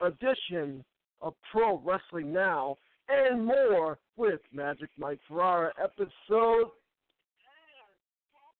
[0.00, 0.84] Edition
[1.20, 2.76] of Pro Wrestling Now
[3.08, 6.68] and more with Magic Mike Ferrara, episode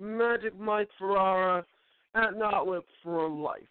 [0.00, 1.64] Magic Mike Ferrara
[2.14, 3.62] at Notwhip for Life.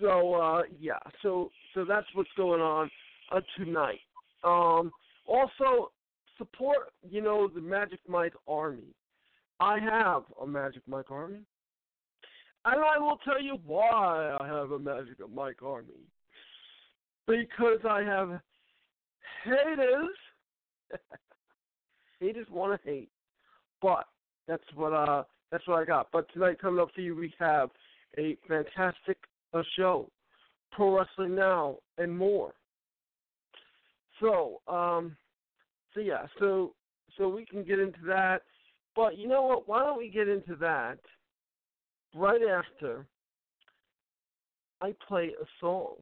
[0.00, 2.90] So uh, yeah, so so that's what's going on
[3.32, 4.00] uh, tonight.
[4.42, 4.90] Um,
[5.26, 5.92] also
[6.36, 8.94] support, you know, the Magic Mike Army.
[9.60, 11.40] I have a Magic Mike Army.
[12.66, 15.94] And I will tell you why I have a Magic Mike Army.
[17.26, 18.40] Because I have
[19.44, 20.16] haters.
[22.20, 23.10] haters want to hate.
[23.80, 24.06] But
[24.48, 26.08] that's what uh that's what I got.
[26.12, 27.70] But tonight coming up for you we have
[28.18, 29.18] a fantastic
[29.52, 30.10] uh, show.
[30.72, 32.54] Pro Wrestling Now and more.
[34.20, 35.16] So, um
[35.92, 36.74] so yeah, so
[37.16, 38.42] so we can get into that.
[38.96, 39.68] But you know what?
[39.68, 40.98] Why don't we get into that
[42.14, 43.06] right after
[44.80, 45.94] I play a song?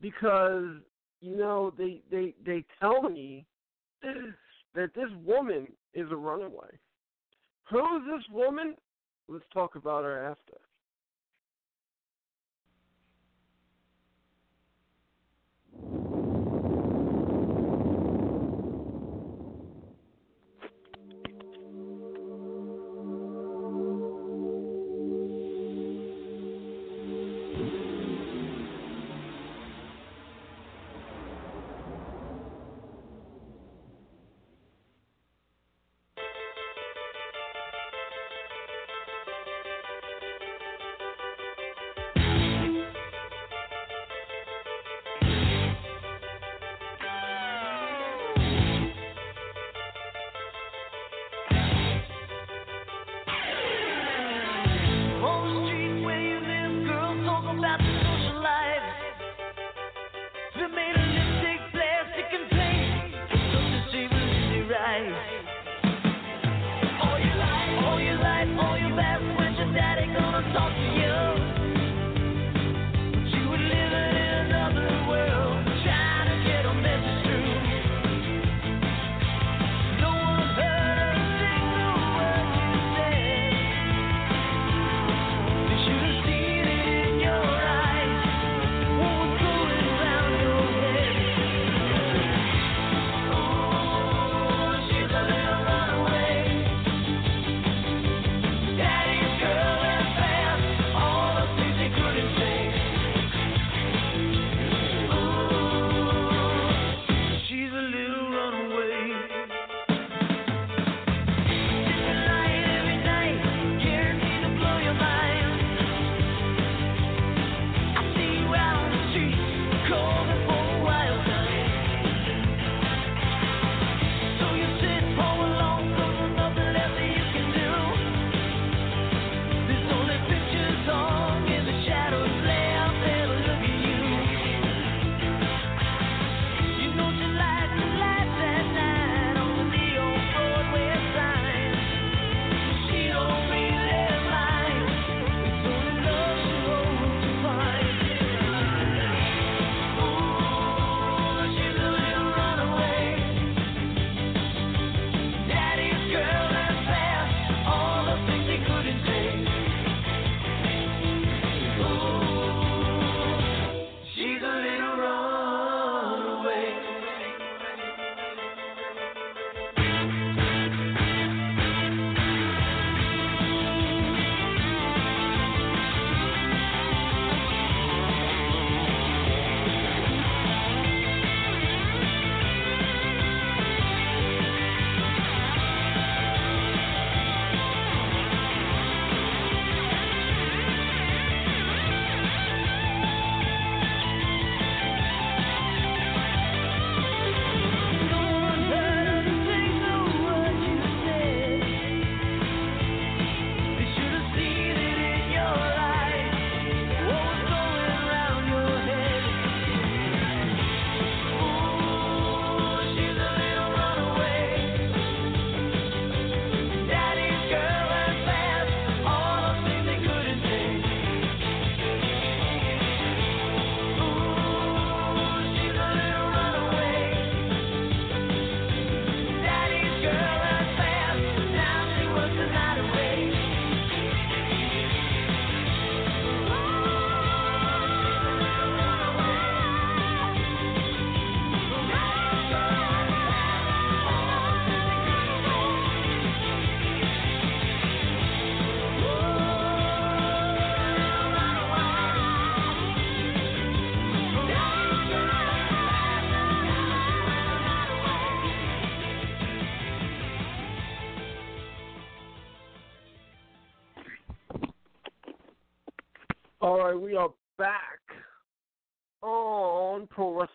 [0.00, 0.76] Because
[1.20, 3.46] you know they they they tell me
[4.74, 6.78] that this woman is a runaway.
[7.70, 8.74] Who is this woman?
[9.28, 10.58] Let's talk about her after.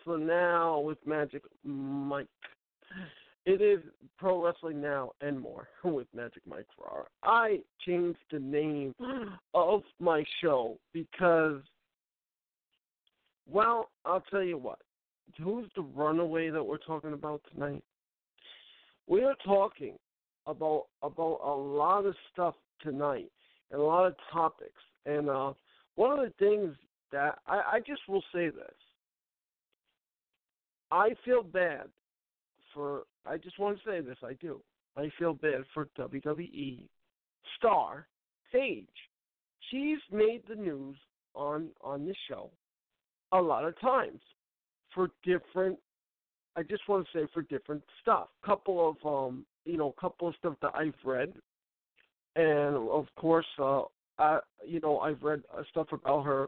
[0.06, 2.28] Wrestling Now with Magic Mike.
[3.44, 3.80] It is
[4.18, 7.06] Pro Wrestling Now and more with Magic Mike Ferrara.
[7.22, 8.94] I changed the name
[9.54, 11.60] of my show because,
[13.50, 14.78] well, I'll tell you what.
[15.42, 17.82] Who's the runaway that we're talking about tonight?
[19.08, 19.94] We are talking
[20.46, 23.30] about about a lot of stuff tonight
[23.70, 24.80] and a lot of topics.
[25.04, 25.52] And uh,
[25.96, 26.76] one of the things
[27.12, 28.74] that I, I just will say this.
[30.90, 31.88] I feel bad
[32.72, 34.60] for I just want to say this, I do.
[34.96, 36.82] I feel bad for WWE
[37.58, 38.06] star
[38.52, 38.86] Paige.
[39.70, 40.96] She's made the news
[41.34, 42.50] on on this show
[43.32, 44.20] a lot of times
[44.94, 45.78] for different
[46.54, 48.28] I just want to say for different stuff.
[48.44, 51.32] Couple of um you know, couple of stuff that I've read
[52.36, 53.82] and of course uh
[54.18, 56.46] I you know, I've read uh, stuff about her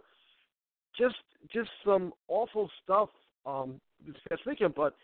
[0.97, 1.17] just
[1.53, 3.11] just some awful stuff
[3.45, 4.97] um this past weekend, but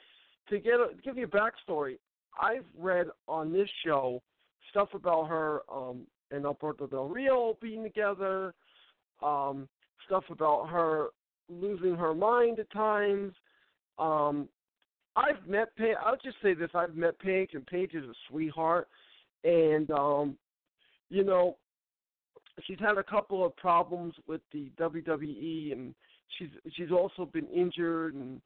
[0.48, 1.98] to get a, give you a backstory,
[2.40, 4.22] I've read on this show
[4.70, 8.54] stuff about her um, and Alberto Del Rio being together,
[9.22, 9.68] um,
[10.06, 11.08] stuff about her
[11.48, 13.32] losing her mind at times.
[13.98, 14.48] Um,
[15.16, 15.96] I've met Paige.
[16.04, 18.88] I'll just say this: I've met Paige, and Paige is a sweetheart,
[19.44, 20.36] and um,
[21.08, 21.56] you know,
[22.64, 25.94] she's had a couple of problems with the WWE, and
[26.36, 28.40] she's she's also been injured and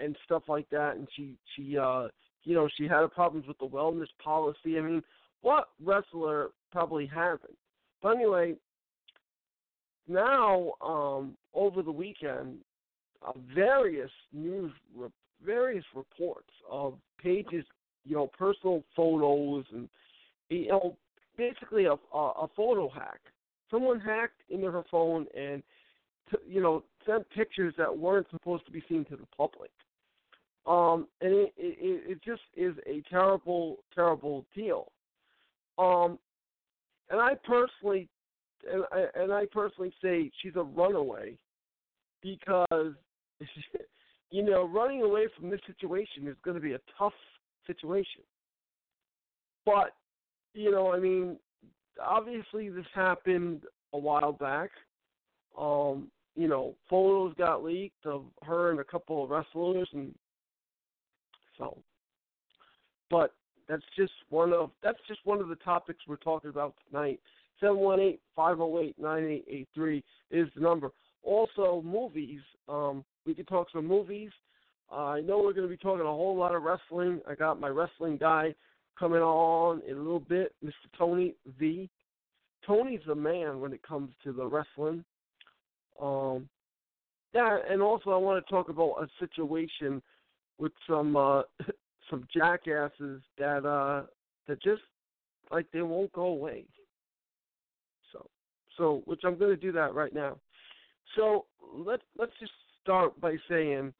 [0.00, 0.96] and stuff like that.
[0.96, 2.08] And she she uh
[2.44, 4.78] you know she had problems with the wellness policy.
[4.78, 5.02] I mean,
[5.42, 7.56] what wrestler probably hasn't?
[8.02, 8.54] But anyway,
[10.08, 12.58] now um over the weekend,
[13.26, 15.08] uh, various news re-
[15.44, 17.64] various reports of Paige's
[18.04, 19.88] you know personal photos and
[20.48, 20.96] you know
[21.36, 23.20] basically a a, a photo hack.
[23.70, 25.62] Someone hacked into her phone and
[26.30, 29.70] to, you know sent pictures that weren't supposed to be seen to the public.
[30.66, 34.90] Um, and it, it, it just is a terrible, terrible deal.
[35.78, 36.18] Um,
[37.10, 38.08] and I personally,
[38.70, 41.36] and I, and I personally say she's a runaway
[42.22, 42.94] because,
[44.30, 47.12] you know, running away from this situation is going to be a tough
[47.66, 48.22] situation.
[49.66, 49.92] But,
[50.54, 51.36] you know, I mean,
[52.02, 54.70] obviously this happened a while back.
[55.58, 60.14] Um, you know, photos got leaked of her and a couple of wrestlers, and
[61.58, 61.78] so,
[63.10, 63.32] but
[63.68, 67.20] that's just one of that's just one of the topics we're talking about tonight.
[67.60, 70.90] Seven one eight five zero eight nine eight eight three is the number.
[71.22, 72.40] Also, movies.
[72.68, 74.30] Um, we can talk some movies.
[74.92, 77.20] Uh, I know we're going to be talking a whole lot of wrestling.
[77.28, 78.54] I got my wrestling guy
[78.98, 80.72] coming on in a little bit, Mr.
[80.96, 81.88] Tony V.
[82.66, 85.04] Tony's the man when it comes to the wrestling.
[86.00, 86.48] Um,
[87.34, 90.02] yeah, and also I want to talk about a situation
[90.58, 91.42] with some uh
[92.10, 94.02] some jackasses that uh
[94.46, 94.82] that just
[95.50, 96.64] like they won't go away.
[98.12, 98.28] So
[98.76, 100.36] so which I'm gonna do that right now.
[101.16, 103.94] So let let's just start by saying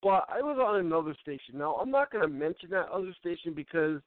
[0.03, 1.57] but I was on another station.
[1.57, 4.01] Now I'm not going to mention that other station because,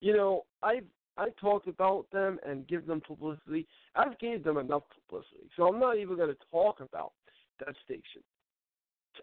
[0.00, 0.84] you know, I've
[1.16, 3.66] I talked about them and give them publicity.
[3.94, 7.12] I've gave them enough publicity, so I'm not even going to talk about
[7.60, 8.22] that station.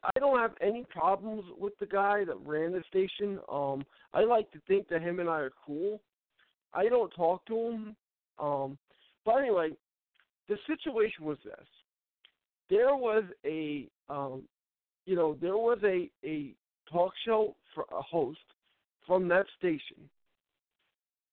[0.03, 3.39] I don't have any problems with the guy that ran the station.
[3.51, 3.83] Um,
[4.13, 6.01] I like to think that him and I are cool.
[6.74, 7.95] I don't talk to him.
[8.39, 8.77] Um,
[9.25, 9.71] but anyway,
[10.48, 11.67] the situation was this:
[12.69, 14.43] there was a, um,
[15.05, 16.53] you know, there was a a
[16.89, 18.39] talk show for a host
[19.05, 20.10] from that station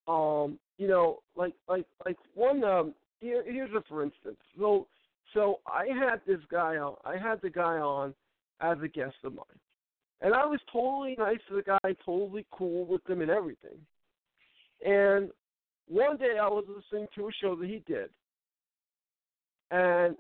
[0.08, 4.38] um, you know, like like like one um here here's a for instance.
[4.58, 4.86] So
[5.34, 8.14] so I had this guy on I had the guy on
[8.60, 9.44] as a guest of mine.
[10.20, 13.78] And I was totally nice to the guy, totally cool with him and everything.
[14.84, 15.30] And
[15.86, 18.10] one day I was listening to a show that he did.
[19.70, 20.16] And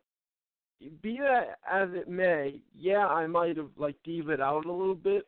[1.02, 5.26] be that as it may, yeah, I might have like dived out a little bit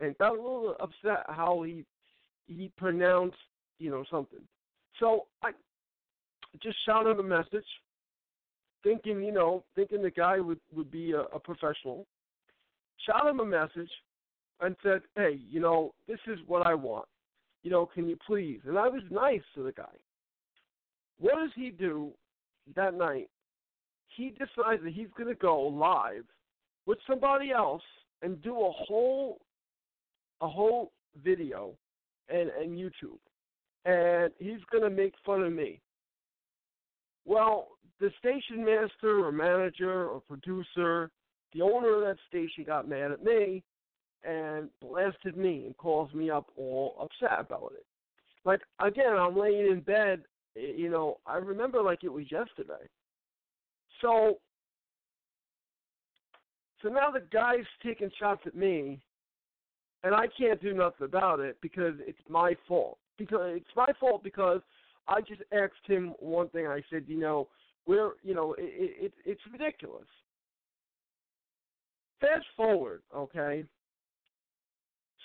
[0.00, 1.84] and got a little upset how he
[2.46, 3.36] he pronounced
[3.78, 4.40] you know, something.
[5.00, 5.50] So I
[6.62, 7.66] just shot him a message,
[8.82, 12.06] thinking, you know, thinking the guy would would be a, a professional.
[13.06, 13.90] Shot him a message
[14.60, 17.06] and said, hey, you know, this is what I want.
[17.62, 18.60] You know, can you please?
[18.66, 19.84] And I was nice to the guy.
[21.18, 22.10] What does he do
[22.74, 23.28] that night?
[24.08, 26.24] He decides that he's going to go live
[26.86, 27.82] with somebody else
[28.22, 29.38] and do a whole
[30.40, 30.92] a whole
[31.22, 31.72] video
[32.28, 33.18] and and YouTube,
[33.86, 35.80] and he's gonna make fun of me.
[37.24, 37.68] Well,
[38.00, 41.10] the station master or manager or producer,
[41.54, 43.62] the owner of that station got mad at me
[44.24, 47.86] and blasted me and calls me up all upset about it.
[48.44, 52.86] Like again, I'm laying in bed, you know, I remember like it was yesterday.
[54.00, 54.38] So
[56.82, 59.00] so now the guy's taking shots at me
[60.02, 62.98] and I can't do nothing about it because it's my fault.
[63.18, 64.60] Because it's my fault because
[65.08, 66.66] I just asked him one thing.
[66.66, 67.48] I said, you know,
[67.86, 70.06] we're, you know, it, it, it's ridiculous.
[72.20, 73.64] Fast forward, okay.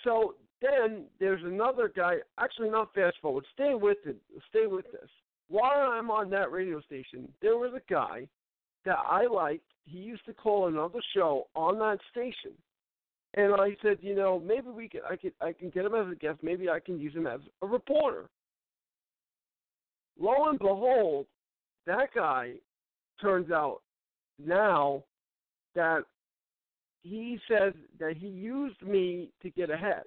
[0.04, 2.16] So then there's another guy.
[2.38, 3.46] Actually, not fast forward.
[3.54, 4.18] Stay with it.
[4.50, 5.10] Stay with this.
[5.48, 8.28] While I'm on that radio station, there was a guy
[8.86, 9.66] that I liked.
[9.86, 12.52] He used to call another show on that station,
[13.34, 15.02] and I said, you know, maybe we can.
[15.10, 15.34] I could.
[15.42, 16.40] I can get him as a guest.
[16.42, 18.30] Maybe I can use him as a reporter.
[20.20, 21.28] Lo and behold,
[21.88, 22.54] that guy
[23.22, 23.82] turns out
[24.44, 25.04] now
[25.76, 26.04] that
[27.04, 30.04] he says that he used me to get ahead.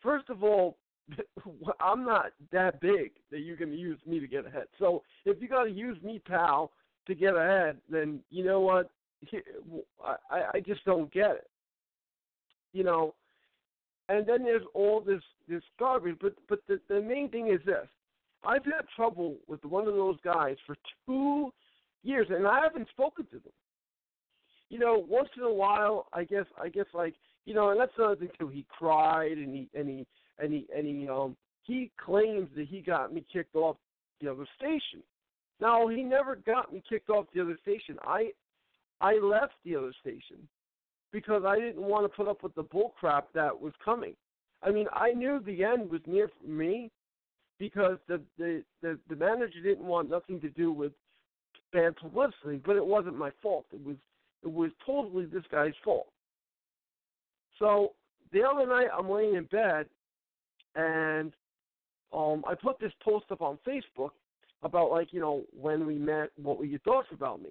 [0.00, 0.76] First of all,
[1.80, 4.66] I'm not that big that going to use me to get ahead.
[4.78, 6.70] So if you got to use me, pal,
[7.06, 8.90] to get ahead, then you know what?
[10.30, 11.50] I I just don't get it.
[12.72, 13.14] You know,
[14.08, 16.16] and then there's all this this garbage.
[16.20, 17.86] But but the the main thing is this:
[18.44, 20.76] I've had trouble with one of those guys for
[21.06, 21.52] two
[22.02, 23.52] years, and I haven't spoken to them.
[24.70, 27.92] You know, once in a while, I guess, I guess, like you know, and that's
[27.96, 28.48] another thing too.
[28.48, 30.06] He cried, and he and he
[30.38, 33.76] and he and he um he claims that he got me kicked off
[34.20, 35.02] the other station.
[35.60, 37.98] Now he never got me kicked off the other station.
[38.02, 38.32] I
[39.00, 40.48] I left the other station
[41.12, 44.14] because I didn't want to put up with the bull crap that was coming.
[44.62, 46.90] I mean, I knew the end was near for me
[47.58, 50.92] because the the the, the manager didn't want nothing to do with
[51.72, 53.66] bad publicity, but it wasn't my fault.
[53.72, 53.96] It was
[54.42, 56.08] it was totally this guy's fault.
[57.58, 57.92] So
[58.32, 59.86] the other night I'm laying in bed
[60.74, 61.32] and
[62.12, 64.10] um I put this post up on Facebook
[64.62, 67.50] about like, you know, when we met, what were your thoughts about me?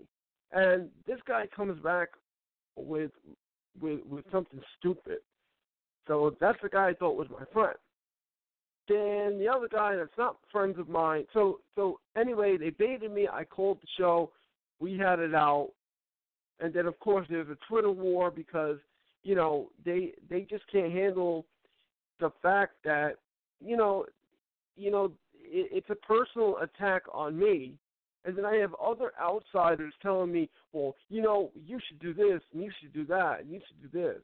[0.51, 2.09] And this guy comes back
[2.75, 3.11] with
[3.81, 5.19] with with something stupid.
[6.07, 7.75] So that's the guy I thought was my friend.
[8.87, 11.25] Then the other guy that's not friends of mine.
[11.33, 13.27] So so anyway, they baited me.
[13.31, 14.31] I called the show.
[14.79, 15.71] We had it out,
[16.59, 18.77] and then of course there's a Twitter war because
[19.23, 21.45] you know they they just can't handle
[22.19, 23.17] the fact that
[23.59, 24.05] you know
[24.77, 25.11] you know
[25.43, 27.73] it, it's a personal attack on me.
[28.25, 32.41] And then I have other outsiders telling me, well, you know, you should do this
[32.53, 34.21] and you should do that and you should do this.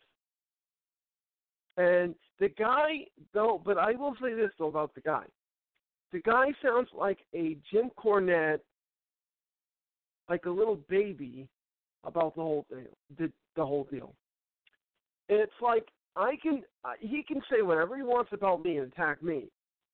[1.78, 5.24] And the guy, though, but I will say this though about the guy.
[6.12, 8.60] The guy sounds like a Jim Cornette,
[10.30, 11.48] like a little baby
[12.04, 12.86] about the whole thing,
[13.18, 14.14] the, the whole deal.
[15.30, 16.64] And it's like I can,
[17.00, 19.46] he can say whatever he wants about me and attack me.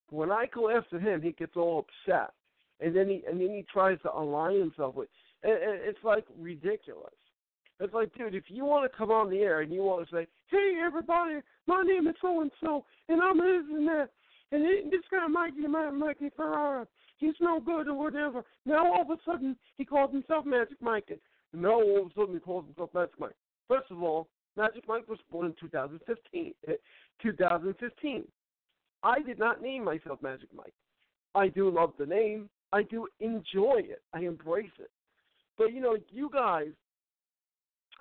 [0.09, 2.31] When I go after him, he gets all upset,
[2.79, 5.09] and then he and then he tries to align himself with.
[5.43, 7.13] And, and it's like ridiculous.
[7.79, 10.15] It's like, dude, if you want to come on the air and you want to
[10.15, 14.09] say, "Hey, everybody, my name is so and so, and I'm this and that,"
[14.51, 16.87] and this guy Mikey, Mikey Ferrara,
[17.17, 18.43] he's no good or whatever.
[18.65, 22.13] Now all of a sudden he calls himself Magic Mike, and now all of a
[22.15, 23.35] sudden he calls himself Magic Mike.
[23.67, 26.53] First of all, Magic Mike was born in 2015.
[26.67, 26.73] Eh,
[27.21, 28.25] 2015.
[29.03, 30.73] I did not name myself Magic Mike.
[31.35, 32.49] I do love the name.
[32.71, 34.01] I do enjoy it.
[34.13, 34.91] I embrace it.
[35.57, 36.69] But you know, you guys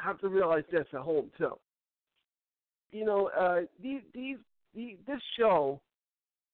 [0.01, 1.59] have to realize this at home too.
[2.93, 4.37] You know, uh, these these
[4.75, 5.81] the, this show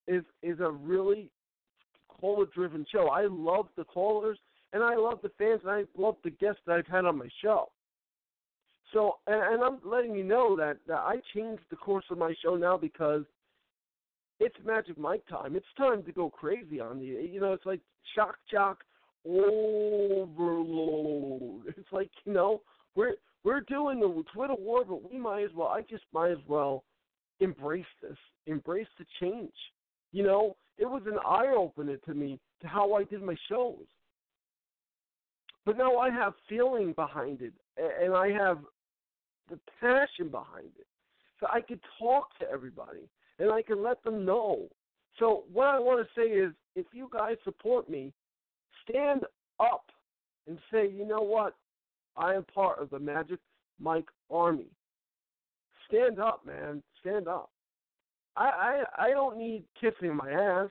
[0.06, 1.30] is is a really
[2.08, 3.08] caller driven show.
[3.08, 4.38] I love the callers
[4.72, 7.28] and I love the fans and I love the guests that I've had on my
[7.42, 7.70] show.
[8.92, 12.34] So and, and I'm letting you know that, that I changed the course of my
[12.42, 13.24] show now because
[14.40, 15.56] it's Magic Mike time.
[15.56, 17.80] It's time to go crazy on the you know, it's like
[18.14, 18.84] shock jock
[19.26, 20.34] overload.
[21.76, 22.62] It's like, you know,
[22.94, 25.68] we're we're doing the Twitter war, but we might as well.
[25.68, 26.84] I just might as well
[27.40, 28.16] embrace this,
[28.46, 29.52] embrace the change.
[30.12, 33.84] You know, it was an eye opener to me to how I did my shows.
[35.66, 38.58] But now I have feeling behind it, and I have
[39.50, 40.86] the passion behind it.
[41.40, 44.68] So I could talk to everybody, and I can let them know.
[45.18, 48.12] So what I want to say is, if you guys support me,
[48.88, 49.22] stand
[49.60, 49.90] up
[50.46, 51.54] and say, you know what?
[52.16, 53.38] I am part of the Magic
[53.80, 54.66] Mike Army.
[55.88, 56.82] Stand up, man.
[57.00, 57.50] Stand up.
[58.36, 60.70] I I I don't need kissing my ass.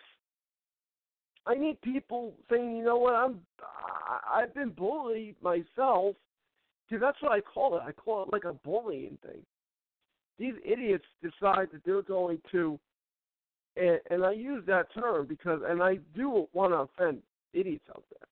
[1.46, 6.16] I need people saying, you know what, I'm I, I've been bullied myself.
[6.90, 7.82] Because that's what I call it.
[7.86, 9.42] I call it like a bullying thing.
[10.40, 12.80] These idiots decide that they're going to,
[13.78, 17.22] and, and I use that term because, and I do want to offend
[17.54, 18.28] idiots out there,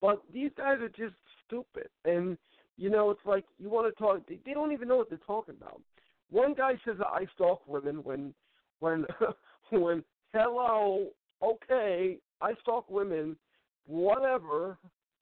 [0.00, 1.14] but these guys are just
[1.46, 1.88] stupid.
[2.04, 2.36] And
[2.80, 4.26] you know, it's like you want to talk.
[4.26, 5.82] They, they don't even know what they're talking about.
[6.30, 8.32] One guy says that I stalk women when,
[8.78, 9.04] when,
[9.70, 11.08] when hello,
[11.42, 13.36] okay, I stalk women,
[13.86, 14.78] whatever.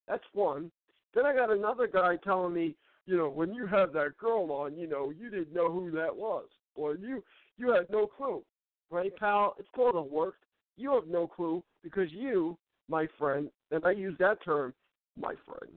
[0.06, 0.70] That's one.
[1.14, 2.76] Then I got another guy telling me,
[3.08, 6.14] you know, when you have that girl on, you know, you didn't know who that
[6.14, 6.44] was,
[6.74, 7.24] or you
[7.56, 8.42] you had no clue,
[8.90, 9.54] right, pal?
[9.58, 10.34] It's called a work.
[10.76, 14.74] You have no clue because you, my friend, and I use that term,
[15.18, 15.72] my friend,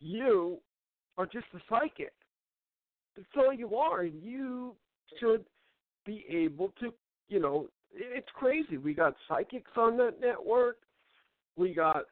[0.00, 0.56] you
[1.18, 2.14] are just a psychic.
[3.16, 4.00] That's all you are.
[4.00, 4.74] And you
[5.20, 5.44] should
[6.06, 6.94] be able to,
[7.28, 8.78] you know, it's crazy.
[8.78, 10.78] We got psychics on that network.
[11.58, 12.04] We got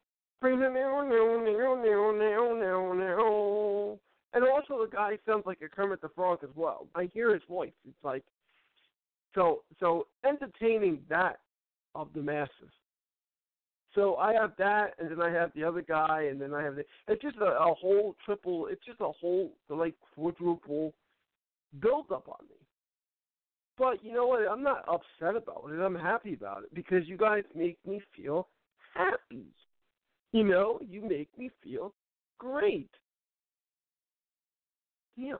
[4.87, 6.87] guy sounds like a Kermit the Frog as well.
[6.95, 7.73] I hear his voice.
[7.87, 8.23] It's like
[9.33, 11.39] so so entertaining that
[11.93, 12.71] of the masses.
[13.93, 16.75] So I have that, and then I have the other guy, and then I have
[16.75, 16.83] the.
[17.07, 18.67] It's just a, a whole triple.
[18.67, 20.93] It's just a whole like quadruple
[21.81, 22.55] build up on me.
[23.77, 24.41] But you know what?
[24.49, 25.81] I'm not upset about it.
[25.81, 28.47] I'm happy about it because you guys make me feel
[28.93, 29.45] happy.
[30.33, 31.93] You know, you make me feel
[32.37, 32.89] great.
[35.15, 35.35] Yeah.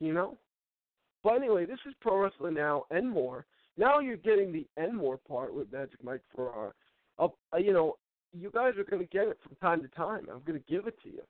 [0.00, 0.38] You know?
[1.22, 3.44] But anyway, this is Pro Wrestling Now and more.
[3.76, 6.72] Now you're getting the and more part with Magic Mike Ferrara.
[7.18, 7.96] Uh, you know,
[8.32, 10.26] you guys are going to get it from time to time.
[10.32, 11.22] I'm going to give it to you.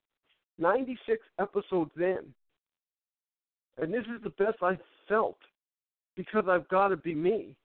[0.59, 2.19] 96 episodes in.
[3.79, 5.39] And this is the best I've felt
[6.17, 7.57] because I've got to be me.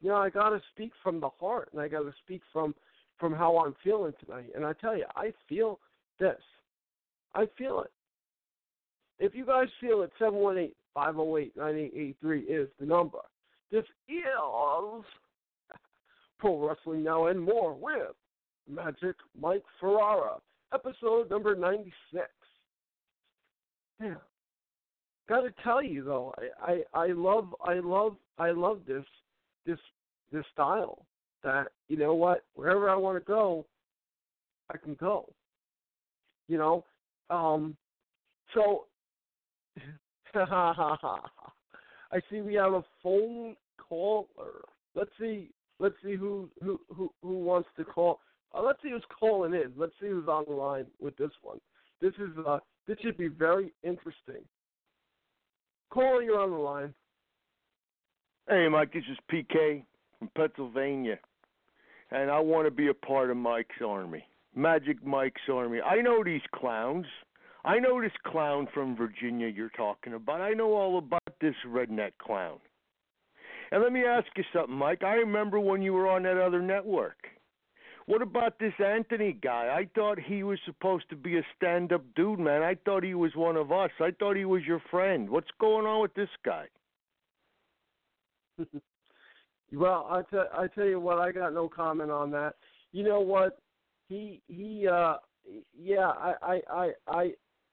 [0.00, 2.74] You know, I got to speak from the heart and I got to speak from
[3.18, 4.50] from how I'm feeling tonight.
[4.56, 5.78] And I tell you, I feel
[6.18, 6.40] this.
[7.34, 7.92] I feel it.
[9.18, 13.18] If you guys feel it, 718 508 9883 is the number.
[13.70, 15.04] This is
[16.38, 18.14] Pro Wrestling Now and More with
[18.68, 20.36] Magic Mike Ferrara,
[20.74, 22.26] episode number 96.
[24.00, 24.14] Yeah.
[25.28, 29.04] Gotta tell you though, I, I, I love I love I love this
[29.64, 29.78] this
[30.32, 31.06] this style
[31.44, 33.64] that you know what, wherever I want to go,
[34.70, 35.32] I can go.
[36.48, 36.84] You know,
[37.30, 37.76] um,
[38.52, 38.86] so
[40.34, 44.64] I see we have a phone caller.
[44.94, 45.50] Let's see.
[45.78, 48.20] Let's see who who who, who wants to call.
[48.54, 49.72] Uh, let's see who's calling in.
[49.76, 51.58] Let's see who's on the line with this one.
[52.00, 54.42] This is uh this should be very interesting.
[55.90, 56.94] Caller, you're on the line.
[58.48, 58.92] Hey, Mike.
[58.92, 59.84] This is PK
[60.18, 61.18] from Pennsylvania
[62.12, 65.80] and I want to be a part of Mike's army, Magic Mike's army.
[65.80, 67.06] I know these clowns.
[67.64, 70.40] I know this clown from Virginia you're talking about.
[70.40, 72.58] I know all about this redneck clown.
[73.70, 75.02] And let me ask you something, Mike.
[75.02, 77.16] I remember when you were on that other network.
[78.06, 79.74] What about this Anthony guy?
[79.74, 82.62] I thought he was supposed to be a stand up dude, man.
[82.62, 83.90] I thought he was one of us.
[84.00, 85.30] I thought he was your friend.
[85.30, 86.66] What's going on with this guy?
[89.74, 92.56] Well, I tell I tell you what, I got no comment on that.
[92.92, 93.58] You know what?
[94.08, 95.14] He he uh
[95.74, 97.32] yeah, I I I I,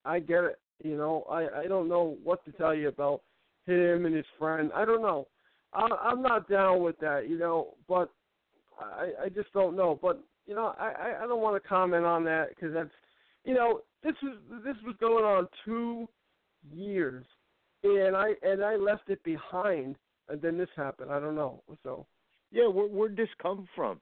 [0.10, 0.60] I get it.
[0.84, 3.22] You know, I I don't know what to tell you about
[3.66, 4.72] him and his friend.
[4.74, 5.28] I don't know.
[5.74, 8.10] I I'm not down with that, you know, but
[8.80, 10.00] I I just don't know.
[10.02, 12.90] But you know, I I don't want to comment on that because that's
[13.46, 16.08] you know this was this was going on two
[16.72, 17.26] years,
[17.84, 19.96] and I and I left it behind
[20.30, 21.12] and then this happened.
[21.12, 21.64] I don't know.
[21.84, 22.06] So
[22.52, 24.00] yeah, where where'd this come from?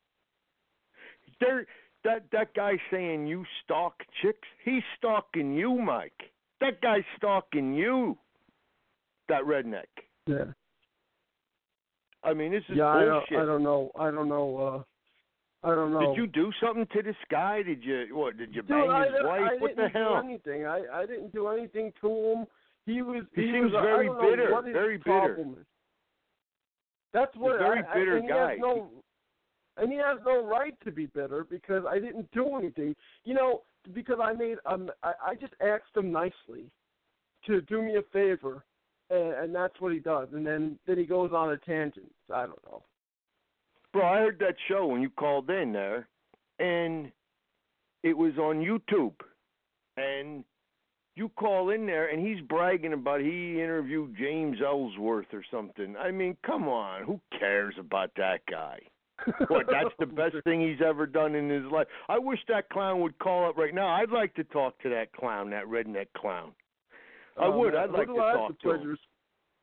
[1.40, 1.66] There,
[2.08, 4.48] that that guy saying you stalk chicks.
[4.64, 6.32] He's stalking you, Mike.
[6.62, 8.18] That guy's stalking you.
[9.30, 9.92] That redneck.
[10.26, 10.46] Yeah.
[12.24, 13.38] I mean, this is yeah, bullshit.
[13.38, 13.92] I don't, I don't know.
[14.00, 14.58] I don't know.
[14.58, 16.16] Uh, I don't know.
[16.16, 17.62] Did you do something to this guy?
[17.62, 18.38] Did you what?
[18.38, 19.42] Did you Dude, bang I, his wife?
[19.42, 20.22] I what the didn't hell?
[20.22, 20.66] Do anything.
[20.66, 22.46] I I didn't do anything to him.
[22.86, 23.24] He was.
[23.36, 24.50] He, he seems was, very bitter.
[24.50, 25.38] Know what his very bitter.
[25.40, 25.66] Is.
[27.14, 28.56] That's what a very I, bitter I, and guy.
[28.56, 28.90] He has no,
[29.78, 32.96] and he has no right to be bitter because I didn't do anything.
[33.24, 33.62] You know,
[33.94, 36.70] because I made um, I, I just asked him nicely
[37.46, 38.64] to do me a favor,
[39.10, 40.28] and, and that's what he does.
[40.34, 42.12] And then then he goes on a tangent.
[42.34, 42.84] I don't know.
[43.94, 46.08] Bro, I heard that show when you called in there,
[46.60, 47.12] and
[48.04, 49.14] it was on YouTube,
[49.96, 50.44] and
[51.18, 55.96] you call in there and he's bragging about he interviewed James Ellsworth or something.
[55.98, 58.80] I mean, come on, who cares about that guy?
[59.50, 61.88] That's the best thing he's ever done in his life.
[62.08, 63.88] I wish that clown would call up right now.
[63.90, 66.52] I'd like to talk to that clown, that redneck clown.
[67.40, 67.76] I Oh, would.
[67.76, 68.98] I'd like to I talk to him.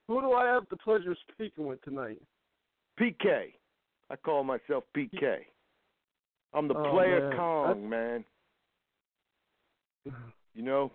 [0.09, 2.21] Who do I have the pleasure of speaking with tonight?
[3.01, 3.55] PK.
[4.11, 5.39] I call myself PK.
[6.53, 7.37] I'm the Oh, player man.
[7.39, 8.25] Kong, man.
[10.57, 10.93] You know?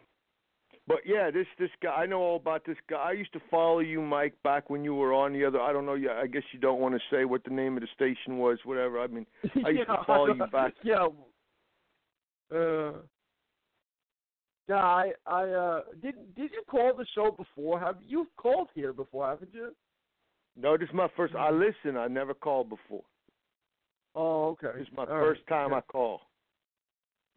[0.90, 2.98] But yeah, this this guy I know all about this guy.
[2.98, 5.86] I used to follow you, Mike, back when you were on the other I don't
[5.86, 8.40] know, yeah, I guess you don't want to say what the name of the station
[8.40, 9.00] was, whatever.
[9.00, 9.28] I mean
[9.66, 10.74] I used to follow you back.
[10.84, 11.08] Yeah.
[12.52, 12.94] Uh,
[14.68, 16.16] yeah, I, I uh, did.
[16.36, 17.80] Did you call the show before?
[17.80, 19.28] Have you called here before?
[19.28, 19.76] Haven't you?
[20.60, 23.04] No, this is my first I listen, I never called before.
[24.16, 24.80] Oh, okay.
[24.80, 25.62] This is my All first right.
[25.62, 25.78] time yeah.
[25.78, 26.22] I call.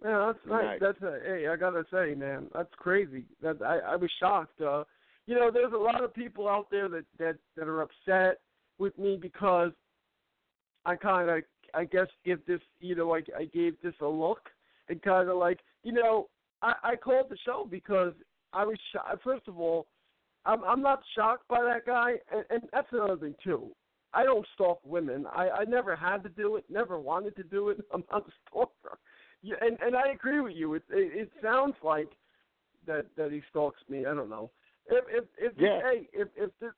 [0.05, 0.81] Yeah, that's nice.
[0.81, 3.25] That's a, hey, I gotta say, man, that's crazy.
[3.43, 4.61] That I, I was shocked.
[4.61, 4.85] Uh,
[5.27, 8.41] you know, there's a lot of people out there that that that are upset
[8.79, 9.71] with me because
[10.85, 11.43] I kind of,
[11.75, 14.51] I guess, give this, you know, I I gave this a look
[14.88, 16.29] and kind of like, you know,
[16.62, 18.12] I I called the show because
[18.53, 19.23] I was shocked.
[19.23, 19.87] First of all,
[20.45, 23.71] I'm I'm not shocked by that guy, and, and that's another thing too.
[24.15, 25.27] I don't stalk women.
[25.33, 26.65] I I never had to do it.
[26.69, 27.79] Never wanted to do it.
[27.95, 28.99] I'm not a stalker.
[29.42, 30.74] Yeah, and and I agree with you.
[30.74, 32.09] It it, it sounds like
[32.87, 34.07] that that he stalks me.
[34.07, 34.50] I don't know.
[34.87, 35.81] If if if Yeah.
[35.83, 36.72] hey if if this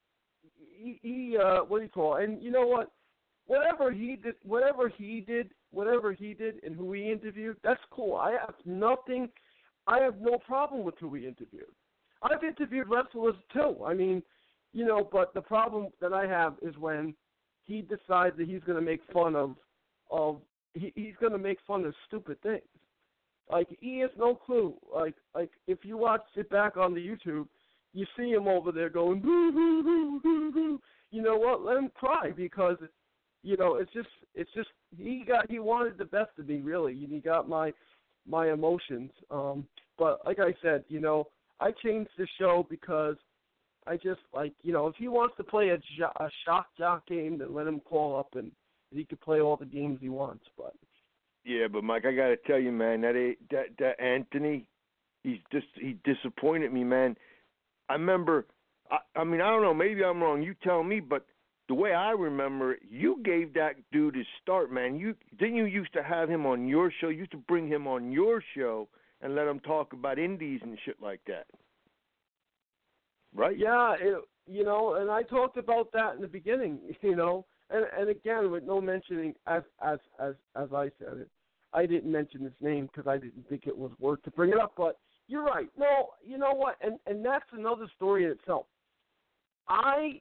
[0.77, 2.24] he, he uh what do you call it?
[2.24, 2.90] and you know what
[3.46, 8.16] whatever he did whatever he did whatever he did and who he interviewed that's cool.
[8.16, 9.29] I have nothing.
[9.87, 11.74] I have no problem with who he interviewed.
[12.22, 13.85] I've interviewed wrestlers too.
[13.85, 14.22] I mean,
[14.72, 17.14] you know, but the problem that I have is when
[17.64, 19.57] he decides that he's going to make fun of
[20.11, 20.40] of
[20.75, 22.63] he, he's to make fun of stupid things.
[23.51, 24.75] Like he has no clue.
[24.95, 27.47] Like like if you watch it back on the YouTube,
[27.93, 30.81] you see him over there going boo hoo hoo hoo hoo.
[31.11, 31.63] You know what?
[31.63, 32.77] Let him cry because
[33.43, 36.93] you know it's just it's just he got he wanted the best of me really,
[36.93, 37.73] and he got my
[38.27, 39.11] my emotions.
[39.31, 39.67] Um,
[39.99, 41.29] but like I said, you know,
[41.61, 43.17] I changed the show because
[43.87, 47.07] I just like you know if he wants to play a, jo- a shock jock
[47.07, 48.51] game, then let him call up and
[48.94, 50.44] he could play all the games he wants.
[50.57, 50.74] But
[51.44, 54.66] Yeah, but Mike, I got to tell you, man, that a- that that Anthony,
[55.22, 57.16] he's just he disappointed me, man.
[57.88, 58.46] I remember,
[58.90, 60.42] I, I mean, I don't know, maybe I'm wrong.
[60.42, 61.26] You tell me, but
[61.68, 64.96] the way I remember you gave that dude his start, man.
[64.96, 67.09] You didn't you used to have him on your show?
[67.09, 68.88] You used to bring him on your show
[69.20, 71.46] and let him talk about indies and shit like that,
[73.35, 73.57] right?
[73.59, 77.87] Yeah, it, you know, and I talked about that in the beginning, you know, and
[77.99, 81.29] and again with no mentioning as as as as I said it,
[81.73, 84.59] I didn't mention his name because I didn't think it was worth to bring it
[84.59, 84.75] up.
[84.77, 85.69] But you're right.
[85.79, 88.67] No, you know what, and and that's another story in itself.
[89.69, 90.21] I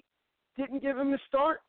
[0.58, 1.62] didn't give him a start.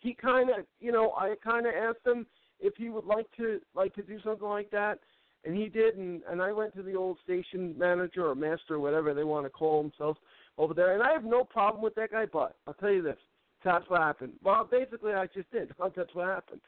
[0.00, 2.26] He kind of, you know, I kind of asked him
[2.58, 4.98] if he would like to like to do something like that,
[5.44, 5.96] and he did.
[5.96, 9.46] And and I went to the old station manager or master, or whatever they want
[9.46, 10.18] to call themselves
[10.58, 10.94] over there.
[10.94, 13.18] And I have no problem with that guy, but I'll tell you this.
[13.64, 14.32] That's what happened.
[14.42, 15.70] Well, basically, I just did.
[15.96, 16.60] That's what happened.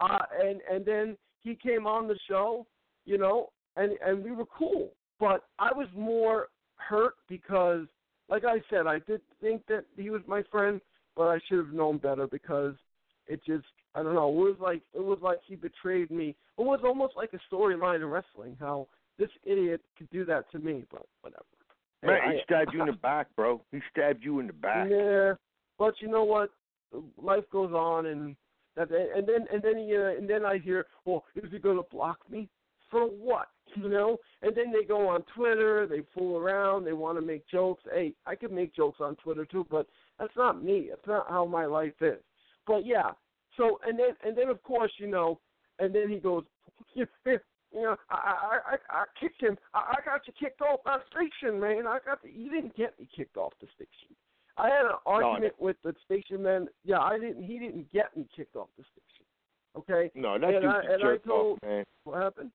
[0.00, 2.66] Uh, and and then he came on the show,
[3.04, 4.90] you know, and and we were cool.
[5.18, 7.86] But I was more hurt because,
[8.28, 10.80] like I said, I did think that he was my friend,
[11.16, 12.74] but I should have known better because
[13.26, 14.28] it just I don't know.
[14.28, 16.36] It was like it was like he betrayed me.
[16.58, 18.56] It was almost like a storyline in wrestling.
[18.60, 18.86] How
[19.18, 21.44] this idiot could do that to me, but whatever.
[22.02, 23.62] Man, Hey, he I- stabbed you in the back, bro.
[23.72, 24.88] He stabbed you in the back.
[24.90, 25.32] Yeah,
[25.78, 26.50] but you know what?
[27.20, 28.36] Life goes on, and
[28.76, 31.76] that, and then and then he, uh, and then I hear, well, is he going
[31.76, 32.48] to block me
[32.90, 33.48] for what?
[33.74, 34.18] You know?
[34.42, 37.82] And then they go on Twitter, they fool around, they want to make jokes.
[37.92, 39.86] Hey, I can make jokes on Twitter too, but
[40.18, 40.86] that's not me.
[40.90, 42.22] That's not how my life is.
[42.66, 43.10] But yeah,
[43.56, 45.40] so and then and then of course you know,
[45.78, 46.44] and then he goes,
[46.94, 47.06] you
[47.74, 49.56] know, I I I, I kicked him.
[49.74, 51.86] I, I got you kicked off that station, man.
[51.86, 54.16] I got the, you didn't get me kicked off the station.
[54.58, 56.68] I had an argument with the station man.
[56.84, 57.42] Yeah, I didn't.
[57.44, 59.24] He didn't get me kicked off the station.
[59.76, 61.84] Okay, No, that And dude's I- a and I jerk told- off, man.
[62.04, 62.50] what happened?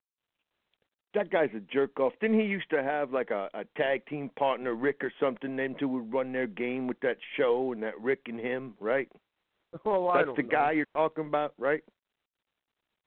[1.14, 2.14] That guy's a jerk off.
[2.22, 5.56] Didn't he used to have like a, a tag team partner, Rick or something?
[5.56, 9.10] Them two would run their game with that show, and that Rick and him, right?
[9.86, 10.50] Oh, I That's don't the know.
[10.50, 11.82] guy you're talking about, right?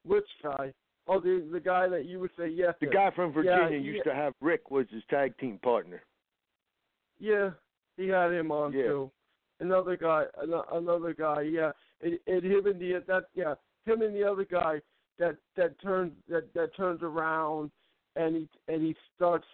[0.04, 0.72] Which guy?
[1.06, 2.74] Oh, the the guy that you would say yes.
[2.80, 2.92] The to.
[2.92, 4.12] guy from Virginia Yeah, used yeah.
[4.12, 6.02] to have Rick was his tag team partner.
[7.18, 7.50] Yeah,
[7.96, 8.82] he had him on Yeah.
[8.82, 9.10] too.
[9.60, 10.24] Another guy,
[10.72, 11.42] another guy.
[11.42, 13.54] Yeah, and, and him and the that yeah,
[13.86, 14.80] him and the other guy
[15.18, 17.70] that that turns that that turns around
[18.16, 19.46] and he and he starts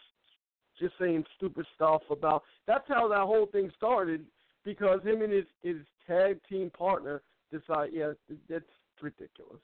[0.78, 2.42] just saying stupid stuff about.
[2.66, 4.24] That's how that whole thing started
[4.64, 5.76] because him and his his
[6.06, 7.22] tag team partner
[7.52, 8.12] decide, yeah,
[8.48, 8.64] that's
[9.00, 9.60] ridiculous.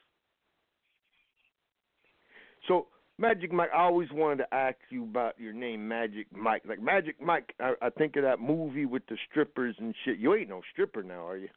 [2.69, 6.63] So Magic Mike, I always wanted to ask you about your name, Magic Mike.
[6.69, 10.19] Like Magic Mike, I, I think of that movie with the strippers and shit.
[10.19, 11.49] You ain't no stripper now, are you?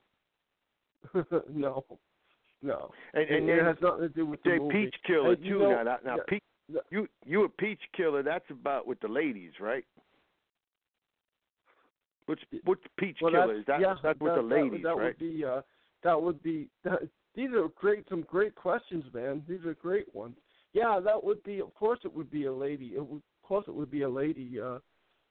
[1.53, 1.83] no,
[2.61, 2.91] no.
[3.13, 4.85] And, and it, has nothing to do with the movie.
[4.85, 5.59] Peach Killer And you too.
[5.59, 6.79] know- now, now, yeah, Peach, yeah.
[6.91, 8.23] you you a Peach Killer?
[8.23, 9.83] That's about with the ladies, right?
[12.25, 13.47] What's what's Peach well, Killer?
[13.47, 15.05] that's, Is that yeah, that's with that, the that ladies, that, right?
[15.05, 15.61] would be uh,
[16.03, 16.69] that would be.
[16.85, 16.99] That,
[17.35, 19.43] these are great, some great questions, man.
[19.47, 20.35] These are great ones.
[20.73, 21.59] Yeah, that would be.
[21.59, 22.93] Of course, it would be a lady.
[22.95, 24.59] It would, of course, it would be a lady.
[24.63, 24.79] Uh,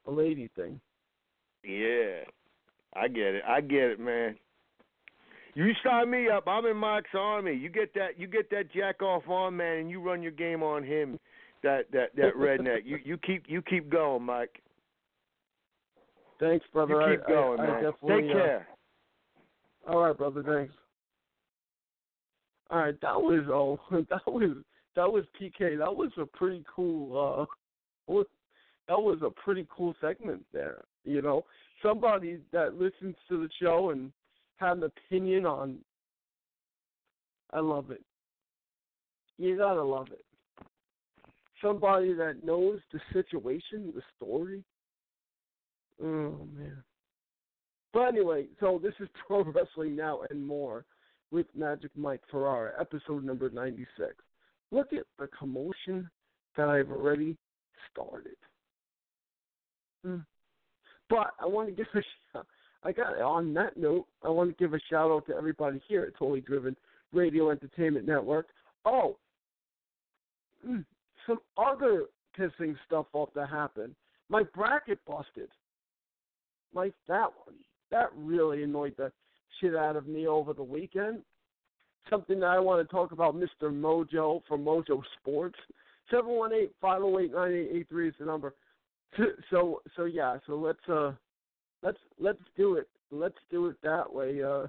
[0.07, 0.79] a lady thing.
[1.63, 2.23] Yeah,
[2.93, 3.43] I get it.
[3.47, 4.35] I get it, man.
[5.55, 6.47] You sign me up.
[6.47, 7.53] I'm in Mike's army.
[7.53, 8.17] You get that.
[8.19, 11.19] You get that jack off on man, and you run your game on him.
[11.63, 12.85] That that that redneck.
[12.85, 14.61] You you keep you keep going, Mike.
[16.39, 17.11] Thanks, brother.
[17.11, 17.83] You keep I, going, I, I man.
[17.83, 18.67] definitely, Take uh, care.
[19.89, 20.43] All right, brother.
[20.43, 20.73] Thanks.
[22.69, 23.79] All right, that was all.
[24.09, 24.55] that was
[24.99, 25.77] that was PK.
[25.77, 27.47] That was a pretty cool.
[28.09, 28.13] uh
[28.89, 30.83] That was a pretty cool segment there.
[31.05, 31.45] You know,
[31.81, 34.11] somebody that listens to the show and
[34.57, 35.77] had an opinion on.
[37.53, 38.01] I love it.
[39.37, 40.25] You gotta love it.
[41.63, 44.65] Somebody that knows the situation, the story.
[46.03, 46.83] Oh man.
[47.93, 50.83] But anyway, so this is Pro Wrestling Now and More
[51.31, 54.13] with Magic Mike Ferrara, episode number 96.
[54.71, 56.09] Look at the commotion
[56.55, 57.37] that I've already
[57.91, 58.35] started.
[60.05, 60.17] Hmm.
[61.09, 62.01] But I want to give a
[62.33, 62.45] shout.
[62.83, 64.05] I got on that note.
[64.23, 66.75] I want to give a shout out to everybody here at Totally Driven
[67.11, 68.47] Radio Entertainment Network.
[68.85, 69.17] Oh,
[70.65, 70.79] hmm,
[71.27, 72.05] some other
[72.37, 73.95] pissing stuff off that happened.
[74.29, 75.49] My bracket busted.
[76.73, 77.55] Like that one.
[77.91, 79.11] That really annoyed the
[79.59, 81.23] shit out of me over the weekend.
[82.09, 83.63] Something that I want to talk about, Mr.
[83.63, 85.57] Mojo from Mojo Sports.
[86.09, 88.55] Seven one eight five zero eight nine eight eight three is the number.
[89.17, 91.11] So, so so yeah, so let's uh
[91.83, 92.87] let's let's do it.
[93.11, 94.41] Let's do it that way.
[94.43, 94.67] Uh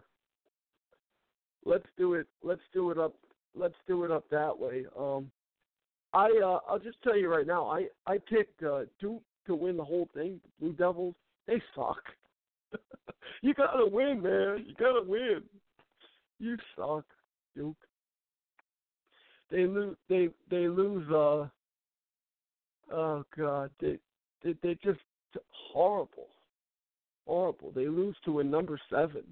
[1.65, 3.15] let's do it let's do it up
[3.55, 4.85] let's do it up that way.
[4.99, 5.31] Um
[6.13, 9.77] I uh I'll just tell you right now, I I picked uh Duke to win
[9.77, 10.41] the whole thing.
[10.45, 11.15] The Blue Devils,
[11.47, 12.03] they suck.
[13.43, 14.65] you gotta win, man.
[14.67, 15.43] You gotta win.
[16.39, 17.05] You suck,
[17.61, 17.77] Duke.
[19.51, 19.97] They lose.
[20.09, 21.09] They they lose.
[21.11, 21.49] Uh.
[22.93, 23.71] Oh God.
[23.81, 23.99] They
[24.43, 25.01] they they just
[25.73, 26.29] horrible,
[27.27, 27.73] horrible.
[27.75, 29.23] They lose to a number seven.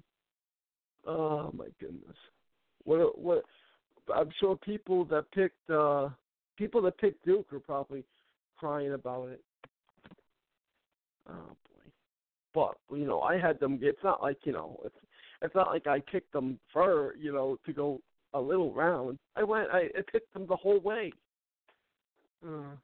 [1.07, 2.17] Oh my goodness.
[2.83, 3.43] What what?
[4.13, 6.09] I'm sure people that picked uh
[6.57, 8.03] people that picked Duke are probably
[8.57, 9.41] crying about it.
[11.27, 11.91] Oh boy.
[12.53, 13.79] But you know, I had them.
[13.81, 14.95] It's not like you know, it's
[15.41, 18.01] it's not like I picked them for you know to go
[18.33, 19.17] a little round.
[19.35, 19.69] I went.
[19.71, 21.11] I, I picked them the whole way.
[22.45, 22.75] Uh,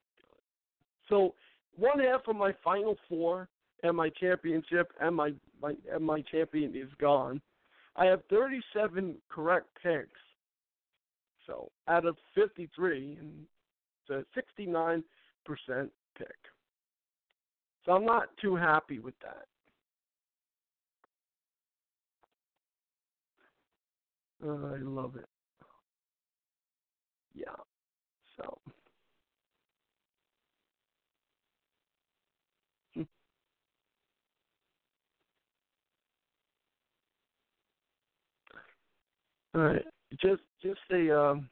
[1.09, 1.33] so
[1.75, 3.47] one half of my final four
[3.83, 7.41] and my championship and my my and my champion is gone.
[7.95, 10.19] I have 37 correct picks.
[11.47, 13.45] So out of 53, and
[14.09, 15.03] it's a 69
[15.45, 16.27] percent pick.
[17.85, 19.45] So I'm not too happy with that.
[24.43, 25.25] I love it.
[27.35, 27.45] Yeah.
[28.37, 28.57] So.
[39.53, 39.85] All right.
[40.21, 41.49] Just just a um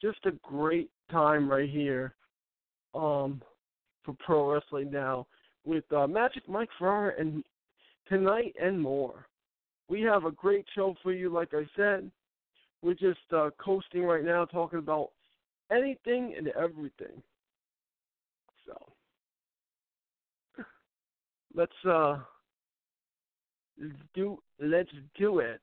[0.00, 2.14] just a great time right here
[2.94, 3.42] um
[4.04, 5.26] for pro wrestling now
[5.64, 7.42] with uh, Magic Mike Ferrara and
[8.08, 9.26] tonight and more.
[9.88, 12.10] We have a great show for you like I said.
[12.84, 15.08] We're just uh coasting right now talking about
[15.72, 17.22] anything and everything.
[18.66, 18.74] So
[21.54, 22.18] let's uh
[23.80, 25.62] let's do let's do it.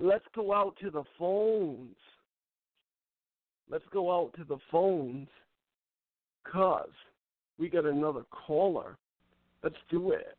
[0.00, 1.96] Let's go out to the phones.
[3.68, 5.26] Let's go out to the phones.
[6.50, 6.88] Cause
[7.58, 8.96] we got another caller.
[9.64, 10.38] Let's do it.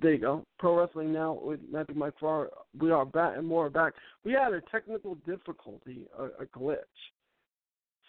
[0.00, 0.44] There you go.
[0.58, 2.48] Pro Wrestling Now with Magic Mike Ferrara.
[2.80, 3.94] We are back and more back.
[4.24, 6.76] We had a technical difficulty, a, a glitch.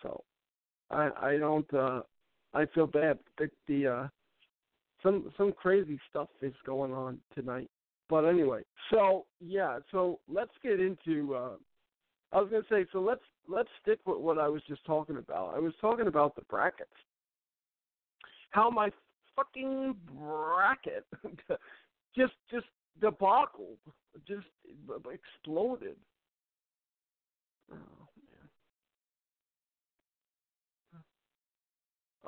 [0.03, 0.23] So
[0.91, 2.01] I I don't uh
[2.53, 4.07] I feel bad that the uh
[5.01, 7.69] some some crazy stuff is going on tonight.
[8.07, 8.61] But anyway,
[8.91, 11.55] so yeah, so let's get into uh
[12.31, 15.55] I was gonna say, so let's let's stick with what I was just talking about.
[15.55, 16.91] I was talking about the brackets.
[18.51, 18.91] How my
[19.35, 21.05] fucking bracket
[22.19, 22.65] just just
[23.01, 23.77] debacled,
[24.27, 24.47] just
[25.11, 25.95] exploded.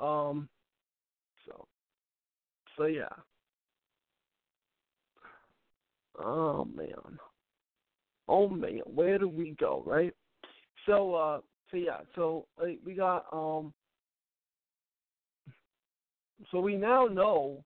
[0.04, 0.48] Um.
[1.46, 1.66] So.
[2.76, 3.08] So yeah.
[6.18, 7.18] Oh man.
[8.28, 10.14] Oh man, where do we go, right?
[10.86, 11.40] So uh
[11.70, 12.46] so yeah, so
[12.84, 13.72] we got um
[16.50, 17.64] so we now know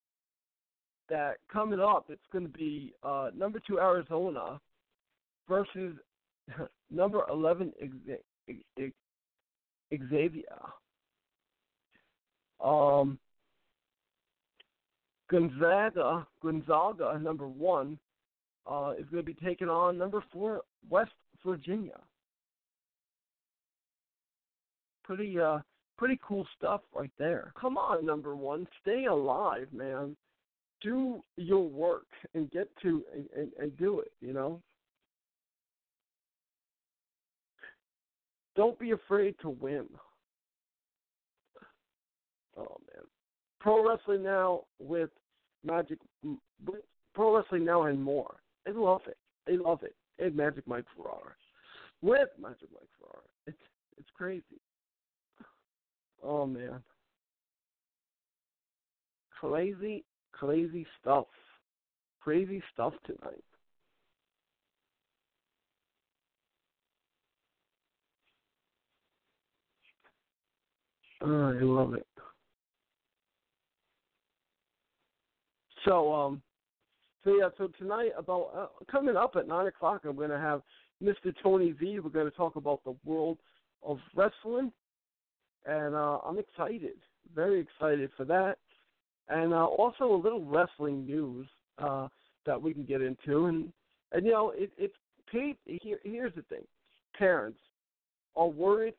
[1.09, 4.61] that coming up it's going to be uh, number two Arizona
[5.49, 5.95] versus
[6.91, 7.73] number eleven
[10.11, 10.45] Xavier.
[12.63, 13.19] Um,
[15.31, 17.99] Gonzaga, Gonzaga, number one,
[18.67, 21.11] uh, is going to be taking on number four West
[21.45, 21.99] Virginia.
[25.05, 25.59] Pretty uh,
[25.99, 27.53] pretty cool stuff right there.
[27.61, 30.17] Come on, number one, stay alive, man.
[30.87, 34.13] Do your work and get to and, and, and do it.
[34.21, 34.63] You know.
[38.55, 39.87] Don't be afraid to win.
[42.57, 43.05] Oh man,
[43.59, 45.11] Pro Wrestling Now with
[45.65, 46.83] Magic, mm, with
[47.15, 48.37] Pro Wrestling Now and more.
[48.65, 49.19] They love it.
[49.45, 49.97] They love it.
[50.21, 51.35] And Magic Mike Ferrara
[52.01, 53.25] with Magic Mike Ferrara.
[53.49, 53.59] It's
[53.99, 54.61] it's crazy.
[56.23, 56.81] Oh man.
[59.41, 60.05] Crazy,
[60.39, 61.27] crazy stuff.
[62.21, 63.45] Crazy stuff tonight.
[71.23, 72.07] Oh, I love it.
[75.85, 76.43] So, um,
[77.25, 80.63] so yeah, so tonight about uh, coming up at nine o'clock, I'm going to have
[81.03, 81.33] Mr.
[81.43, 82.01] Tony V.
[82.01, 83.39] We're going to talk about the world
[83.83, 84.73] of wrestling
[85.67, 86.95] and uh, I'm excited,
[87.35, 88.59] very excited for that.
[89.29, 91.47] And uh, also a little wrestling news
[91.79, 92.09] uh,
[92.45, 93.73] that we can get into, and
[94.13, 94.95] and you know it, it's
[95.31, 95.59] Pete.
[95.65, 96.63] Here, here's the thing:
[97.19, 97.59] parents
[98.37, 98.95] are worried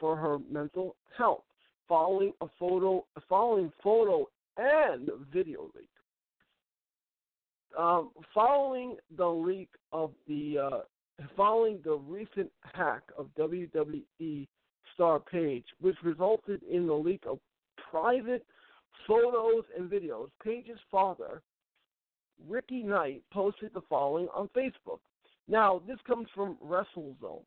[0.00, 1.44] for her mental health
[1.88, 5.88] following a photo, following photo and video leak.
[7.78, 14.46] Um, following the leak of the, uh, following the recent hack of WWE
[14.94, 17.38] star Paige, which resulted in the leak of
[17.90, 18.44] private
[19.06, 20.28] photos and videos.
[20.42, 21.42] Paige's father,
[22.48, 25.00] Ricky Knight, posted the following on Facebook.
[25.48, 27.42] Now, this comes from WrestleZone.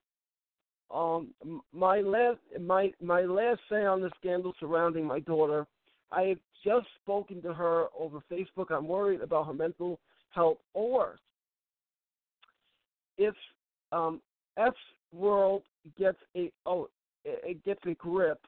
[0.93, 1.29] Um,
[1.73, 5.65] my last my my last say on the scandal surrounding my daughter,
[6.11, 8.71] I have just spoken to her over Facebook.
[8.71, 9.99] I'm worried about her mental
[10.31, 11.17] health, or
[13.17, 13.33] if
[13.93, 14.21] um,
[14.57, 14.73] F
[15.13, 15.63] World
[15.97, 16.89] gets a oh
[17.23, 18.39] it gets a grip.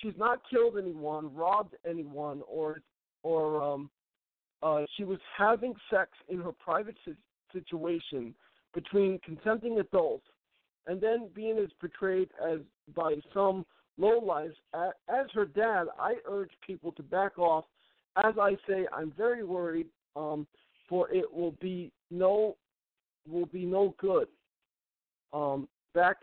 [0.00, 2.80] She's not killed anyone, robbed anyone, or
[3.22, 3.90] or um,
[4.62, 6.96] uh, she was having sex in her private
[7.52, 8.34] situation
[8.74, 10.26] between consenting adults,
[10.86, 12.58] and then being as portrayed as
[12.94, 13.64] by some
[13.98, 15.86] lowlifes as her dad.
[15.98, 17.64] I urge people to back off.
[18.16, 19.86] As I say, I'm very worried,
[20.16, 20.46] um,
[20.88, 22.56] for it will be no
[23.28, 24.28] will be no good.
[25.32, 26.18] Um, back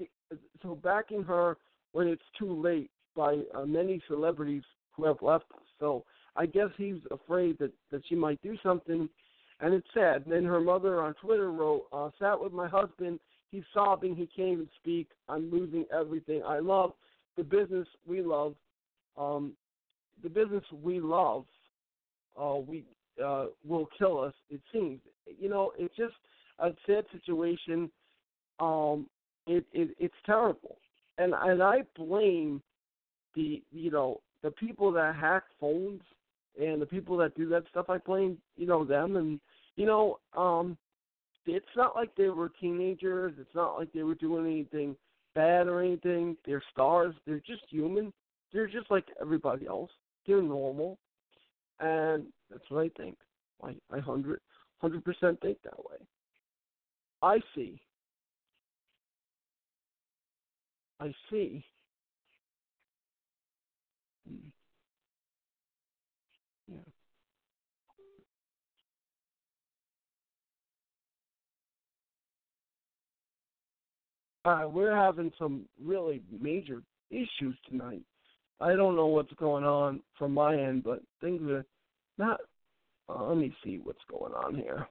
[0.61, 1.57] so backing her
[1.93, 5.45] when it's too late by uh, many celebrities who have left.
[5.79, 6.03] So
[6.35, 9.09] I guess he's afraid that that she might do something,
[9.59, 10.23] and it's sad.
[10.23, 13.19] And then her mother on Twitter wrote, uh, "Sat with my husband.
[13.51, 14.15] He's sobbing.
[14.15, 15.09] He can't even speak.
[15.27, 16.93] I'm losing everything I love.
[17.35, 18.55] The business we love.
[19.17, 19.53] Um,
[20.23, 21.45] the business we love.
[22.41, 22.85] Uh, we
[23.23, 24.33] uh, will kill us.
[24.49, 25.01] It seems.
[25.39, 26.13] You know, it's just
[26.59, 27.91] a sad situation.
[28.59, 29.07] Um,
[29.47, 30.77] it, it it's terrible
[31.21, 32.61] and and I blame
[33.35, 36.01] the you know the people that hack phones
[36.59, 37.89] and the people that do that stuff.
[37.89, 39.39] I blame you know them, and
[39.75, 40.77] you know um,
[41.45, 43.33] it's not like they were teenagers.
[43.39, 44.95] It's not like they were doing anything
[45.35, 46.37] bad or anything.
[46.45, 47.15] They're stars.
[47.25, 48.11] They're just human.
[48.51, 49.91] They're just like everybody else.
[50.27, 50.97] They're normal,
[51.79, 53.17] and that's what I think.
[53.63, 54.41] I I hundred
[54.79, 55.97] hundred percent think that way.
[57.21, 57.79] I see
[61.01, 61.65] I see.
[64.27, 64.35] Yeah.
[74.43, 78.01] All right, we're having some really major issues tonight.
[78.59, 81.65] I don't know what's going on from my end, but things are
[82.17, 82.39] not.
[83.09, 84.87] Uh, let me see what's going on here.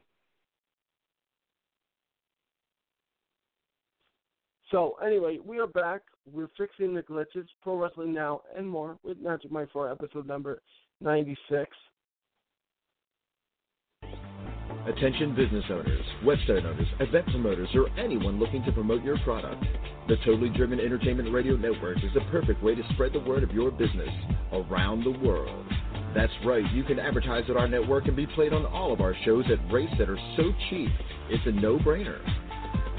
[4.70, 6.02] So anyway, we are back.
[6.32, 10.62] We're fixing the glitches, pro wrestling now, and more with Magic Mike for episode number
[11.00, 11.70] ninety-six.
[14.86, 19.62] Attention business owners, website owners, event promoters, or anyone looking to promote your product.
[20.08, 23.50] The Totally Driven Entertainment Radio Network is the perfect way to spread the word of
[23.50, 24.08] your business
[24.52, 25.66] around the world.
[26.14, 29.14] That's right, you can advertise at our network and be played on all of our
[29.24, 30.90] shows at rates that are so cheap,
[31.28, 32.18] it's a no brainer.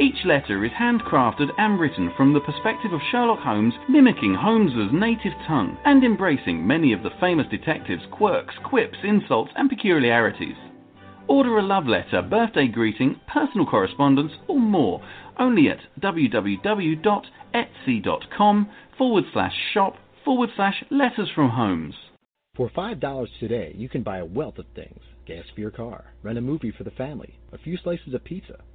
[0.00, 5.34] Each letter is handcrafted and written from the perspective of Sherlock Holmes, mimicking Holmes's native
[5.46, 10.56] tongue and embracing many of the famous detective's quirks, quips, insults, and peculiarities.
[11.28, 15.00] Order a love letter, birthday greeting, personal correspondence, or more
[15.38, 16.58] only at www.etsy.com
[18.98, 21.94] forward slash shop forward slash letters from Holmes.
[22.56, 26.36] For $5 today, you can buy a wealth of things gas for your car, rent
[26.36, 28.58] a movie for the family, a few slices of pizza.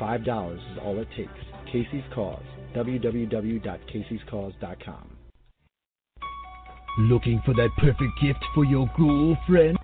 [0.00, 1.30] $5 is all it takes.
[1.70, 2.42] Casey's Cause,
[2.74, 5.10] www.caseyscause.com.
[6.98, 9.76] Looking for that perfect gift for your girlfriend?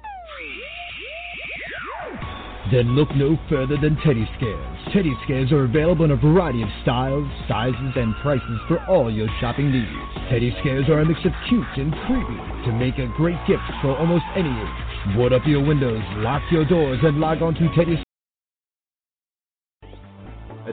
[2.71, 4.79] Then look no further than Teddy Scares.
[4.93, 9.27] Teddy Scares are available in a variety of styles, sizes, and prices for all your
[9.41, 9.91] shopping needs.
[10.31, 12.37] Teddy Scares are a mix of cute and creepy
[12.67, 15.17] to make a great gift for almost any age.
[15.17, 18.01] Board up your windows, lock your doors, and log on to Teddy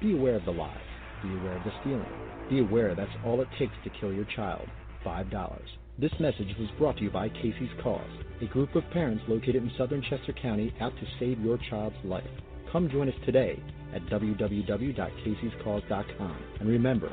[0.00, 0.76] Be aware of the lies.
[1.22, 2.04] Be aware of the stealing.
[2.50, 4.68] Be aware that's all it takes to kill your child.
[5.04, 5.58] $5.
[5.98, 8.10] This message was brought to you by Casey's Cause,
[8.42, 12.28] a group of parents located in southern Chester County out to save your child's life.
[12.70, 13.58] Come join us today
[13.94, 16.36] at www.caseyscause.com.
[16.60, 17.10] And remember,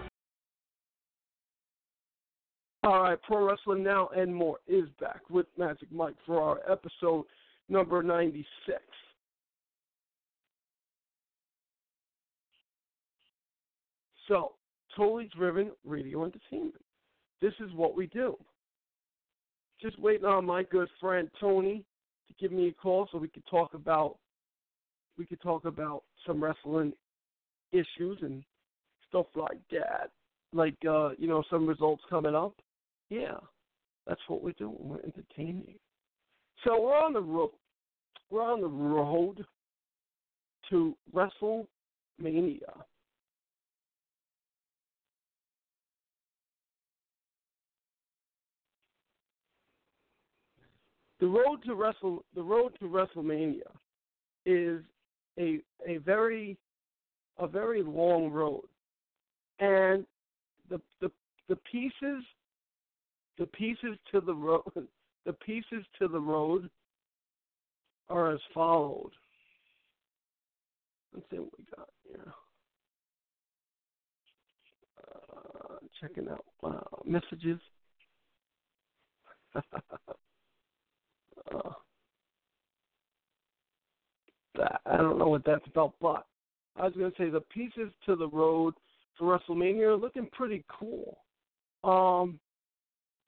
[2.84, 7.24] All right, Pro Wrestling Now and More is back with Magic Mike for our episode
[7.70, 8.46] number 96.
[14.34, 14.54] So,
[14.98, 16.84] totally driven radio entertainment.
[17.40, 18.36] This is what we do.
[19.80, 21.84] Just waiting on my good friend Tony
[22.28, 24.18] to give me a call so we could talk about
[25.20, 26.94] we could talk about some wrestling
[27.72, 28.44] issues and
[29.08, 30.10] stuff like that.
[30.52, 32.56] Like uh, you know, some results coming up.
[33.12, 33.38] Yeah.
[34.08, 34.78] That's what we're doing.
[34.80, 35.76] We're entertaining.
[36.66, 37.52] So we're on the road.
[38.32, 39.46] We're on the road
[40.72, 42.84] to WrestleMania.
[51.24, 53.72] The road to Wrestle the road to WrestleMania
[54.46, 54.82] is
[55.40, 56.58] a a very
[57.38, 58.66] a very long road.
[59.58, 60.06] And
[60.70, 61.10] the the
[61.48, 62.26] the pieces
[63.38, 64.64] the pieces to the road
[65.26, 66.70] the pieces to the road
[68.10, 69.14] are as followed.
[71.14, 72.34] Let's see what we got here.
[75.08, 77.62] Uh, checking out uh, messages.
[81.54, 81.70] uh,
[84.86, 86.26] I don't know what that's about, but
[86.76, 88.74] I was going to say the pieces to the road
[89.18, 91.18] for WrestleMania are looking pretty cool.
[91.84, 92.40] Um,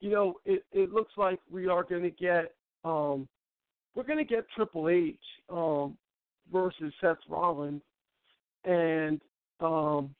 [0.00, 2.54] you know, it, it looks like we are going to get
[2.84, 3.28] um,
[3.94, 5.16] we're going to get Triple H
[5.50, 5.96] um,
[6.52, 7.82] versus Seth Rollins,
[8.64, 9.20] and
[9.60, 10.14] um,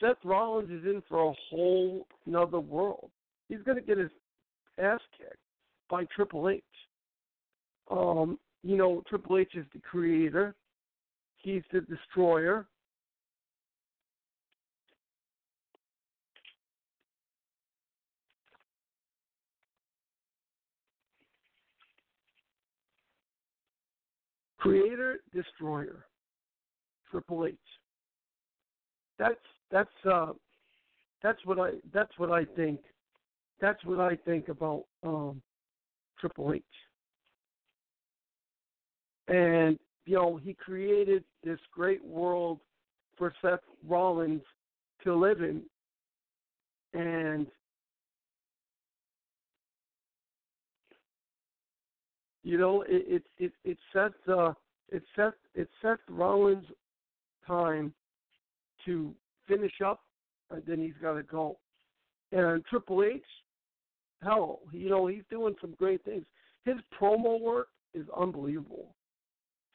[0.00, 3.10] Seth Rollins is in for a whole another world.
[3.48, 4.10] He's going to get his
[4.78, 5.36] ass kicked
[5.90, 6.62] by Triple H.
[7.90, 10.54] Um, you know, Triple H is the creator.
[11.38, 12.66] He's the destroyer.
[24.58, 26.04] Creator, destroyer,
[27.10, 27.54] Triple H.
[29.18, 29.36] That's
[29.70, 30.32] that's uh
[31.22, 32.80] that's what I that's what I think.
[33.60, 35.40] That's what I think about um
[36.20, 36.62] Triple H.
[39.28, 42.60] And you know, he created this great world
[43.16, 44.42] for Seth Rollins
[45.04, 45.62] to live in.
[46.94, 47.46] And
[52.42, 54.54] you know, it it it, sets uh
[54.90, 56.64] it sets it sets Rollins
[57.46, 57.92] time
[58.86, 59.14] to
[59.46, 60.00] finish up
[60.50, 61.58] and then he's gotta go.
[62.32, 63.22] And Triple H,
[64.22, 66.24] hell, you know, he's doing some great things.
[66.64, 68.94] His promo work is unbelievable.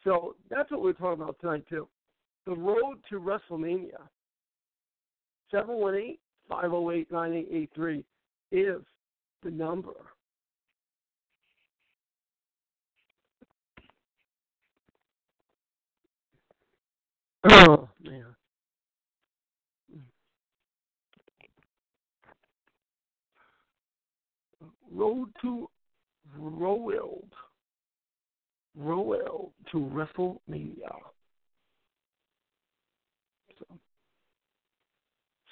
[0.04, 1.88] So that's what we're talking about tonight too.
[2.46, 4.00] The road to WrestleMania.
[5.54, 8.04] 718-508-9883
[8.52, 8.82] is
[9.44, 9.94] the number.
[17.46, 18.24] Oh man.
[24.92, 25.70] Road to
[26.38, 27.26] Royal.
[28.76, 30.92] Royal to WrestleMania.
[33.60, 33.66] So,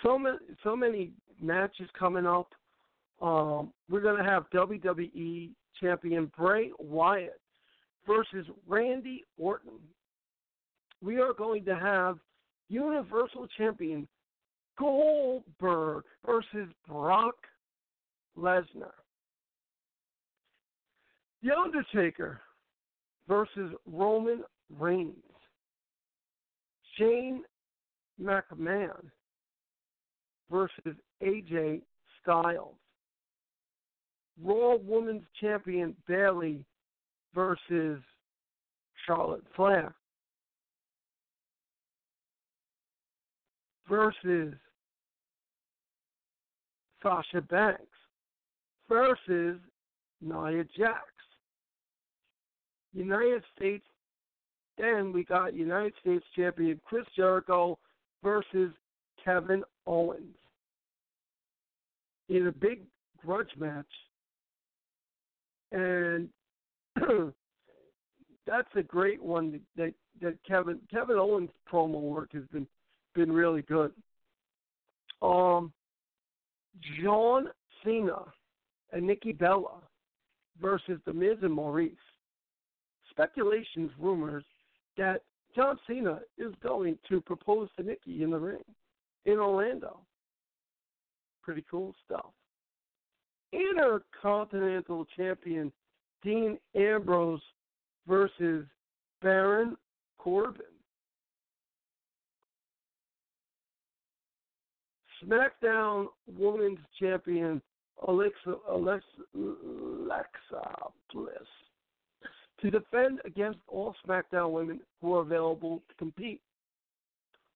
[0.04, 1.12] so many, so many
[1.42, 2.50] matches coming up.
[3.22, 7.40] Um, we're going to have WWE champion Bray Wyatt
[8.08, 9.80] versus Randy Orton.
[11.04, 12.18] We are going to have
[12.70, 14.08] Universal Champion
[14.80, 17.36] Goldberg versus Brock
[18.38, 18.94] Lesnar.
[21.44, 22.42] The Undertaker
[23.28, 24.44] versus Roman
[24.80, 25.16] Reigns.
[26.98, 27.44] Shane
[28.22, 29.10] McMahon
[30.50, 31.82] versus AJ
[32.22, 32.76] Styles.
[34.44, 36.66] Raw Women's Champion Bayley
[37.34, 38.02] versus
[39.06, 39.94] Charlotte Flair.
[43.90, 44.54] Versus
[47.02, 47.84] Sasha Banks
[48.88, 49.60] versus
[50.22, 51.11] Nia Jax.
[52.94, 53.86] United States.
[54.78, 57.78] Then we got United States champion Chris Jericho
[58.24, 58.72] versus
[59.24, 60.36] Kevin Owens
[62.30, 62.82] in a big
[63.24, 63.86] grudge match.
[65.72, 66.30] And
[68.48, 72.68] that's a great one that that Kevin Kevin Owens promo work has been
[73.14, 73.92] been really good.
[75.22, 75.72] Um,
[77.02, 77.48] John
[77.84, 78.24] Cena
[78.92, 79.82] and Nikki Bella
[80.62, 81.92] versus The Miz and Maurice
[83.22, 84.44] speculations, rumors
[84.98, 85.22] that
[85.56, 88.64] John Cena is going to propose to Nikki in the ring
[89.26, 90.00] in Orlando.
[91.44, 92.32] Pretty cool stuff.
[93.52, 95.72] Intercontinental Champion
[96.24, 97.42] Dean Ambrose
[98.08, 98.66] versus
[99.22, 99.76] Baron
[100.18, 100.62] Corbin.
[105.24, 106.08] SmackDown
[106.40, 107.62] Women's Champion
[108.08, 109.06] Alexa, Alexa,
[109.36, 111.34] Alexa Bliss
[112.62, 116.42] to defend against all SmackDown women who are available to compete.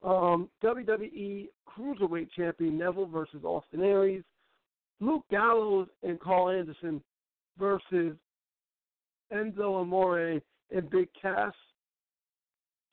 [0.03, 4.23] Um, WWE Cruiserweight Champion Neville versus Austin Aries.
[4.99, 7.01] Luke Gallows and Karl Anderson
[7.59, 8.15] versus
[9.33, 10.39] Enzo Amore
[10.71, 11.53] and Big Cass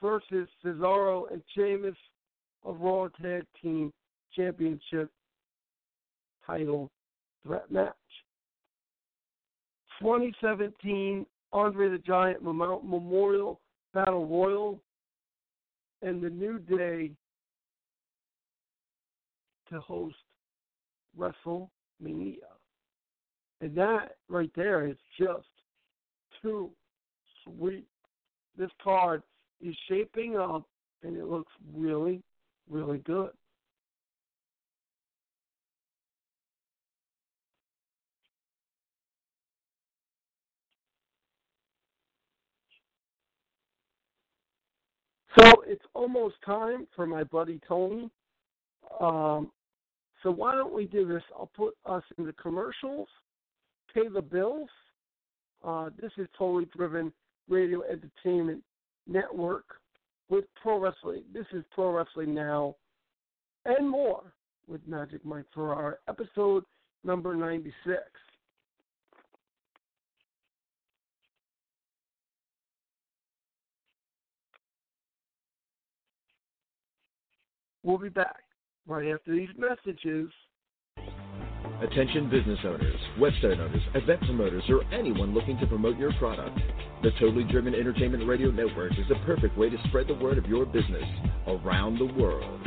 [0.00, 1.96] versus Cesaro and Sheamus
[2.64, 3.92] of Raw Tag Team
[4.34, 5.10] Championship
[6.44, 6.90] triple
[7.44, 7.94] threat match.
[10.00, 13.60] 2017 Andre the Giant Memorial
[13.92, 14.80] Battle Royal
[16.00, 17.10] and the New Day
[19.70, 20.16] to host
[21.18, 22.36] WrestleMania.
[23.60, 25.46] And that right there is just
[26.42, 26.70] too
[27.44, 27.86] sweet.
[28.56, 29.22] This card
[29.60, 30.66] is shaping up
[31.02, 32.22] and it looks really,
[32.68, 33.30] really good.
[45.38, 48.10] So it's almost time for my buddy Tony.
[49.00, 49.50] Um,
[50.22, 51.22] so why don't we do this?
[51.34, 53.08] I'll put us in the commercials,
[53.92, 54.68] pay the bills.
[55.64, 57.12] Uh, this is Totally Driven
[57.48, 58.62] Radio Entertainment
[59.06, 59.64] Network
[60.28, 61.22] with Pro Wrestling.
[61.32, 62.76] This is Pro Wrestling Now
[63.64, 64.32] and more
[64.66, 66.64] with Magic Mike Ferrara, episode
[67.04, 68.00] number 96.
[77.82, 78.42] We'll be back
[78.86, 80.30] right after these messages.
[81.82, 86.56] Attention business owners, website owners, event promoters, or anyone looking to promote your product.
[87.02, 90.46] The Totally Driven Entertainment Radio Network is the perfect way to spread the word of
[90.46, 91.02] your business
[91.48, 92.60] around the world.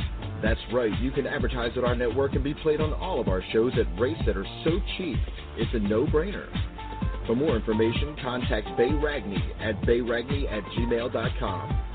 [0.43, 3.41] That's right, you can advertise at our network and be played on all of our
[3.53, 5.17] shows at rates that are so cheap,
[5.57, 6.47] it's a no brainer.
[7.25, 11.94] For more information, contact Bay Ragney at bayragney at gmail.com.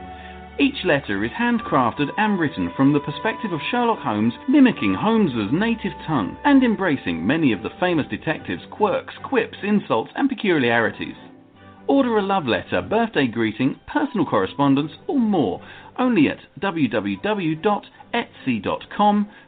[0.59, 5.93] Each letter is handcrafted and written from the perspective of Sherlock Holmes, mimicking Holmes's native
[6.05, 11.15] tongue and embracing many of the famous detective's quirks, quips, insults, and peculiarities.
[11.87, 15.61] Order a love letter, birthday greeting, personal correspondence, or more
[15.97, 17.59] only at www.etsy.com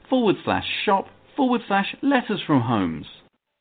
[0.09, 3.07] forward slash shop forward slash letters from Holmes.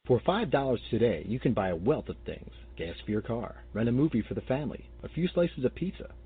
[0.06, 3.88] For $5 today, you can buy a wealth of things gas for your car, rent
[3.88, 6.08] a movie for the family, a few slices of pizza.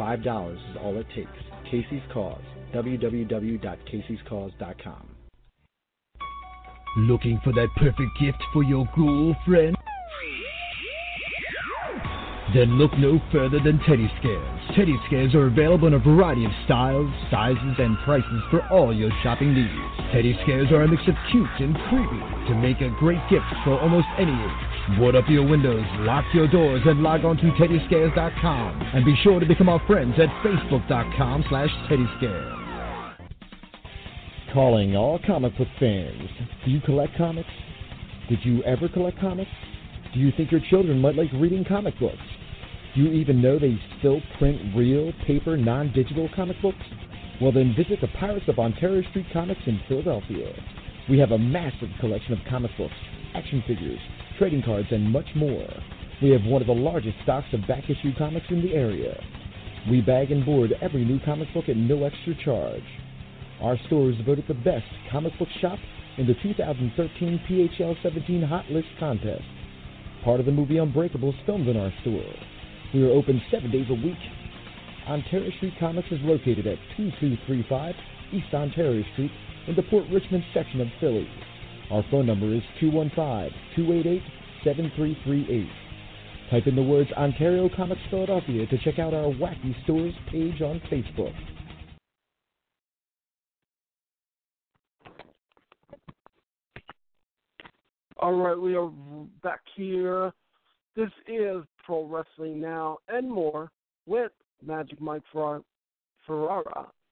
[0.00, 1.28] $5 is all it takes.
[1.70, 2.42] Casey's Cause,
[2.74, 5.16] www.caseyscause.com.
[6.96, 9.76] Looking for that perfect gift for your girlfriend?
[12.52, 14.60] Then look no further than Teddy Scares.
[14.74, 19.12] Teddy Scares are available in a variety of styles, sizes, and prices for all your
[19.22, 19.70] shopping needs.
[20.10, 23.78] Teddy Scares are a mix of cute and creepy to make a great gift for
[23.78, 24.69] almost any age.
[24.98, 28.82] Board up your windows, lock your doors, and log on to TeddyScares.com.
[28.94, 33.16] And be sure to become our friends at Facebook.com slash TeddyScares.
[34.52, 36.28] Calling all comic book fans.
[36.64, 37.48] Do you collect comics?
[38.28, 39.50] Did you ever collect comics?
[40.12, 42.16] Do you think your children might like reading comic books?
[42.94, 46.82] Do you even know they still print real, paper, non digital comic books?
[47.40, 50.52] Well, then visit the Pirates of Ontario Street Comics in Philadelphia.
[51.10, 52.94] We have a massive collection of comic books,
[53.34, 53.98] action figures,
[54.38, 55.66] trading cards, and much more.
[56.22, 59.20] We have one of the largest stocks of back issue comics in the area.
[59.90, 62.84] We bag and board every new comic book at no extra charge.
[63.60, 65.80] Our store is voted the best comic book shop
[66.16, 69.42] in the 2013 PHL 17 Hot List contest.
[70.22, 72.34] Part of the movie Unbreakable is filmed in our store.
[72.94, 74.18] We are open seven days a week.
[75.08, 77.94] Ontario Street Comics is located at 2235
[78.32, 79.32] East Ontario Street
[79.68, 81.28] in the Port Richmond section of Philly.
[81.90, 85.68] Our phone number is 215-288-7338.
[86.50, 90.80] Type in the words Ontario Comics Philadelphia to check out our Wacky Stores page on
[90.90, 91.34] Facebook.
[98.18, 98.90] All right, we are
[99.42, 100.32] back here.
[100.94, 103.70] This is Pro Wrestling Now and more
[104.06, 104.32] with
[104.64, 105.62] Magic Mike Ferrara,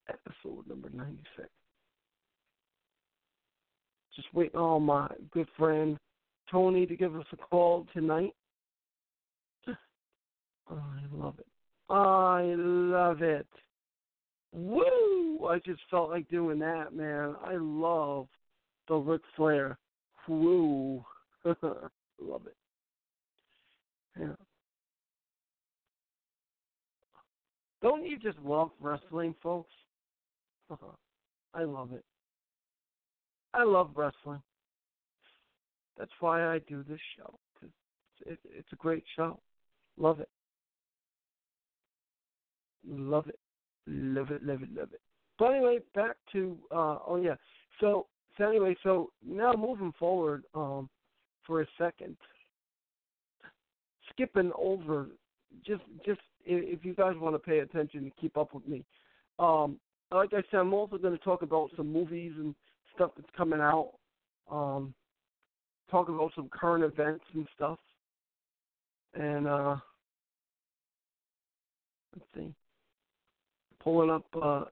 [0.08, 1.48] episode number 96.
[4.18, 5.96] Just waiting on my good friend
[6.50, 8.34] Tony to give us a call tonight.
[9.68, 10.74] I
[11.12, 11.46] love it.
[11.88, 13.46] I love it.
[14.52, 15.46] Woo!
[15.48, 17.36] I just felt like doing that, man.
[17.44, 18.26] I love
[18.88, 19.78] the Ric Flair.
[20.26, 21.04] Woo!
[21.44, 22.56] love it.
[24.18, 24.26] Yeah.
[27.82, 29.70] Don't you just love wrestling, folks?
[31.54, 32.04] I love it.
[33.54, 34.42] I love wrestling.
[35.98, 37.38] That's why I do this show.
[37.60, 37.70] Cause
[38.26, 39.40] it, it's a great show.
[39.96, 40.28] Love it.
[42.88, 43.38] Love it.
[43.86, 45.00] Love it, love it, love it.
[45.38, 47.36] But anyway, back to uh oh yeah.
[47.80, 50.88] So so anyway, so now moving forward, um,
[51.46, 52.16] for a second.
[54.12, 55.06] Skipping over
[55.66, 58.84] just just if you guys want to pay attention and keep up with me.
[59.38, 59.78] Um,
[60.12, 62.54] like I said, I'm also going to talk about some movies and
[62.98, 63.92] stuff that's coming out.
[64.50, 64.92] Um,
[65.90, 67.78] talk about some current events and stuff.
[69.14, 69.76] And uh,
[72.14, 72.52] let's see,
[73.82, 74.64] pulling up, uh,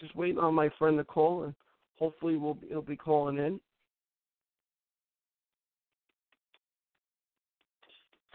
[0.00, 1.54] just waiting on my friend to call, and
[1.98, 3.60] hopefully we'll be, he'll be calling in.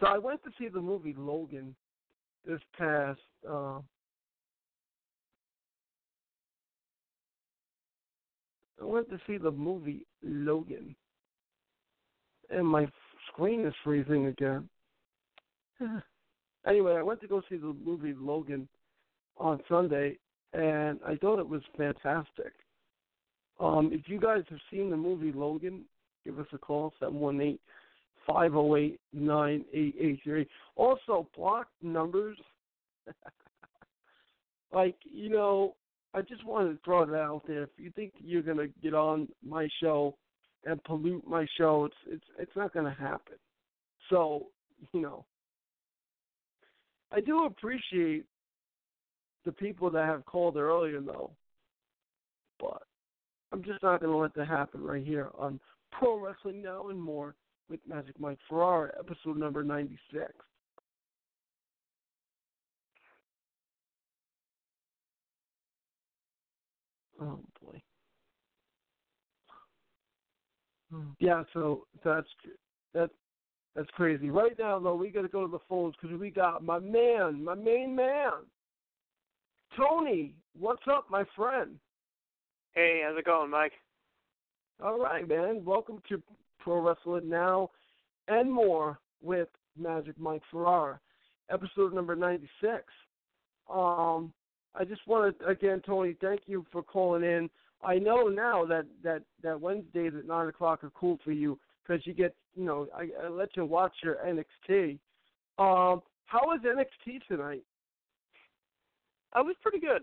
[0.00, 1.74] So I went to see the movie Logan
[2.46, 3.78] this past uh,
[8.80, 10.94] I went to see the movie Logan,
[12.50, 12.86] and my
[13.28, 14.68] screen is freezing again.
[16.66, 18.68] anyway, I went to go see the movie Logan
[19.36, 20.18] on Sunday,
[20.52, 22.52] and I thought it was fantastic.
[23.60, 25.82] Um, if you guys have seen the movie Logan,
[26.24, 27.60] give us a call seven one eight
[28.26, 30.46] five zero eight nine eight eight three.
[30.76, 32.38] Also, block numbers.
[34.72, 35.74] like you know,
[36.14, 37.64] I just wanted to throw that out there.
[37.64, 40.16] If you think you're gonna get on my show
[40.64, 43.34] and pollute my show, it's it's it's not gonna happen.
[44.10, 44.46] So
[44.92, 45.24] you know,
[47.10, 48.24] I do appreciate
[49.44, 51.32] the people that have called earlier though,
[52.60, 52.82] but
[53.52, 55.58] I'm just not gonna let that happen right here on
[55.90, 57.34] Pro Wrestling Now and More
[57.68, 60.32] with Magic Mike Ferrara, episode number 96.
[67.20, 67.80] Oh boy.
[71.18, 72.28] Yeah, so that's
[72.92, 73.12] that's
[73.74, 74.30] that's crazy.
[74.30, 77.42] Right now, though, we got to go to the phones because we got my man,
[77.42, 78.32] my main man,
[79.76, 80.34] Tony.
[80.58, 81.76] What's up, my friend?
[82.74, 83.72] Hey, how's it going, Mike?
[84.82, 85.64] All right, man.
[85.64, 86.22] Welcome to
[86.60, 87.70] Pro Wrestling Now
[88.28, 91.00] and More with Magic Mike Ferrara,
[91.50, 92.84] episode number 96.
[93.72, 94.32] Um,
[94.74, 97.48] I just want to again, Tony, thank you for calling in.
[97.82, 102.06] I know now that that that Wednesdays at nine o'clock are cool for you because
[102.06, 104.98] you get, you know, I, I let you watch your NXT.
[105.58, 107.62] Um, how was NXT tonight?
[109.32, 110.02] I was pretty good.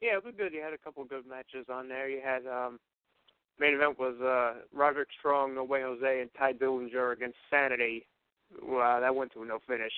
[0.00, 0.52] Yeah, it was good.
[0.52, 2.08] You had a couple of good matches on there.
[2.08, 2.78] You had um
[3.58, 8.06] main event was uh Roderick Strong, No Way Jose, and Tye Dillinger against Sanity.
[8.62, 9.92] Wow, that went to a no finish.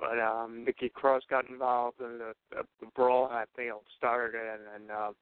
[0.00, 4.62] But um Nikki Cross got involved and the, the, the brawl I think started and,
[4.74, 5.12] and uh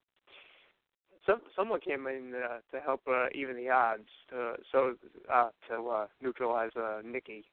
[1.27, 4.95] some someone came in uh, to help uh, even the odds to so
[5.33, 7.45] uh to uh neutralize uh Nikki.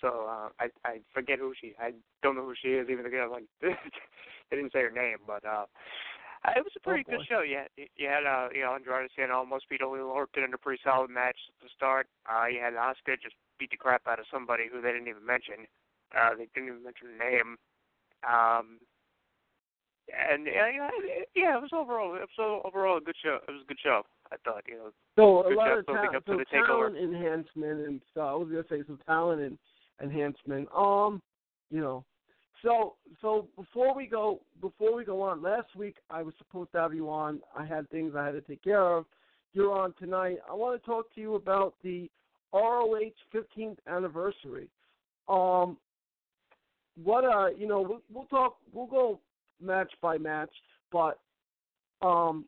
[0.00, 3.30] So uh I I forget who she I don't know who she is even again
[3.30, 5.66] like they didn't say her name but uh
[6.46, 7.42] it was a pretty oh, good show.
[7.42, 10.58] You had, you had uh, you know, Andrade Cien almost beat Oney Lorcan in a
[10.58, 12.06] pretty solid match at the start.
[12.30, 15.26] Uh, you had Asuka just beat the crap out of somebody who they didn't even
[15.26, 15.66] mention.
[16.16, 17.56] Uh, they didn't even mention the name.
[18.26, 18.78] Um,
[20.08, 20.88] and yeah,
[21.36, 23.38] yeah, it was overall it was overall a good show.
[23.46, 24.02] It was a good show.
[24.32, 24.90] I thought, you know.
[25.16, 27.02] So a lot of ta- up so to the talent takeover.
[27.02, 28.28] enhancement and stuff.
[28.28, 29.58] I was gonna say some talent and
[30.02, 30.68] enhancement.
[30.74, 31.20] Um,
[31.70, 32.04] you know,
[32.62, 36.78] so so before we go before we go on, last week I was supposed to
[36.78, 37.40] have you on.
[37.56, 39.04] I had things I had to take care of.
[39.52, 40.38] You're on tonight.
[40.48, 42.10] I want to talk to you about the
[42.52, 44.68] ROH 15th anniversary.
[45.28, 45.76] Um,
[47.02, 48.56] what uh, you know, we'll, we'll talk.
[48.72, 49.20] We'll go
[49.60, 50.50] match by match,
[50.90, 51.18] but
[52.02, 52.44] um,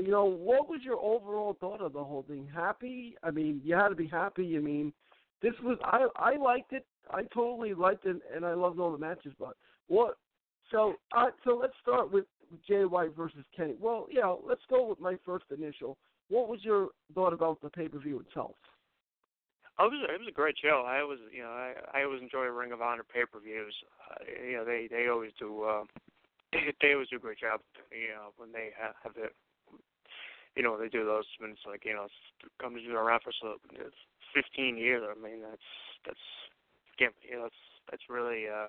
[0.00, 2.48] you know, what was your overall thought of the whole thing?
[2.54, 3.16] Happy?
[3.22, 4.56] I mean, you had to be happy.
[4.56, 4.92] I mean,
[5.42, 6.86] this was I I liked it.
[7.10, 9.32] I totally liked it, and I loved all the matches.
[9.38, 9.56] But
[9.88, 10.16] what?
[10.70, 12.24] So uh, so let's start with
[12.66, 13.74] Jay White versus Kenny.
[13.80, 15.98] Well, yeah, let's go with my first initial.
[16.28, 18.54] What was your thought about the pay per view itself?
[19.78, 20.84] Oh, it was it was a great show.
[20.86, 23.74] I always you know I I always enjoy Ring of Honor pay per views.
[24.10, 25.84] Uh, you know they they always do uh,
[26.80, 27.60] they, always do a great job.
[27.90, 29.32] You know, when they have, have it,
[30.56, 31.24] you know, they do those.
[31.40, 32.06] And it's like you know,
[32.60, 33.56] companies been around for so
[34.34, 35.02] 15 years.
[35.08, 35.70] I mean, that's
[36.04, 36.26] that's
[36.98, 38.46] you know, that's that's really.
[38.48, 38.68] uh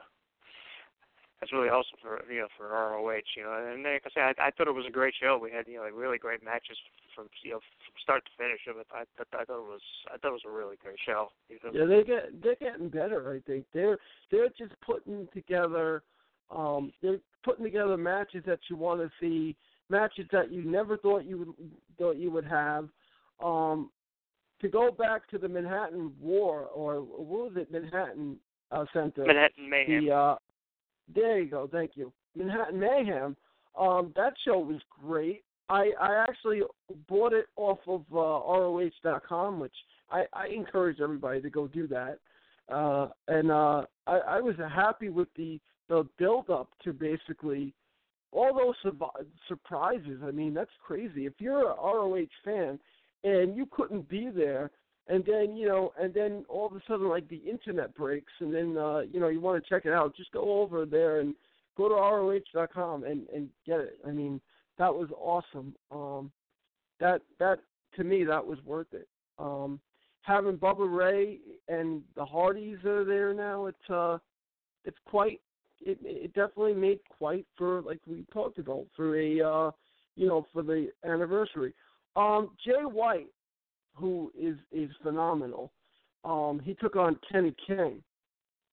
[1.43, 3.51] that's really awesome for you know for ROH, you know.
[3.51, 5.37] And like I said, I, I thought it was a great show.
[5.41, 6.77] We had you know like really great matches
[7.13, 8.87] from you know from start to finish of it.
[8.93, 11.27] I, I, I thought it was I thought it was a really great show.
[11.49, 11.71] You know?
[11.73, 13.35] Yeah, they get they're getting better.
[13.35, 13.97] I think they're
[14.31, 16.03] they're just putting together
[16.49, 19.57] um they're putting together matches that you want to see,
[19.89, 21.53] matches that you never thought you would
[21.97, 22.87] thought you would have.
[23.43, 23.89] Um,
[24.61, 28.37] to go back to the Manhattan War or what was it Manhattan
[28.71, 29.25] uh, Center?
[29.25, 30.05] Manhattan Mayhem.
[30.05, 30.35] The uh,
[31.13, 31.67] there you go.
[31.71, 32.11] Thank you.
[32.35, 33.35] Manhattan Mayhem.
[33.77, 35.43] Um, that show was great.
[35.69, 36.61] I I actually
[37.07, 39.73] bought it off of uh, ROH.com, which
[40.11, 42.19] I, I encourage everybody to go do that.
[42.71, 47.73] Uh, and uh, I, I was happy with the the build up to basically
[48.31, 50.21] all those su- surprises.
[50.25, 51.25] I mean, that's crazy.
[51.25, 52.79] If you're a ROH fan
[53.23, 54.71] and you couldn't be there,
[55.07, 58.53] and then you know, and then all of a sudden, like the internet breaks, and
[58.53, 61.35] then uh, you know you want to check it out, just go over there and
[61.75, 63.99] go to ROH.com and and get it.
[64.07, 64.39] I mean,
[64.77, 65.75] that was awesome.
[65.91, 66.31] Um,
[66.99, 67.59] that that
[67.95, 69.07] to me that was worth it.
[69.39, 69.79] Um,
[70.21, 74.17] having Bubba Ray and the Hardys are there now, it's uh,
[74.85, 75.41] it's quite.
[75.81, 79.71] It it definitely made quite for like we talked about for a uh,
[80.15, 81.73] you know for the anniversary.
[82.15, 83.27] Um, Jay White
[83.95, 85.71] who is is phenomenal.
[86.23, 88.01] Um, he took on Kenny King.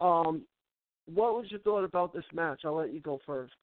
[0.00, 0.42] Um,
[1.12, 2.60] what was your thought about this match?
[2.64, 3.54] I'll let you go first.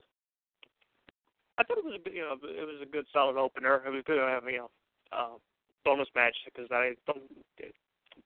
[1.57, 3.81] I thought it was a you know it was a good solid opener.
[3.85, 4.69] It was good to have you know
[5.11, 5.37] uh,
[5.85, 7.23] bonus match because I don't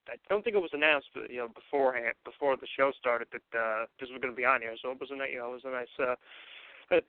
[0.08, 3.86] I don't think it was announced you know beforehand before the show started that uh,
[4.00, 4.76] this was going to be on here.
[4.82, 6.16] So it was a you know it was a nice uh,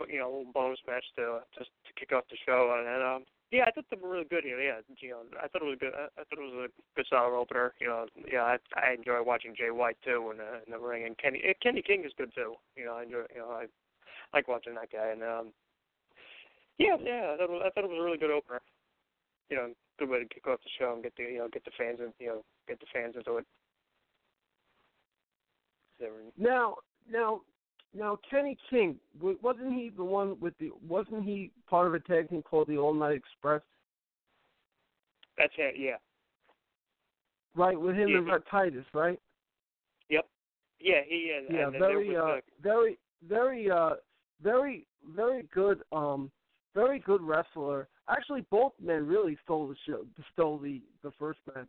[0.08, 3.02] you know bonus match to just to kick off the show and.
[3.02, 4.44] Um, yeah, I thought they were really good.
[4.44, 5.92] Know, yeah, you know, I thought it was a good.
[5.92, 7.74] I, I thought it was a good solid opener.
[7.80, 11.04] You know, yeah, I, I enjoy watching Jay White too in the, in the ring,
[11.04, 12.54] and Kenny eh, Kenny King is good too.
[12.76, 13.28] You know, I enjoy.
[13.34, 13.66] You know, I
[14.34, 15.52] like watching that guy, and um,
[16.78, 18.60] yeah, yeah, I thought, was, I thought it was a really good opener.
[19.50, 21.64] You know, good way to kick off the show and get the you know get
[21.64, 23.46] the fans and you know get the fans into it.
[26.36, 26.76] Now,
[27.10, 27.42] now,
[27.94, 30.70] now, Kenny King wasn't he the one with the?
[30.86, 33.60] Wasn't he part of a tag team called the All Night Express?
[35.36, 35.74] That's it.
[35.78, 35.96] Yeah.
[37.54, 38.18] Right with him yeah.
[38.18, 39.20] and Titus, right?
[40.08, 40.26] Yep.
[40.80, 41.44] Yeah, he is.
[41.50, 42.40] Yeah, and very, uh, the...
[42.62, 43.90] very, very, uh,
[44.42, 45.82] very, very good.
[45.92, 46.30] Um,
[46.74, 47.88] very good wrestler.
[48.08, 51.68] Actually, both men really stole the show, stole the the first match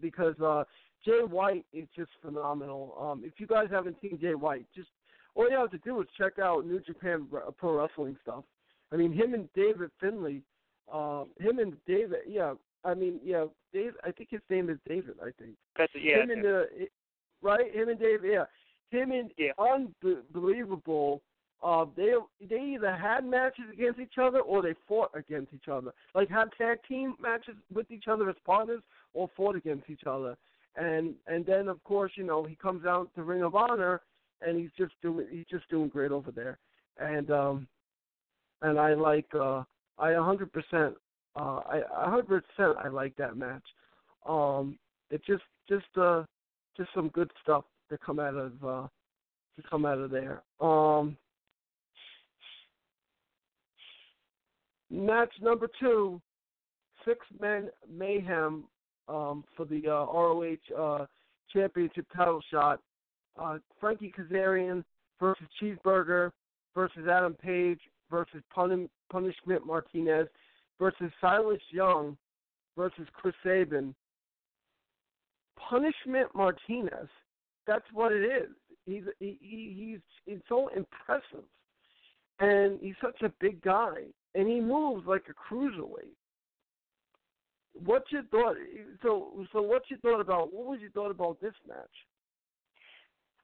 [0.00, 0.62] because uh,
[1.04, 2.96] Jay White is just phenomenal.
[3.00, 4.88] Um, if you guys haven't seen Jay White, just
[5.34, 7.26] all you have to do is check out New Japan
[7.58, 8.44] Pro Wrestling stuff.
[8.92, 10.42] I mean, him and David Finlay,
[10.92, 12.54] uh, him and David, yeah.
[12.84, 13.92] I mean, yeah, Dave.
[14.04, 15.14] I think his name is David.
[15.20, 15.54] I think.
[15.76, 16.22] That's yeah.
[16.22, 16.66] Him and the
[17.42, 18.44] right, him and David, yeah.
[18.90, 19.52] Him and yeah.
[19.58, 21.22] unbelievable.
[21.62, 22.14] Uh, they
[22.48, 25.92] they either had matches against each other or they fought against each other.
[26.14, 28.80] Like had tag team matches with each other as partners
[29.12, 30.36] or fought against each other.
[30.76, 34.00] And and then of course you know he comes out to Ring of Honor
[34.42, 36.58] and he's just doing he's just doing great over there.
[36.98, 37.68] And um
[38.62, 39.62] and I like uh
[39.98, 40.94] I a hundred percent
[41.36, 43.62] uh I a hundred percent I like that match.
[44.26, 44.78] Um
[45.10, 46.24] it just just uh
[46.76, 48.86] just some good stuff to come out of uh
[49.56, 50.42] to come out of there.
[50.60, 51.16] Um
[54.90, 56.20] match number two,
[57.04, 58.64] six men mayhem
[59.08, 61.06] um for the uh ROH uh
[61.52, 62.80] championship title shot
[63.38, 64.84] uh, Frankie Kazarian
[65.18, 66.30] versus Cheeseburger
[66.74, 70.28] versus Adam Page versus Pun- Punishment Martinez
[70.78, 72.16] versus Silas Young
[72.76, 73.94] versus Chris Sabin.
[75.68, 77.08] Punishment Martinez.
[77.66, 78.48] That's what it is.
[78.86, 81.44] He's he, he's he's so impressive,
[82.40, 83.98] and he's such a big guy,
[84.34, 86.16] and he moves like a cruiserweight.
[87.84, 88.56] What's your thought?
[89.02, 90.52] So so what's your thought about?
[90.52, 91.86] What was your thought about this match?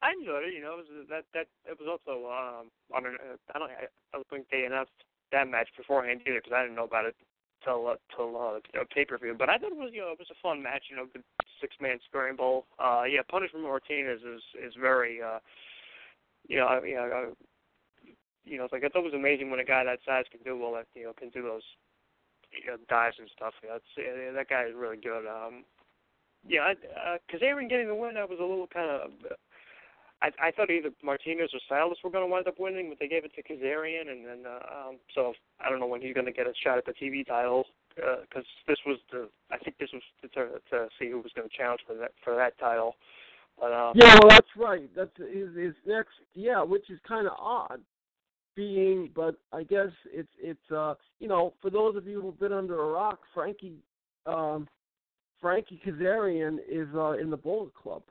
[0.06, 0.54] I enjoyed it.
[0.54, 3.90] You know, it was that that it was also um on uh, I don't I,
[4.14, 4.94] don't think they announced
[5.32, 7.16] that match beforehand either because I didn't know about it
[7.66, 9.34] till uh, till uh, you know, pay per view.
[9.34, 10.86] But I thought it was you know it was a fun match.
[10.90, 11.26] You know, good
[11.60, 12.66] six man scramble.
[12.78, 15.42] Uh, yeah, Punishment Martinez is is very uh,
[16.46, 17.10] you know you know.
[17.10, 17.34] Uh,
[18.46, 20.38] you know, it's like I thought it was amazing when a guy that size can
[20.46, 20.86] do all that.
[20.94, 21.66] You know, can do those
[22.54, 23.54] you know, dives and stuff.
[23.58, 25.26] Yeah, it's, yeah, that guy is really good.
[25.26, 25.64] Um,
[26.46, 29.10] yeah, uh, Kazarian getting the win, I was a little kind of
[30.22, 33.09] I I thought either Martinez or Silas were going to wind up winning, but they
[33.09, 36.26] gave it to Kazarian, and then uh, um, so I don't know when he's going
[36.26, 37.64] to get a shot at the TV title
[37.94, 41.48] because uh, this was the I think this was to, to see who was going
[41.48, 42.97] to challenge for that for that title.
[43.59, 44.86] But, um, yeah, well, that's right.
[44.94, 46.10] That's his, his next.
[46.34, 47.80] Yeah, which is kind of odd,
[48.55, 52.52] being, but I guess it's it's uh you know for those of you who've been
[52.52, 53.78] under a rock, Frankie
[54.26, 54.66] um
[55.40, 58.02] Frankie Kazarian is uh in the Bullet Club.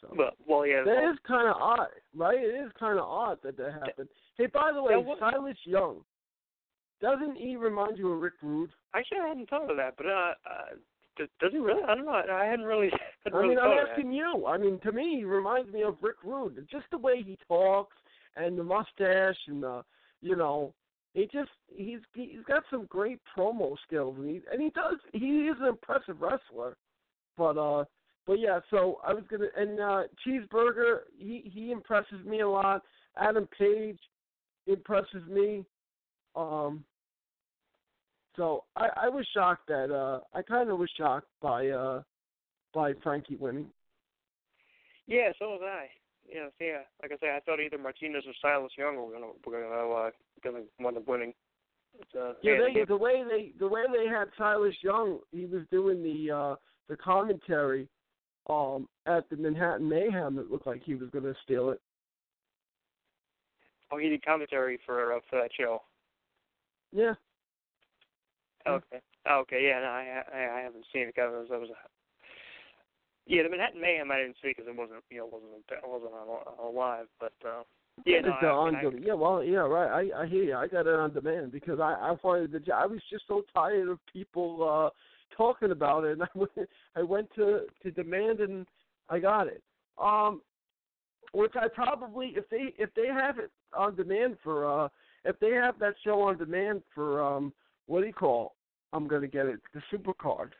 [0.00, 2.38] So well, well, yeah, that well, is kind of odd, right?
[2.38, 4.08] It is kind of odd that that happened.
[4.36, 6.00] Hey, by the way, was- Silas Young,
[7.00, 8.70] doesn't he remind you of Rick Rude?
[8.94, 10.76] Actually, I hadn't thought of that, but uh, uh
[11.40, 11.82] does, he really?
[11.82, 12.12] I don't know.
[12.12, 12.90] I hadn't really.
[13.24, 13.90] Hadn't I mean, thought I'm that.
[13.90, 14.46] asking you.
[14.46, 16.66] I mean, to me, he reminds me of Rick Rude.
[16.70, 17.94] Just the way he talks
[18.36, 19.82] and the mustache and the,
[20.22, 20.72] you know,
[21.12, 25.48] he just he's he's got some great promo skills and he and he does he
[25.48, 26.76] is an impressive wrestler,
[27.36, 27.84] but uh,
[28.26, 28.60] but yeah.
[28.70, 32.82] So I was gonna and uh, Cheeseburger he he impresses me a lot.
[33.16, 33.98] Adam Page
[34.66, 35.64] impresses me.
[36.36, 36.84] Um,
[38.36, 42.02] so I, I was shocked that uh I kind of was shocked by uh
[42.72, 43.66] by Frankie winning.
[45.06, 45.86] Yeah, so was I.
[46.32, 46.82] Yeah, yeah.
[47.02, 50.10] Like I say, I thought either Martinez or Silas Young were gonna were gonna uh,
[50.44, 51.34] gonna wind up winning.
[52.16, 55.62] Uh, Yeah, yeah, they, the way they the way they had Silas Young, he was
[55.72, 56.54] doing the uh
[56.88, 57.88] the commentary
[58.50, 60.38] um at the Manhattan Mayhem.
[60.38, 61.80] It looked like he was going to steal it.
[63.92, 65.82] Oh, he did commentary for uh, for that show.
[66.92, 67.14] Yeah.
[68.68, 69.00] Okay.
[69.28, 69.66] Oh, okay.
[69.66, 69.80] Yeah.
[69.80, 71.14] No, I I, I haven't seen it.
[71.14, 71.68] Cause I was, I was
[73.26, 75.52] yeah, the Manhattan Mayhem I didn't see because it wasn't you know wasn't
[75.84, 76.28] wasn't on,
[76.58, 77.62] on live, but uh,
[78.04, 80.10] yeah, no, It's, uh, I, on I, yeah, well, yeah, right.
[80.12, 80.56] I I hear you.
[80.56, 83.88] I got it on demand because I I wanted the I was just so tired
[83.88, 84.90] of people uh
[85.36, 88.66] talking about it, and I went I went to to demand and
[89.08, 89.62] I got it.
[89.98, 90.42] Um,
[91.32, 94.88] which I probably if they if they have it on demand for uh
[95.24, 97.52] if they have that show on demand for um
[97.86, 98.56] what do you call
[98.92, 100.54] I'm gonna get it the super card.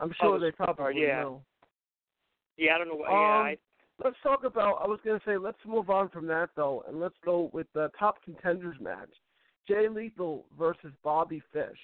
[0.00, 1.24] I'm Oh, sure the they probably yeah.
[1.24, 1.42] will.
[2.56, 2.94] yeah, I don't know.
[2.94, 3.58] What, Um, yeah, I,
[4.02, 4.80] let's talk about.
[4.82, 7.66] I was going to say let's move on from that though, and let's go with
[7.74, 9.10] the top contenders match:
[9.66, 11.78] Jay Lethal versus Bobby Fish.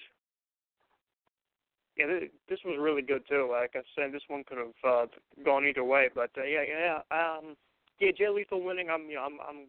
[1.97, 2.07] Yeah,
[2.49, 3.47] this, was really good too.
[3.51, 5.05] Like I said, this one could have uh,
[5.43, 7.55] gone either way, but uh, yeah, yeah, um,
[7.99, 8.89] yeah, Jay Lethal winning.
[8.89, 9.67] I'm, you know, I'm, I'm,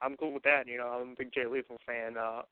[0.00, 0.66] I'm cool with that.
[0.66, 2.16] You know, I'm a big Jay Lethal fan.
[2.16, 2.42] Uh,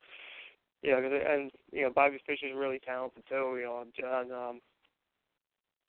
[0.82, 3.56] yeah, and you know, Bobby Fish is really talented too.
[3.58, 4.60] You know, and um,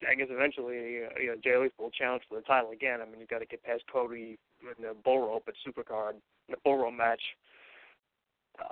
[0.07, 3.01] I guess eventually, uh, you know, Jay Lethal will challenge for the title again.
[3.01, 6.13] I mean, you got to get past Cody in the bull rope at Supercard,
[6.49, 7.21] the bull rope match.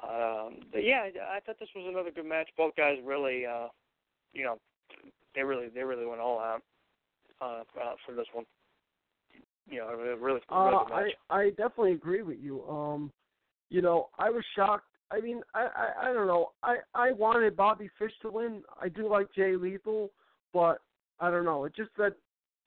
[0.04, 2.50] Um, yeah, I thought this was another good match.
[2.56, 3.68] Both guys really, uh,
[4.34, 4.58] you know,
[5.36, 6.62] they really, they really went all out
[7.42, 8.46] uh, uh, for this one.
[9.70, 11.14] You know, really, really Uh, match.
[11.30, 12.64] I I definitely agree with you.
[12.68, 13.12] Um,
[13.70, 14.86] you know, I was shocked.
[15.12, 16.52] I mean, I, I I don't know.
[16.64, 18.64] I I wanted Bobby Fish to win.
[18.82, 20.12] I do like Jay Lethal,
[20.54, 20.80] but
[21.20, 21.66] I don't know.
[21.66, 22.16] It just that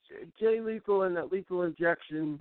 [0.08, 2.40] J- Jay Lethal and that lethal injection.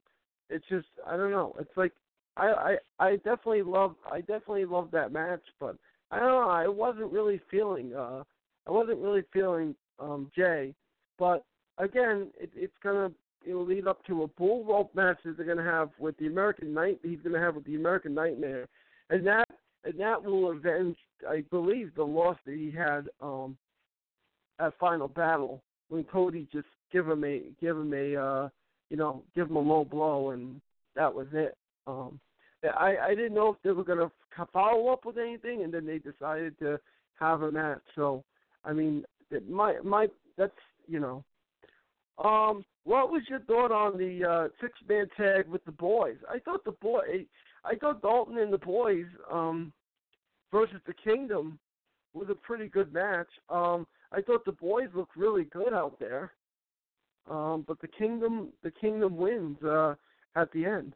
[0.49, 1.55] It's just I don't know.
[1.59, 1.91] It's like
[2.37, 5.75] I I I definitely love I definitely love that match, but
[6.11, 6.49] I don't know.
[6.49, 8.23] I wasn't really feeling uh
[8.67, 10.73] I wasn't really feeling um Jay,
[11.19, 11.45] but
[11.77, 13.11] again, it, it's gonna
[13.45, 16.73] it'll lead up to a bull rope match that they're gonna have with the American
[16.73, 16.99] Night.
[17.03, 18.67] He's gonna have with the American Nightmare,
[19.09, 19.47] and that
[19.85, 20.97] and that will avenge,
[21.29, 23.57] I believe, the loss that he had um
[24.59, 28.49] at Final Battle when Cody just give him a give him a uh
[28.89, 30.61] you know give him a low blow and
[30.95, 31.57] that was it.
[31.87, 32.19] Um,
[32.63, 34.11] I I didn't know if they were gonna
[34.51, 36.79] follow up with anything, and then they decided to
[37.19, 37.81] have a match.
[37.95, 38.23] So
[38.65, 39.03] I mean,
[39.49, 40.07] my my
[40.37, 40.51] that's
[40.87, 41.23] you know.
[42.23, 46.17] Um, what was your thought on the uh, six man tag with the boys?
[46.29, 47.25] I thought the boy,
[47.63, 49.71] I thought Dalton and the boys um,
[50.51, 51.57] versus the Kingdom
[52.13, 53.29] was a pretty good match.
[53.49, 56.33] Um, I thought the boys looked really good out there,
[57.29, 59.95] um, but the Kingdom, the Kingdom wins uh,
[60.35, 60.93] at the end.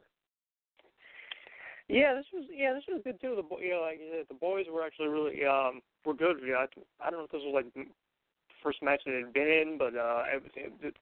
[1.88, 3.34] Yeah, this was yeah, this was good too.
[3.36, 6.36] The you know, like you said, the boys were actually really um were good.
[6.42, 7.90] You know, I, I don't know if this was like the
[8.62, 10.96] first match that they'd been in, but uh, it, it, it,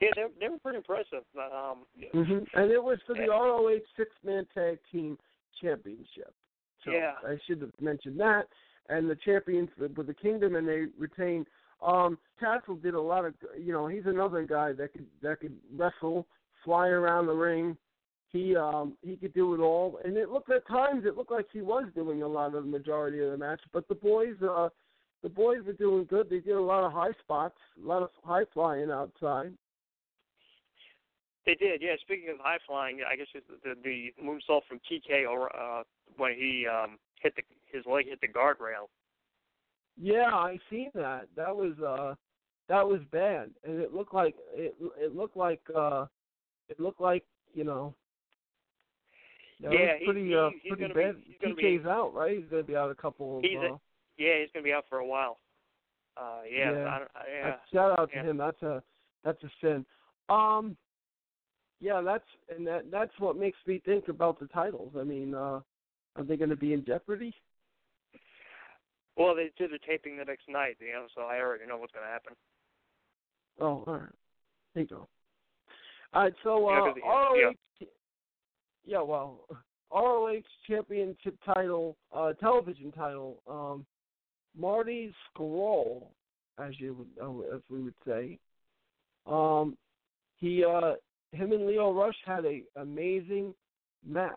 [0.00, 1.24] yeah, they they were pretty impressive.
[1.34, 1.78] But, um,
[2.12, 5.18] hmm And it was for the ROH six man tag team
[5.60, 6.34] championship.
[6.84, 7.14] So Yeah.
[7.24, 8.48] I should have mentioned that.
[8.88, 11.46] And the champions with the Kingdom, and they retained.
[11.82, 15.56] Um, Tassel did a lot of, you know, he's another guy that could that could
[15.74, 16.26] wrestle,
[16.64, 17.76] fly around the ring.
[18.32, 21.46] He um he could do it all, and it looked at times it looked like
[21.52, 23.60] he was doing a lot of the majority of the match.
[23.72, 24.68] But the boys, uh,
[25.22, 26.30] the boys were doing good.
[26.30, 29.52] They did a lot of high spots, a lot of high flying outside.
[31.44, 31.96] They did, yeah.
[32.02, 35.82] Speaking of high flying, I guess it's the the moonsault from TK or uh,
[36.16, 37.42] when he um hit the
[37.72, 38.88] his leg hit the guardrail.
[40.00, 41.28] Yeah, I seen that.
[41.36, 42.14] That was uh
[42.68, 46.06] that was bad, and it looked like it it looked like uh
[46.68, 47.24] it looked like
[47.54, 47.94] you know.
[49.62, 51.16] That yeah, was pretty he, uh he's pretty bad.
[51.16, 52.36] Be, he's gonna be, out, right?
[52.38, 53.44] He's gonna be out a couple of.
[53.44, 53.76] He's uh,
[54.16, 55.38] yeah, he's gonna be out for a while.
[56.16, 56.84] Uh, yeah, Yeah.
[56.84, 57.00] I,
[57.32, 57.56] yeah.
[57.72, 58.24] Shout out to yeah.
[58.24, 58.36] him.
[58.36, 58.82] That's a
[59.24, 59.84] that's a sin.
[60.28, 60.76] Um,
[61.80, 62.24] yeah, that's
[62.54, 64.92] and that that's what makes me think about the titles.
[64.98, 65.60] I mean, uh,
[66.16, 67.34] are they going to be in jeopardy?
[69.16, 71.92] Well, they did the taping the next night, you know, so I already know what's
[71.92, 72.34] gonna happen.
[73.60, 74.02] Oh, all right.
[74.74, 75.08] There you go.
[76.14, 77.52] All right, so Yeah, uh, yeah, ROH.
[78.84, 79.46] Yeah, well,
[79.92, 83.42] ROH Championship title, uh, television title.
[83.48, 83.86] Um,
[84.56, 86.08] Marty Scurll,
[86.58, 88.38] as you uh, as we would say.
[89.26, 89.76] Um,
[90.36, 90.94] he, uh,
[91.32, 93.54] him and Lio Rush had a amazing
[94.06, 94.32] match.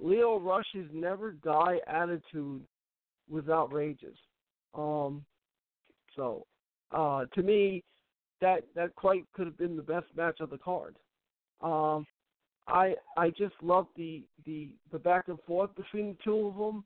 [0.00, 2.62] Lio Rush's never die attitude
[3.28, 4.16] was outrageous.
[4.74, 5.24] Um,
[6.16, 6.46] so,
[6.92, 7.82] uh, to me,
[8.40, 10.96] that that quite could have been the best match of the card.
[11.60, 12.06] Um,
[12.66, 16.84] I I just love the the the back and forth between the two of them.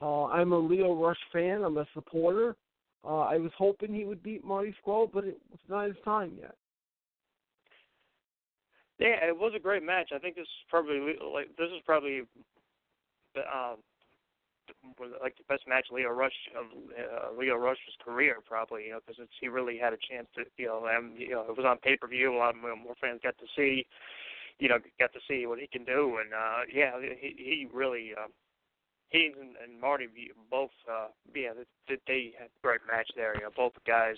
[0.00, 1.62] Uh, I'm a Lio Rush fan.
[1.62, 2.56] I'm a supporter.
[3.04, 6.32] Uh, I was hoping he would beat Marty Scurll, but it, it's not his time
[6.38, 6.54] yet.
[8.98, 10.10] Yeah, it was a great match.
[10.14, 11.00] I think this is probably
[11.32, 12.22] like this is probably
[13.36, 13.78] um
[15.22, 18.86] like the best match Lio Rush of uh, Lio Rush's career, probably.
[18.86, 21.56] You know, because he really had a chance to, you know, um, you know, it
[21.56, 22.34] was on pay per view.
[22.34, 23.86] A lot more fans got to see,
[24.60, 28.12] you know, got to see what he can do, and uh yeah, he he really.
[28.16, 28.28] Uh,
[29.10, 30.06] he and, and Marty
[30.50, 31.50] both, uh, yeah,
[31.88, 33.34] they, they had a great match there.
[33.34, 34.14] You know, both guys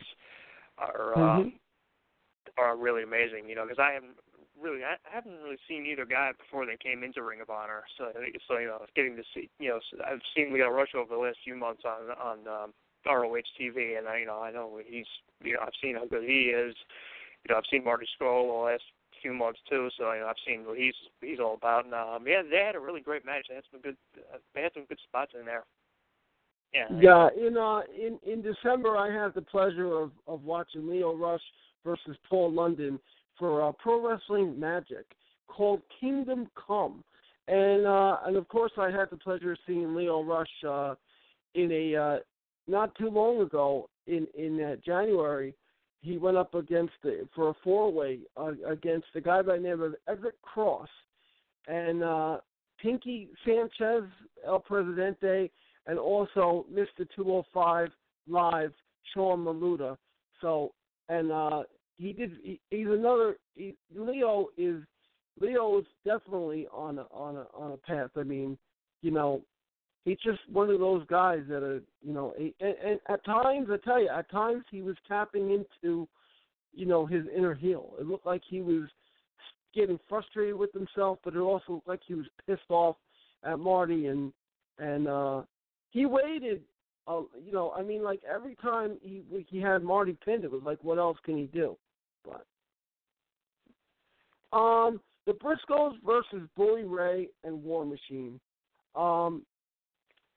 [0.77, 1.53] are uh, Mhm.
[2.59, 3.49] are really amazing.
[3.49, 4.19] You know, because I haven't
[4.61, 7.85] really I haven't really seen either guy before they came into Ring of Honor.
[7.97, 8.13] So
[8.47, 11.39] so you know, getting to see you know I've seen Lio Rush over the last
[11.43, 12.75] few months on on um,
[13.07, 15.07] ROH TV, and I you know I know he's
[15.43, 16.75] you know I've seen how good he is.
[17.45, 18.85] You know I've seen Marty Scurll the last
[19.23, 21.85] few months too, so you know I've seen what he's he's all about.
[21.85, 23.47] And um, yeah, they had a really great match.
[23.49, 23.97] They had some good
[24.33, 25.65] uh, they had some good spots in there.
[26.75, 26.87] Yeah.
[27.01, 31.43] Yeah, in uh in in December I had the pleasure of of watching Lio Rush
[31.85, 32.99] versus Paul London
[33.39, 35.05] for uh, Pro Wrestling Magic
[35.49, 37.05] called Kingdom Come,
[37.49, 40.95] and uh and of course I had the pleasure of seeing Lio Rush uh
[41.55, 42.17] in a uh
[42.67, 45.55] not too long ago in in uh, January
[46.03, 49.63] he went up against the, for a four way uh, against a guy by the
[49.63, 50.89] name of Everett Cross
[51.69, 52.39] and uh
[52.83, 54.03] Pinkie Sanchez
[54.45, 55.51] El Presidente
[55.87, 57.07] and also Mr.
[57.15, 57.89] 205
[58.29, 58.73] Live,
[59.13, 59.97] Sean Maluta.
[60.41, 60.73] So,
[61.09, 61.63] and uh,
[61.97, 62.33] he did.
[62.43, 63.37] He, he's another.
[63.55, 64.83] He, Lio is
[65.41, 68.11] Lio is definitely on a on a on a path.
[68.17, 68.59] I mean,
[69.03, 69.43] you know,
[70.05, 73.77] he's just one of those guys that are, you know, and, and at times I
[73.85, 76.09] tell you, at times he was tapping into,
[76.75, 77.95] you know, his inner heel.
[78.01, 78.89] It looked like he was
[79.75, 82.97] getting frustrated with himself, but it also looked like he was pissed off
[83.45, 84.33] at Marty and
[84.79, 85.43] and uh
[85.91, 86.63] he waited.
[87.09, 90.63] Uh, you know, I mean, like every time he he had Marty pinned, it was
[90.65, 91.77] like, what else can he do?
[92.25, 92.47] But
[94.57, 98.39] um, the Briscoes versus Bully Ray and War Machine.
[98.95, 99.43] Um,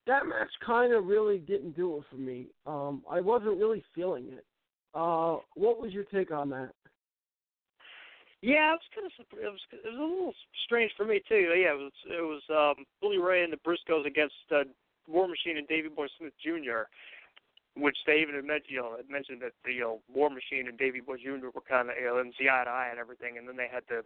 [0.07, 2.47] that match kind of really didn't do it for me.
[2.65, 4.45] Um, I wasn't really feeling it.
[4.93, 6.71] Uh, what was your take on that?
[8.41, 10.33] Yeah, it was kind of it was it was a little
[10.65, 11.49] strange for me too.
[11.57, 14.63] Yeah, it was it was um, Bully Ray and the Briscoes against uh,
[15.07, 16.85] War Machine and Davy Boy Smith Jr.
[17.75, 20.77] Which they even had mentioned, you know, mentioned that the you know, War Machine and
[20.77, 21.51] Davy Boy Jr.
[21.51, 23.83] were kind of you know, the eye to eye and everything, and then they had
[23.89, 24.05] to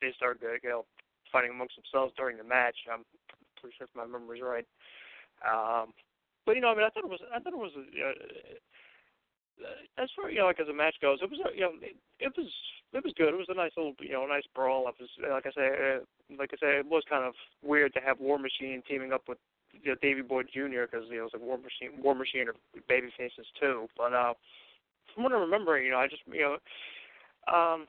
[0.00, 0.84] they started to, you know
[1.32, 2.76] fighting amongst themselves during the match.
[2.86, 3.02] I'm
[3.64, 4.66] pretty if my memory's right.
[5.40, 5.96] Um,
[6.44, 8.12] but you know, I mean, I thought it was I thought it was uh,
[10.02, 11.96] as far you know like as a match goes, it was uh, you know it,
[12.20, 12.46] it was
[12.92, 13.32] it was good.
[13.32, 14.88] It was a nice little you know nice brawl.
[14.88, 18.00] It was like I say uh, like I say it was kind of weird to
[18.00, 19.38] have War Machine teaming up with
[19.72, 20.84] you know, Davy Boy Jr.
[20.84, 22.54] because you know it was a War Machine War Machine or
[22.88, 23.88] baby faces too.
[23.96, 24.34] But uh,
[25.14, 26.56] from what I remember, you know, I just you know
[27.52, 27.86] um.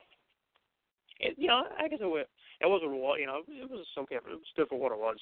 [1.18, 2.26] It, you know, I guess it was,
[2.60, 3.40] it wasn't you know.
[3.48, 5.16] It was okay, but it was good for what it was.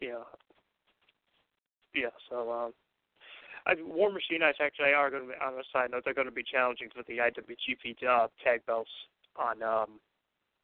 [0.00, 0.24] Yeah.
[1.94, 2.10] Yeah.
[2.28, 2.72] So, um,
[3.66, 6.02] I, War Machine Nights actually are going to be on a side note.
[6.04, 8.90] They're going to be challenging for the IWGP uh, tag belts
[9.36, 10.00] on um,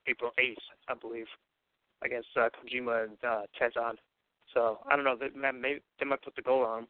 [0.07, 0.59] April eighth,
[0.89, 1.27] I believe,
[2.05, 3.95] against uh, Kojima and uh, Tenzan.
[4.53, 5.17] So I don't know.
[5.19, 6.87] They, maybe they might put the goal on.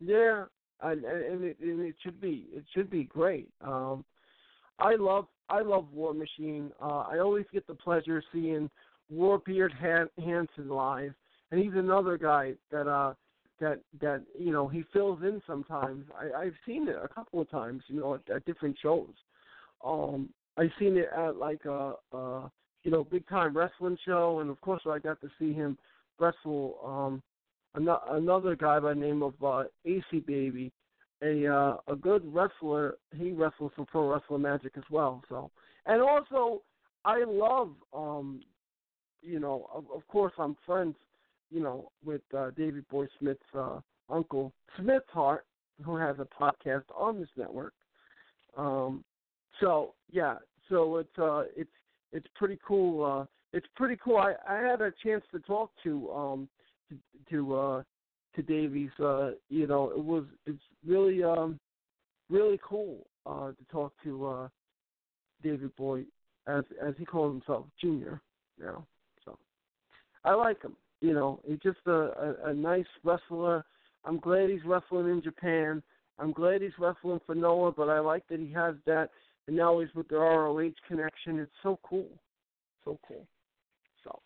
[0.00, 0.44] Yeah,
[0.82, 3.48] and and it, and it should be it should be great.
[3.62, 4.04] Um,
[4.78, 6.70] I love I love War Machine.
[6.82, 8.70] Uh, I always get the pleasure seeing
[9.12, 11.14] Warbeard Han- Hanson live,
[11.50, 13.14] and he's another guy that uh
[13.60, 16.06] that that you know he fills in sometimes.
[16.18, 19.12] I, I've seen it a couple of times, you know, at, at different shows.
[19.84, 22.50] Um, I've seen it at like a, a
[22.82, 25.76] you know big time wrestling show, and of course I got to see him
[26.18, 27.22] wrestle um
[27.74, 30.72] an- another guy by the name of uh, AC Baby,
[31.22, 32.96] a uh, a good wrestler.
[33.14, 35.22] He wrestles for Pro Wrestling Magic as well.
[35.28, 35.50] So,
[35.86, 36.62] and also
[37.04, 38.40] I love um
[39.22, 40.96] you know of, of course I'm friends
[41.50, 45.44] you know with uh, Davey Boy Smith's uh, uncle Smith Hart,
[45.84, 47.74] who has a podcast on this network.
[48.56, 49.04] Um,
[49.60, 50.36] so yeah,
[50.68, 51.70] so it's uh it's
[52.12, 53.04] it's pretty cool.
[53.04, 54.16] Uh, it's pretty cool.
[54.16, 56.48] I I had a chance to talk to um
[56.88, 56.96] to
[57.30, 57.82] to uh
[58.36, 58.90] to Davies.
[58.98, 61.58] Uh, you know, it was it's really um
[62.28, 64.48] really cool uh to talk to uh
[65.42, 66.04] David Boy
[66.46, 68.20] as as he calls himself Junior.
[68.58, 68.99] You know, so
[70.24, 70.76] I like him.
[71.00, 73.64] You know, he's just a, a a nice wrestler.
[74.04, 75.82] I'm glad he's wrestling in Japan.
[76.18, 79.10] I'm glad he's wrestling for Noah, but I like that he has that,
[79.46, 81.38] and now he's with the ROH connection.
[81.38, 82.08] It's so cool,
[82.84, 83.26] so cool.
[84.04, 84.20] So,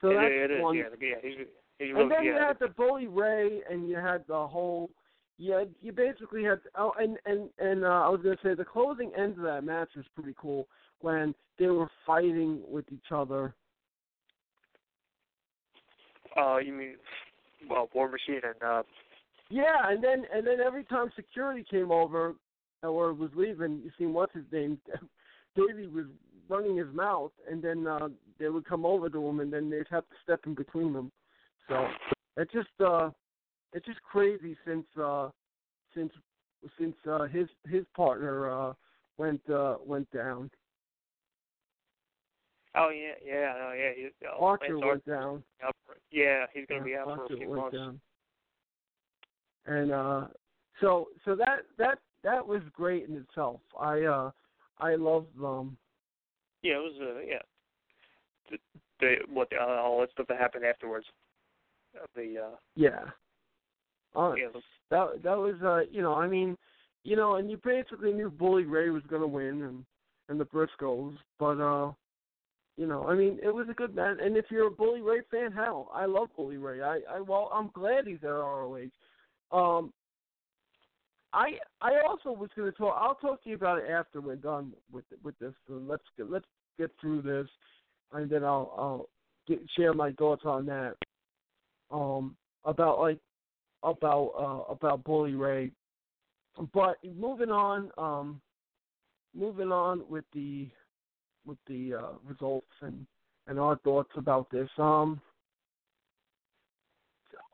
[0.00, 0.76] so it, that's it is, one.
[0.76, 1.14] yeah, yeah.
[1.20, 1.32] He's,
[1.78, 2.48] he's and really, then you yeah.
[2.48, 4.90] had the Bully Ray, and you had the whole.
[5.38, 9.10] Yeah, you basically had oh and and and uh, I was gonna say the closing
[9.18, 10.68] end of that match was pretty cool
[11.00, 13.54] when they were fighting with each other.
[16.36, 16.94] Uh, you mean,
[17.68, 18.82] well, War Machine and uh,
[19.50, 22.34] Yeah, and then and then every time security came over
[22.82, 24.78] or was leaving, you seen what's his name,
[25.56, 26.06] Davey was
[26.48, 29.86] running his mouth, and then uh, they would come over to him, and then they'd
[29.90, 31.12] have to step in between them.
[31.68, 31.86] So
[32.36, 33.10] it's just uh,
[33.72, 35.28] it's just crazy since uh,
[35.94, 36.12] since
[36.78, 38.72] since uh, his his partner uh,
[39.18, 40.50] went uh, went down.
[42.76, 43.90] Oh yeah, yeah, oh, yeah.
[43.96, 45.42] He's, oh, Archer went down.
[45.62, 47.76] Archer- Yeah, he's gonna Yeah, be out for Archer a few months.
[47.76, 48.00] down.
[49.66, 50.26] And uh,
[50.80, 53.60] so so that that that was great in itself.
[53.78, 54.30] I uh,
[54.78, 55.76] I loved um
[56.62, 57.38] Yeah, it was uh, yeah.
[58.50, 58.58] The,
[59.00, 61.06] the what the, uh, all that stuff that happened afterwards.
[62.14, 63.04] The uh, Yeah.
[64.14, 64.48] Uh, yeah,
[64.90, 66.56] that that was uh you know I mean
[67.02, 69.84] you know and you basically knew Bully Ray was gonna win and
[70.28, 71.92] and the Briscoes but uh
[72.76, 74.18] you know I mean it was a good match.
[74.22, 76.82] And if you're a Bully Ray fan hell I love Bully Ray.
[76.82, 78.88] I I well I'm glad he's at ROH
[79.50, 79.92] um
[81.32, 84.72] I I also was gonna talk I'll talk to you about it after we're done
[84.90, 85.54] with with this.
[85.68, 86.46] So let's get let's
[86.78, 87.48] get through this
[88.12, 89.08] and then I'll I'll
[89.46, 90.94] get, share my thoughts on that.
[91.90, 93.18] Um about like
[93.82, 94.32] about
[94.68, 95.70] uh about Bully Ray.
[96.72, 98.40] But moving on, um
[99.34, 100.68] moving on with the
[101.46, 103.06] with the uh results and
[103.46, 104.68] and our thoughts about this.
[104.78, 105.20] Um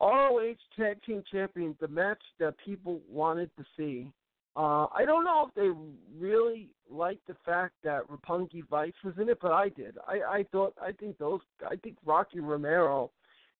[0.01, 4.11] ROH Tag Team Champions, the match that people wanted to see.
[4.55, 5.69] Uh I don't know if they
[6.17, 9.97] really liked the fact that Roppongi Vice was in it, but I did.
[10.07, 13.11] I I thought I think those I think Rocky Romero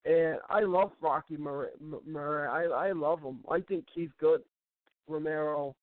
[0.06, 1.70] and I love Rocky Murray.
[2.06, 2.48] Murray.
[2.48, 3.40] I I love him.
[3.50, 4.42] I think he's good.
[5.08, 5.76] Romero.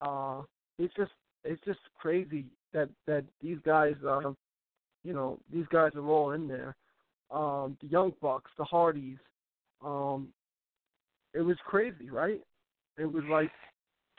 [0.00, 0.42] Uh,
[0.78, 1.12] it's just
[1.44, 4.32] it's just crazy that that these guys, uh,
[5.04, 6.76] you know, these guys are all in there.
[7.30, 9.18] Um, the Young Bucks, the Hardys.
[9.84, 10.28] Um,
[11.34, 12.40] it was crazy, right?
[12.98, 13.50] It was like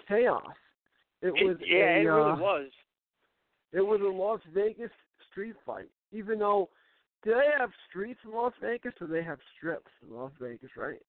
[0.08, 0.44] chaos.
[1.22, 2.72] It was it, yeah, a, it uh, really was.
[3.72, 4.92] It was a Las Vegas
[5.32, 6.70] street fight, even though
[7.24, 11.00] do they have streets in Las Vegas or they have strips in Las Vegas, right?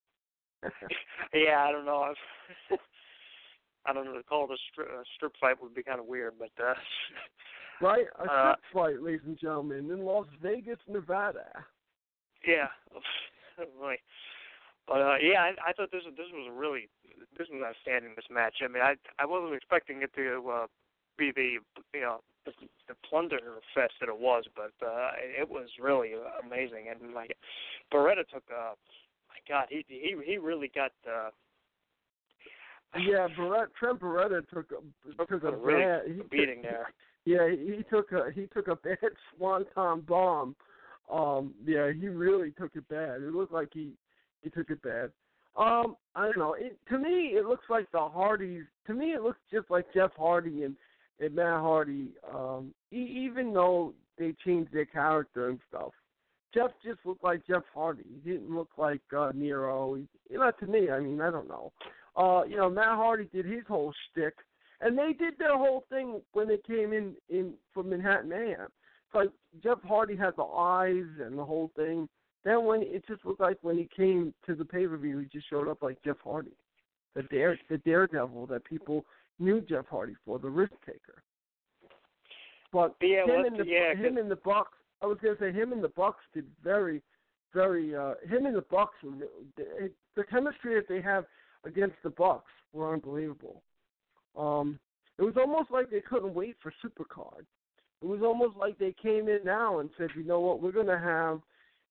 [1.34, 2.14] yeah, I don't know.
[3.86, 4.15] I've, don't know.
[4.15, 6.74] To call it a strip, a strip fight would be kind of weird, but uh,
[7.81, 11.65] right, a strip uh, fight, ladies and gentlemen, in Las Vegas, Nevada.
[12.47, 12.69] yeah,
[13.78, 13.97] boy.
[14.86, 16.89] But uh, yeah, I, I thought this was this was a really
[17.39, 18.12] this was outstanding.
[18.16, 18.56] This match.
[18.62, 20.66] I mean, I I wasn't expecting it to uh,
[21.16, 21.59] be the
[21.94, 22.52] you know the,
[22.89, 23.39] the plunder
[23.74, 26.12] fest that it was, but uh, it was really
[26.44, 26.86] amazing.
[26.90, 27.36] And like
[27.93, 28.77] Beretta took uh,
[29.28, 31.31] my God, he he he really got uh,
[33.00, 36.92] Yeah, Beretta, Trent Beretta took a, took a, a really bad he beating there.
[37.24, 38.98] Yeah, he took a he took a bad
[39.36, 40.54] swanton bomb.
[41.12, 43.22] Um, yeah, he really took it bad.
[43.22, 43.92] It looked like he
[44.42, 45.10] he took it bad.
[45.56, 46.54] Um, I don't know.
[46.54, 48.64] It, to me, it looks like the Hardys.
[48.86, 50.76] To me, it looks just like Jeff Hardy and
[51.20, 52.08] and Matt Hardy.
[52.32, 55.92] Um, e- even though they changed their character and stuff,
[56.52, 58.04] Jeff just looked like Jeff Hardy.
[58.22, 59.94] He didn't look like uh, Nero.
[59.94, 61.72] He, know, to me, I mean, I don't know.
[62.16, 64.34] Uh, you know, Matt Hardy did his whole shtick,
[64.80, 68.68] and they did their whole thing when they came in in from Manhattan Mayhem.
[68.68, 69.30] It's like
[69.62, 72.08] Jeff Hardy had the eyes and the whole thing.
[72.44, 75.26] Then when it just looked like when he came to the pay per view, he
[75.26, 76.56] just showed up like Jeff Hardy,
[77.14, 79.04] the dare the daredevil that people
[79.38, 81.22] knew Jeff Hardy for, the risk taker.
[82.72, 85.72] But yeah, him and the yeah, him and the Bucks, I was gonna say him
[85.72, 87.02] and the Bucks did very,
[87.52, 87.94] very.
[87.94, 91.24] uh Him and the Bucks, the the chemistry that they have
[91.64, 93.62] against the Bucks were unbelievable.
[94.36, 94.78] Um,
[95.18, 97.44] it was almost like they couldn't wait for Supercard.
[98.02, 100.98] It was almost like they came in now and said, you know what, we're gonna
[100.98, 101.40] have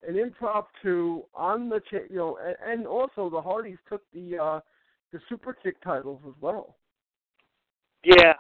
[0.07, 4.59] an impromptu on the cha- you know, and, and also the Hardys took the uh
[5.11, 6.75] the Super Kick titles as well.
[8.03, 8.33] Yeah.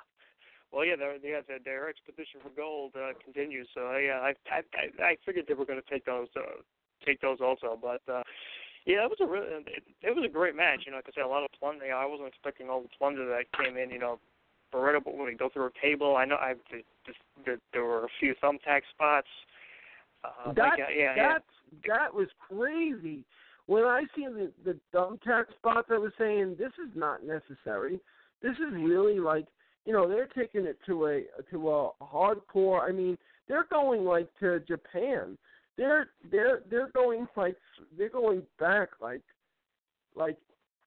[0.71, 3.67] Well, yeah, their yeah, their, their expedition for gold uh, continues.
[3.73, 6.61] So yeah, I I I I figured they were going to take those uh,
[7.05, 8.23] take those also, but uh,
[8.85, 10.81] yeah, it was a really it, it was a great match.
[10.85, 11.85] You know, like I said, a lot of plunder.
[11.85, 13.89] You know, I wasn't expecting all the plunder that came in.
[13.89, 14.19] You know,
[14.73, 16.15] Beretta when he go through a table.
[16.15, 16.55] I know I
[17.05, 19.27] just, just there were a few thumbtack spots.
[20.23, 21.15] Uh, that like, yeah, yeah.
[21.15, 21.43] that
[21.87, 23.23] that was crazy.
[23.67, 27.99] When I see the the thumbtack spots, I was saying this is not necessary.
[28.41, 29.45] This is really like
[29.85, 32.81] you know they're taking it to a to a hardcore.
[32.81, 35.37] I mean they're going like to Japan.
[35.77, 37.55] They're they're they're going like
[37.97, 39.21] they're going back like
[40.15, 40.37] like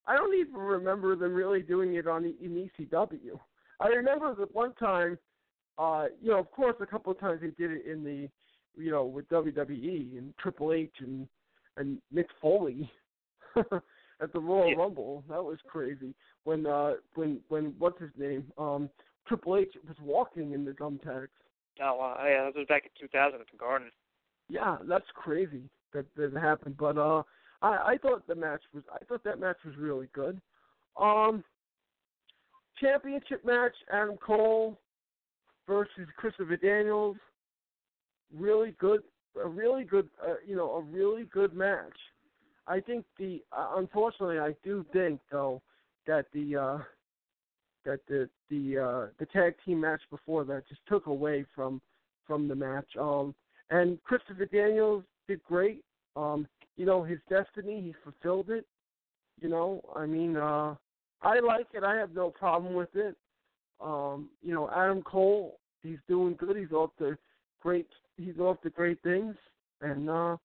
[0.07, 3.39] I don't even remember them really doing it on in ECW.
[3.81, 5.19] I remember that one time,
[5.79, 8.29] uh, you know, of course, a couple of times they did it in the,
[8.81, 11.27] you know, with WWE and Triple H and
[11.77, 12.91] and Mick Foley
[13.57, 14.77] at the Royal Yeah.
[14.77, 15.25] Rumble.
[15.29, 16.15] That was crazy.
[16.45, 18.89] When uh when when what's his name um
[19.27, 21.29] Triple H was walking in the thumbtacks.
[21.83, 23.91] Oh, uh, yeah, that was back in 2000 at the Garden.
[24.49, 26.77] Yeah, that's crazy that that happened.
[26.77, 27.23] But uh,
[27.63, 30.41] I I thought the match was I thought that match was really good.
[31.01, 31.43] Um,
[32.81, 34.79] championship match: Adam Cole
[35.67, 37.17] versus Christopher Daniels.
[38.35, 39.03] Really good,
[39.43, 41.97] a really good, uh, you know, a really good match.
[42.67, 45.63] I think the uh, unfortunately I do think though
[46.07, 46.79] that the uh
[47.85, 51.81] that the the uh the tag team match before that just took away from
[52.27, 52.89] from the match.
[52.99, 53.35] Um
[53.71, 55.83] and Christopher Daniels did great.
[56.15, 58.67] Um, you know, his destiny, he fulfilled it.
[59.41, 60.75] You know, I mean, uh
[61.23, 61.83] I like it.
[61.83, 63.17] I have no problem with it.
[63.81, 66.57] Um, you know, Adam Cole, he's doing good.
[66.57, 67.17] He's off the
[67.61, 69.35] great he's off the great things
[69.81, 70.37] and uh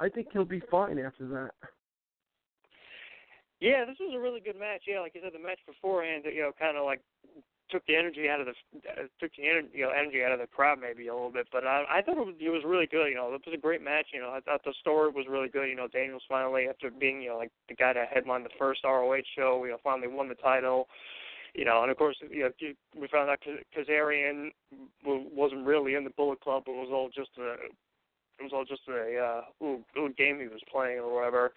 [0.00, 1.50] I think he'll be fine after that.
[3.60, 4.82] Yeah, this was a really good match.
[4.86, 7.00] Yeah, like you said, the match beforehand, you know, kind of like
[7.74, 8.54] took the energy out of the
[9.18, 11.48] took the energy, you know, energy out of the crowd maybe a little bit.
[11.50, 13.08] But I, I thought it was, it was really good.
[13.08, 14.06] You know, it was a great match.
[14.14, 15.68] You know, I thought the story was really good.
[15.68, 18.84] You know, Daniels finally, after being you know like the guy that headlined the first
[18.84, 20.86] ROH show, you know, finally won the title.
[21.54, 22.50] You know, and of course, you know,
[22.96, 24.50] we found out Kaz- Kazarian
[25.04, 26.64] wasn't really in the Bullet Club.
[26.66, 30.62] It was all just a, it was all just a uh, little game he was
[30.70, 31.52] playing or whatever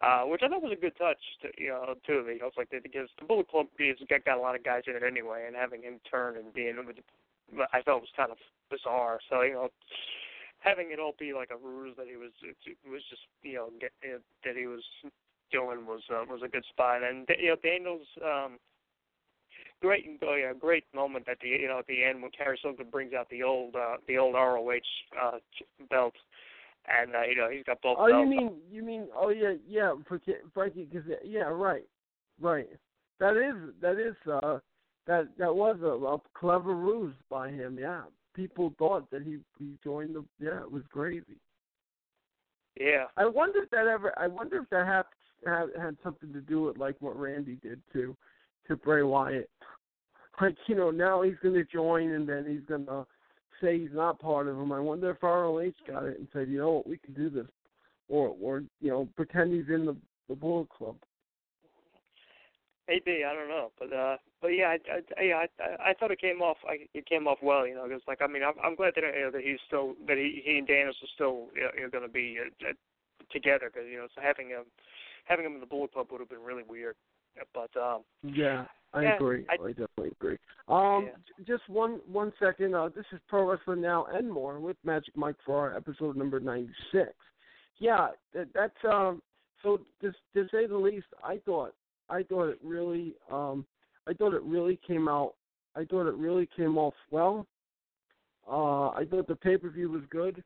[0.00, 1.18] uh, which I thought was a good touch.
[1.42, 2.22] To, you know, too.
[2.22, 4.94] Know, it's like because the Bullet Club is got, got a lot of guys in
[4.94, 6.96] it anyway, and having him turn and being with,
[7.72, 8.38] I thought was kind of
[8.70, 9.18] bizarre.
[9.28, 9.68] So you know,
[10.60, 13.54] having it all be like a ruse that he was, it, it was just you
[13.54, 14.84] know get, it, that he was
[15.50, 17.02] doing was uh, was a good spot.
[17.02, 18.06] And you know, Daniels.
[18.24, 18.58] um
[19.80, 22.90] Great, oh yeah, great moment at the you know at the end when Cary Silkin
[22.90, 24.80] brings out the old uh, the old ROH
[25.20, 25.38] uh,
[25.88, 26.14] belt,
[26.88, 28.20] and uh, you know he's got both Oh, belts.
[28.20, 29.94] you mean you mean oh yeah yeah
[30.54, 31.84] Frankie because yeah right
[32.40, 32.68] right
[33.20, 34.58] that is that is uh
[35.06, 38.02] that that was a, a clever ruse by him yeah
[38.34, 41.36] people thought that he he joined the yeah it was crazy
[42.80, 43.06] yeah.
[43.16, 45.02] I wonder if that ever I wonder if that had
[45.44, 48.16] had, had something to do with like what Randy did to
[48.68, 49.50] to Bray Wyatt
[50.40, 53.04] like you know now he's going to join and then he's going to
[53.60, 56.58] say he's not part of him I wonder if ROH got it and said you
[56.58, 57.46] know what we can do this
[58.08, 59.96] or or you know pretend he's in the
[60.28, 60.96] the Bullet Club.
[62.86, 64.78] Maybe I don't know, but uh, but yeah, I,
[65.18, 66.56] I yeah, I, I thought it came off.
[66.66, 69.04] I, it came off well, you know, because like I mean, I'm, I'm glad that
[69.04, 72.06] you know, that he's still that he he and Daniels are still you know, going
[72.06, 72.72] to be uh, uh,
[73.30, 74.64] together because you know, so having him
[75.24, 76.96] having him in the Bullet Club would have been really weird.
[77.54, 79.44] But um, Yeah, I Yeah, agree.
[79.48, 80.38] I- I, definitely agree.
[80.68, 81.44] Um, Yeah.
[81.44, 82.74] just one one second.
[82.74, 86.74] Uh, this is Pro Wrestling Now and more with Magic Mike Ferrara episode number ninety
[86.90, 87.14] six.
[87.76, 89.22] Yeah, that, that's um.
[89.62, 91.74] So to to say the least, I thought
[92.08, 93.66] I thought it really um
[94.06, 95.34] I thought it really came out.
[95.76, 97.46] I thought it really came off well.
[98.50, 100.42] Uh, I thought the pay per view was good.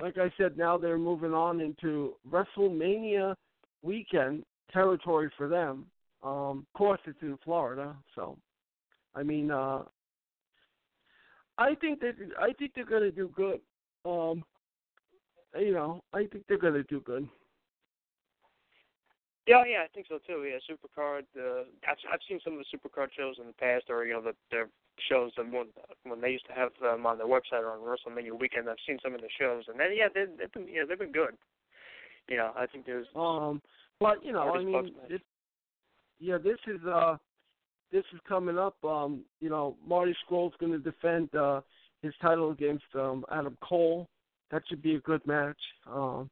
[0.00, 3.34] Like I said, now they're moving on into WrestleMania
[3.82, 5.86] weekend territory for them.
[6.22, 8.36] Um, of course, it's in Florida, so
[9.14, 9.82] I mean, uh,
[11.58, 13.60] I think that I think they're gonna do good.
[14.04, 14.44] Um,
[15.58, 17.28] you know, I think they're gonna do good.
[19.46, 20.44] Yeah, yeah, I think so too.
[20.44, 21.24] Yeah, Supercard.
[21.36, 24.22] Uh, I've I've seen some of the Supercard shows in the past, or you know,
[24.22, 24.68] the their
[25.08, 25.66] shows that when
[26.04, 28.68] when they used to have them on their website or on WrestleMania weekend.
[28.68, 31.12] I've seen some of the shows, and then yeah, they, they've been yeah they've been
[31.12, 31.34] good.
[32.28, 33.60] You know, I think there's um,
[33.98, 35.20] but you know, I mean, this,
[36.20, 37.16] yeah, this is uh,
[37.90, 38.76] this is coming up.
[38.84, 41.60] Um, you know, Marty Scurll's going to defend uh
[42.02, 44.08] his title against um Adam Cole.
[44.50, 45.58] That should be a good match.
[45.90, 46.30] Um,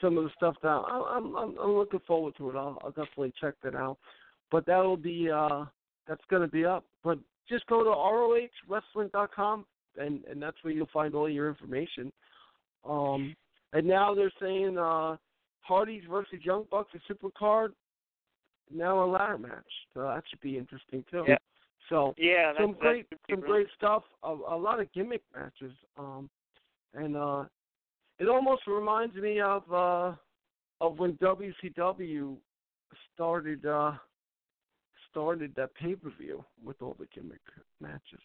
[0.00, 2.56] some of the stuff that I, I'm, I'm I'm looking forward to it.
[2.56, 3.98] I'll, I'll definitely check that out.
[4.50, 5.64] But that'll be uh
[6.08, 6.84] that's going to be up.
[7.04, 9.64] But just go to rohwrestling.com
[9.96, 12.12] and and that's where you'll find all your information.
[12.88, 13.34] Um
[13.72, 15.16] and now they're saying uh
[15.60, 17.72] Hardys versus Young Bucks a super card.
[18.72, 19.72] Now a ladder match.
[19.94, 21.24] So that should be interesting too.
[21.26, 21.38] Yeah.
[21.88, 24.04] So yeah, some great that's some really, great stuff.
[24.22, 25.72] A, a lot of gimmick matches.
[25.98, 26.30] Um
[26.94, 27.44] and uh
[28.18, 30.12] it almost reminds me of uh
[30.80, 32.36] of when WCW
[33.14, 33.92] started uh
[35.10, 37.40] started that pay per view with all the gimmick
[37.80, 38.20] matches.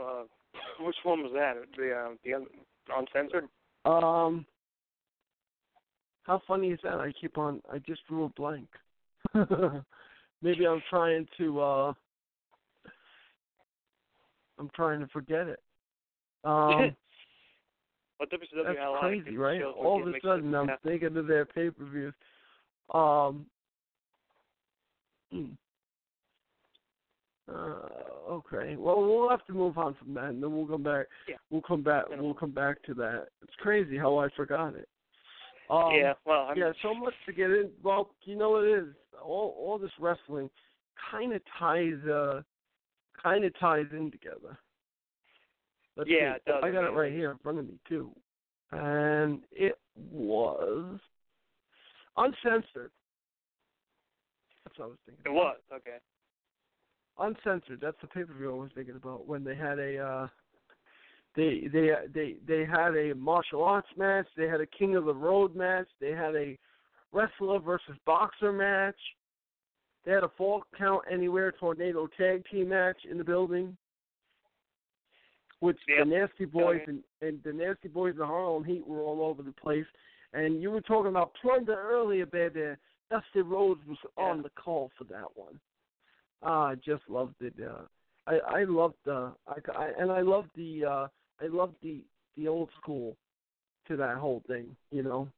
[0.00, 0.22] Uh,
[0.80, 1.56] which one was that?
[1.76, 2.46] The uh, the
[2.96, 3.48] uncensored.
[3.84, 4.46] Um
[6.24, 6.94] how funny is that?
[6.94, 8.68] I keep on I just drew a blank.
[10.42, 11.92] Maybe I'm trying to uh
[14.58, 15.60] I'm trying to forget it.
[16.44, 16.94] Um
[18.30, 19.62] Well, That's had a lot of crazy, right?
[19.62, 20.76] All of a sudden, I'm yeah.
[20.84, 22.14] thinking of their pay per views.
[22.94, 23.46] Um.
[25.32, 25.46] hmm.
[27.52, 28.76] Uh, okay.
[28.76, 31.06] Well, we'll have to move on from that, and then we'll come back.
[31.28, 31.34] Yeah.
[31.50, 32.04] We'll come back.
[32.16, 33.26] We'll come back to that.
[33.42, 34.88] It's crazy how I forgot it.
[35.70, 37.70] Um, yeah, well, I mean, yeah, so much to get in.
[37.82, 38.94] Well, you know what it is.
[39.22, 40.50] All all this wrestling
[41.10, 42.42] kind of ties uh
[43.22, 44.58] kind of ties in together.
[45.96, 46.36] Let's Yeah, see.
[46.36, 46.60] it does.
[46.64, 48.10] I got it right here in front of me too,
[48.72, 49.78] and it
[50.10, 50.98] was
[52.16, 52.90] uncensored.
[54.64, 55.24] That's what I was thinking.
[55.26, 55.98] it was okay.
[57.18, 57.80] Uncensored.
[57.80, 60.28] That's the pay per view I was thinking about when they had a uh
[61.34, 65.14] they they they they had a martial arts match, they had a King of the
[65.14, 66.58] Road match, they had a
[67.12, 68.98] wrestler versus boxer match.
[70.04, 73.76] They had a fall count anywhere tornado tag team match in the building.
[75.60, 75.98] Which Yep.
[75.98, 79.52] the Nasty Boys and, and the Nasty Boys and Harlem Heat were all over the
[79.52, 79.86] place.
[80.32, 82.74] And you were talking about plunder earlier, baby.
[83.10, 85.60] Dusty Rhodes was on the call for that one.
[86.42, 87.54] Ah, I just loved it.
[87.62, 87.82] Uh,
[88.26, 91.06] I I loved the I, I and I loved the uh
[91.42, 92.02] I loved the
[92.36, 93.16] the old school
[93.88, 94.74] to that whole thing.
[94.90, 95.28] You know,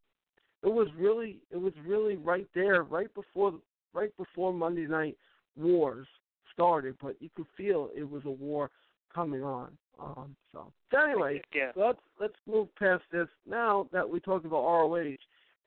[0.62, 3.54] it was really it was really right there, right before
[3.92, 5.16] right before Monday Night
[5.56, 6.06] Wars
[6.52, 8.70] started, but you could feel it was a war
[9.14, 9.76] coming on.
[10.00, 11.70] Um, so, so anyway, Yeah.
[11.76, 15.16] let's let's move past this now that we talked about ROH,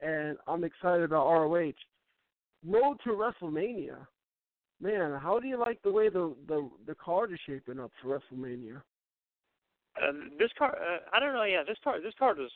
[0.01, 1.71] and I'm excited about ROH.
[2.65, 4.05] Road to WrestleMania,
[4.81, 5.17] man.
[5.19, 8.81] How do you like the way the the the card is shaping up for WrestleMania?
[10.01, 11.43] Uh, this card, uh, I don't know.
[11.43, 12.51] Yeah, this card, this card is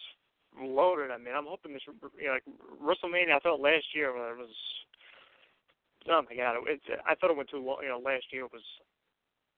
[0.59, 1.11] loaded.
[1.11, 2.43] I mean, I'm hoping this, you know, like
[2.81, 3.35] WrestleMania.
[3.35, 4.55] I thought last year when it was,
[6.09, 7.77] oh my god, it, I thought it went too long.
[7.81, 8.63] You know, last year it was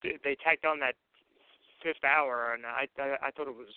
[0.03, 0.95] they, they tacked on that
[1.81, 3.73] fifth hour, and I, I, I thought it was,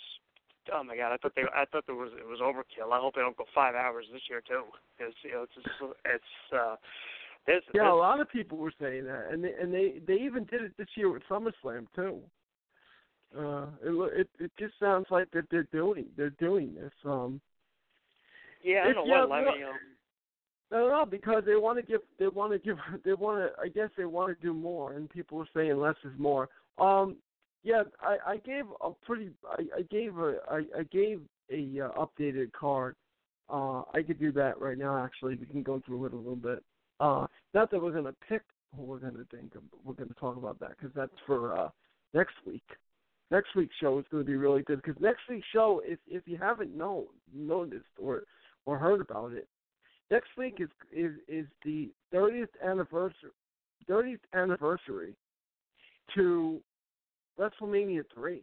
[0.73, 2.93] oh my god, I thought they, I thought there was, it was overkill.
[2.93, 4.65] I hope they don't go five hours this year too,
[4.97, 5.69] because you know, it's, just,
[6.05, 6.77] it's, uh,
[7.47, 10.45] there's, Yeah, a lot of people were saying that, and they and they they even
[10.45, 12.20] did it this year with SummerSlam too.
[13.37, 16.93] Uh, it it it just sounds like that they're doing they're doing this.
[17.05, 17.41] Um,
[18.63, 19.73] yeah, I don't know what, no- I mean, you know,
[20.73, 23.61] No, no, because they want to give, they want to give, they want to.
[23.61, 26.49] I guess they want to do more, and people are saying less is more.
[26.79, 27.17] Um,
[27.63, 32.05] yeah, I, I gave a pretty, I, I gave a, I, I gave a uh,
[32.05, 32.97] updated card.
[33.49, 34.97] Uh, I could do that right now.
[35.05, 36.65] Actually, we can go through it a little bit.
[36.99, 38.43] Uh, not that we're gonna pick
[38.75, 39.63] who we're gonna think of.
[39.85, 41.69] We're gonna talk about that because that's for uh,
[42.15, 42.65] next week.
[43.31, 46.23] Next week's show is going to be really good because next week's show, if if
[46.27, 48.23] you haven't known noticed or
[48.66, 49.48] or heard about it,
[50.11, 53.31] next week is is is the 30th anniversary
[53.89, 55.15] 30th anniversary
[56.15, 56.61] to
[57.39, 58.43] WrestleMania 3.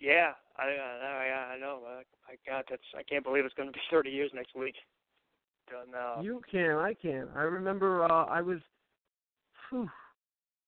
[0.00, 1.80] yeah, I, I, I know.
[1.86, 4.74] Uh, my God, that's, I can't believe it's going to be 30 years next week.
[5.70, 6.20] Don't know.
[6.22, 7.28] You can, I can.
[7.34, 8.58] I remember uh, I was
[9.68, 9.88] whew,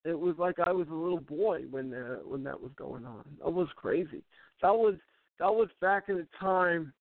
[0.04, 3.24] it was like I was a little boy when uh, when that was going on.
[3.42, 4.22] That was crazy.
[4.62, 4.94] That was
[5.38, 6.92] that was back in a time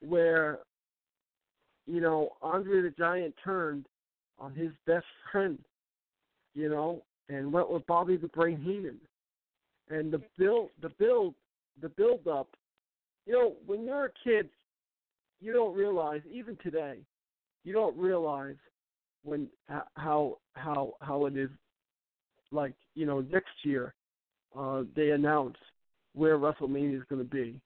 [0.00, 0.60] where
[1.86, 3.86] you know Andre the Giant turned
[4.38, 5.58] on his best friend
[6.56, 8.98] you know, and went with Bobby the Brain Heenan.
[9.88, 11.34] And the build, the build,
[11.80, 12.48] the build up.
[13.26, 14.48] You know, when you're a kid,
[15.40, 16.98] you don't realize even today,
[17.62, 18.56] you don't realize
[19.22, 21.50] when how how how it is
[22.50, 23.94] like you know next year
[24.58, 25.56] uh they announce
[26.14, 27.60] where WrestleMania is going to be.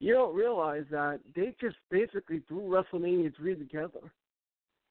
[0.00, 4.10] You don't realize that they just basically threw WrestleMania 3 together.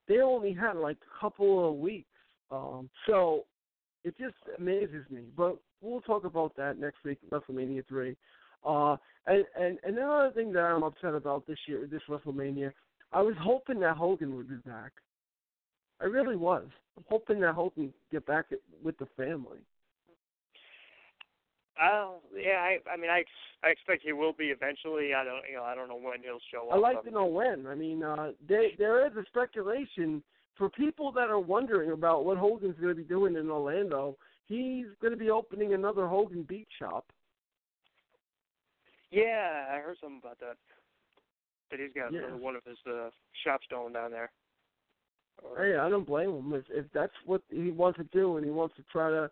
[0.07, 2.09] They only had like a couple of weeks.
[2.51, 3.45] Um so
[4.03, 5.23] it just amazes me.
[5.35, 8.15] But we'll talk about that next week, WrestleMania 3.
[8.65, 8.97] Uh,
[9.27, 12.71] and, and and another thing that I'm upset about this year, this WrestleMania,
[13.11, 14.91] I was hoping that Hogan would be back.
[16.01, 16.65] I really was.
[16.97, 18.45] I'm hoping that Hogan get back
[18.83, 19.59] with the family.
[21.81, 23.23] Uh, yeah, I, I mean, I,
[23.63, 25.13] I expect he will be eventually.
[25.13, 26.75] I don't, you know, I don't know when he'll show up.
[26.75, 27.67] I like to know when.
[27.67, 30.23] I mean, uh, they, there is a speculation
[30.57, 34.17] for people that are wondering about what Hogan's going to be doing in Orlando.
[34.47, 37.05] He's going to be opening another Hogan Beach shop.
[39.11, 40.57] Yeah, I heard something about that.
[41.69, 42.35] That he's got yeah.
[42.35, 43.09] one of his uh,
[43.43, 44.31] shops going down there.
[45.57, 48.51] Hey, I don't blame him if if that's what he wants to do and he
[48.51, 49.29] wants to try to.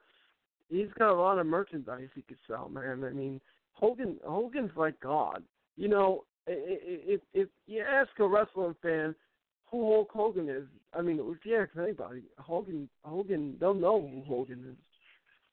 [0.70, 3.04] He's got a lot of merchandise he could sell, man.
[3.04, 3.40] I mean,
[3.74, 5.44] Hogan Hogan's like God.
[5.78, 9.16] You know, if if you ask a wrestling fan
[9.68, 14.24] who Hulk Hogan is, I mean, if you ask anybody, Hogan Hogan they'll know who
[14.28, 14.78] Hogan is.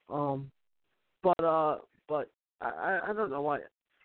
[0.09, 0.51] Um,
[1.21, 1.77] but uh,
[2.07, 2.29] but
[2.61, 3.59] I I don't know why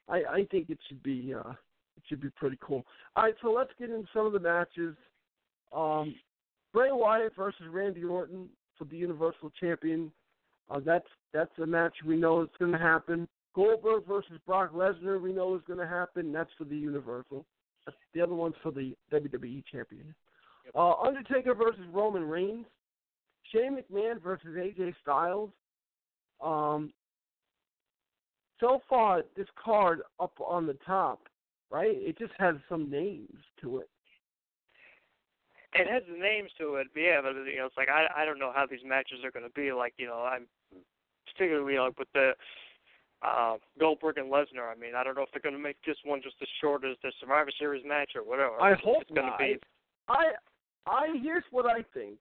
[0.08, 2.84] I I think it should be uh it should be pretty cool.
[3.16, 4.94] All right, so let's get into some of the matches.
[5.74, 6.14] Um,
[6.78, 8.48] Bray Wyatt versus Randy Orton
[8.78, 10.12] for the Universal Champion.
[10.70, 13.26] Uh, that's that's a match we know is going to happen.
[13.52, 16.32] Goldberg versus Brock Lesnar, we know is going to happen.
[16.32, 17.44] That's for the Universal.
[17.84, 20.14] That's the other one's for the WWE Champion.
[20.72, 22.66] Uh, Undertaker versus Roman Reigns.
[23.52, 25.50] Shane McMahon versus AJ Styles.
[26.40, 26.92] Um,
[28.60, 31.22] so far, this card up on the top,
[31.72, 31.90] right?
[31.90, 33.88] It just has some names to it.
[35.74, 38.24] It has the names to it, but yeah, but you know, it's like I I
[38.24, 39.70] don't know how these matches are going to be.
[39.72, 40.46] Like you know, I'm
[41.30, 42.32] particularly like with the
[43.22, 44.72] uh, Goldberg and Lesnar.
[44.72, 46.84] I mean, I don't know if they're going to make this one just as short
[46.84, 48.60] as the Survivor Series match or whatever.
[48.60, 49.38] I hope it's going not.
[49.38, 49.58] to be.
[50.08, 50.30] I
[50.86, 52.18] I here's what I think.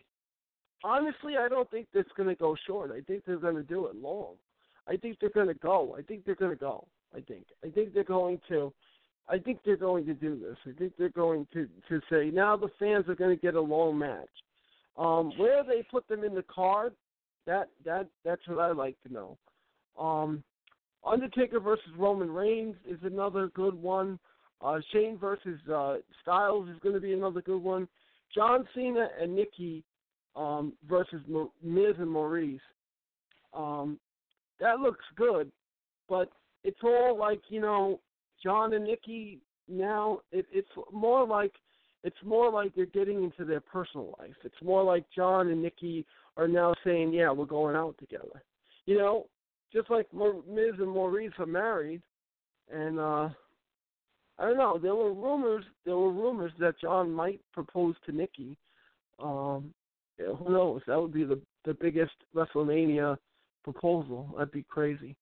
[0.83, 2.91] Honestly, I don't think it's going to go short.
[2.91, 4.35] I think they're going to do it long.
[4.87, 5.95] I think they're going to go.
[5.97, 6.87] I think they're going to go.
[7.15, 7.45] I think.
[7.63, 8.73] I think they're going to.
[9.29, 10.57] I think they're going to do this.
[10.65, 13.61] I think they're going to to say now the fans are going to get a
[13.61, 14.27] long match.
[14.97, 16.93] Um, where they put them in the card,
[17.45, 19.37] that that that's what I like to know.
[19.99, 20.43] Um,
[21.05, 24.19] Undertaker versus Roman Reigns is another good one.
[24.61, 27.87] Uh, Shane versus uh, Styles is going to be another good one.
[28.33, 29.83] John Cena and Nikki
[30.35, 32.59] um, versus Miz and Maryse.
[33.53, 33.99] Um,
[34.59, 35.51] that looks good,
[36.09, 36.29] but
[36.63, 37.99] it's all like you know,
[38.43, 40.19] John and Nikki now.
[40.31, 41.53] It, it's more like
[42.03, 44.35] it's more like they're getting into their personal life.
[44.43, 46.05] It's more like John and Nikki
[46.37, 48.43] are now saying, "Yeah, we're going out together."
[48.85, 49.25] You know,
[49.73, 52.01] just like Miz and Maryse are married,
[52.71, 53.29] and uh
[54.39, 54.77] I don't know.
[54.77, 55.65] There were rumors.
[55.85, 58.57] There were rumors that John might propose to Nikki.
[59.19, 59.73] Um,
[60.19, 60.81] yeah, who knows?
[60.87, 63.17] That would be the the biggest WrestleMania
[63.63, 64.29] proposal.
[64.37, 65.15] That'd be crazy.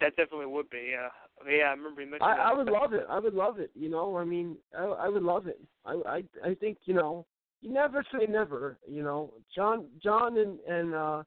[0.00, 0.90] That definitely would be.
[0.92, 1.08] Yeah,
[1.48, 1.64] yeah.
[1.64, 2.30] I remember you mentioned.
[2.30, 2.50] I.
[2.50, 3.06] I would love it.
[3.08, 3.70] I would love it.
[3.74, 5.60] You know, I mean, I, I would love it.
[5.84, 7.26] I, I, I think you know,
[7.60, 8.78] you never say never.
[8.88, 11.22] You know, John, John, and and uh,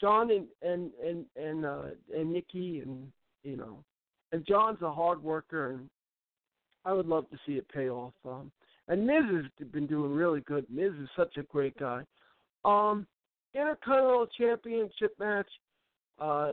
[0.00, 1.82] John and and and and uh,
[2.14, 3.10] and Nikki, and
[3.42, 3.82] you know,
[4.32, 5.88] and John's a hard worker, and
[6.84, 8.14] I would love to see it pay off.
[8.24, 8.50] Um,
[8.88, 10.66] and Miz has been doing really good.
[10.70, 12.02] Miz is such a great guy.
[12.64, 13.06] Um,
[13.54, 15.48] Intercontinental Championship match,
[16.20, 16.52] uh,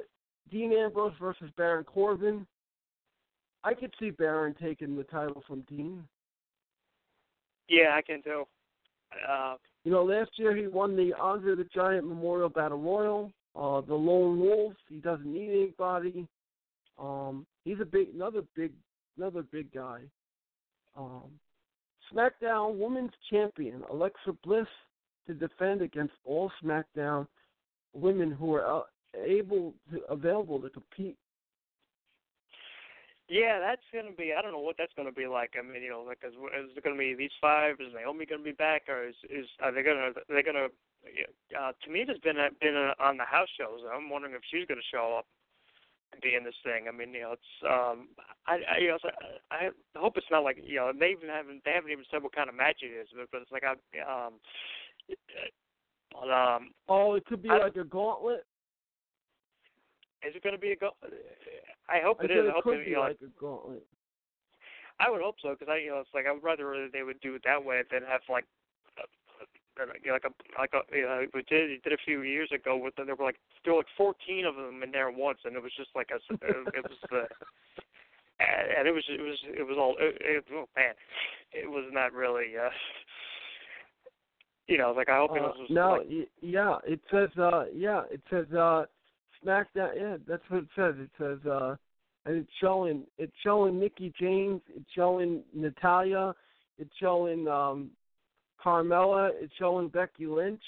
[0.51, 2.45] Dean Ambrose versus Baron Corbin.
[3.63, 6.03] I could see Baron taking the title from Dean.
[7.69, 8.43] Yeah, I can too.
[9.27, 13.31] Uh, you know, last year he won the Andre the Giant Memorial Battle Royal.
[13.55, 14.73] Uh, the Lone Wolf.
[14.89, 16.27] He doesn't need anybody.
[16.97, 18.71] Um, he's a big, another big,
[19.17, 19.99] another big guy.
[20.97, 21.29] Um,
[22.11, 24.67] SmackDown Women's Champion Alexa Bliss
[25.27, 27.27] to defend against all SmackDown
[27.93, 28.81] women who are uh,
[29.25, 31.17] able to available to compete.
[33.33, 34.29] Yeah, that's gonna be.
[34.29, 35.57] I don't know what that's gonna be like.
[35.57, 37.81] I mean, you know, like, is, is it gonna be these five?
[37.81, 40.69] Is Naomi gonna be back, or is is are they gonna are they gonna?
[41.57, 43.81] Uh, Tamina's been been on the house shows.
[43.89, 45.25] I'm wondering if she's gonna show up
[46.13, 46.85] and be in this thing.
[46.87, 48.09] I mean, you know, it's um,
[48.45, 48.99] I I, you know,
[49.49, 52.35] I hope it's not like you know they even haven't they haven't even said what
[52.35, 53.73] kind of match it is, but, but it's like I
[54.05, 54.33] um
[56.13, 58.45] But um, oh, it could be I- like a gauntlet.
[60.27, 60.91] Is it going to be a go?
[61.89, 62.45] I hope I it is.
[62.45, 63.83] I it hope could it, be know, like a gauntlet.
[64.99, 67.19] I would hope so because I, you know, it's like I would rather they would
[67.21, 68.45] do it that way than have like,
[68.97, 69.03] uh,
[70.03, 72.49] you know, like a like a you know, we did it did a few years
[72.53, 73.07] ago with them.
[73.07, 75.73] There were like there were like 14 of them in there once, and it was
[75.75, 77.27] just like a it was the.
[78.39, 80.93] And and it was it was it was all it, it, oh man,
[81.51, 82.69] it was not really uh
[84.67, 87.65] you know like I hope it Uh, was no, like, y- yeah, it says uh
[87.73, 88.85] yeah, it says uh
[89.45, 90.95] SmackDown yeah, that's what it says.
[90.97, 91.75] It says uh
[92.25, 96.33] and it's showing it's showing Mickie James, it's showing Natalya,
[96.77, 97.91] it's showing um
[98.63, 100.63] Carmella, it's showing Becky Lynch.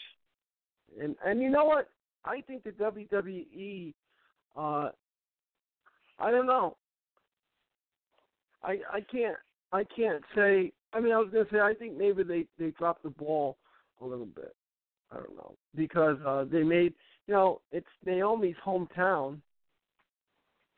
[1.02, 1.90] And and you know what?
[2.24, 3.94] I think the WWE
[4.56, 4.90] uh
[6.20, 6.78] I don't know.
[8.64, 9.38] I I can't
[9.72, 13.04] I can't say I mean I was gonna say I think maybe they, they dropped
[13.04, 13.58] the ball
[14.02, 14.56] a little bit.
[15.12, 16.94] I don't know because uh, they made
[17.28, 19.40] you know it's Naomi's hometown,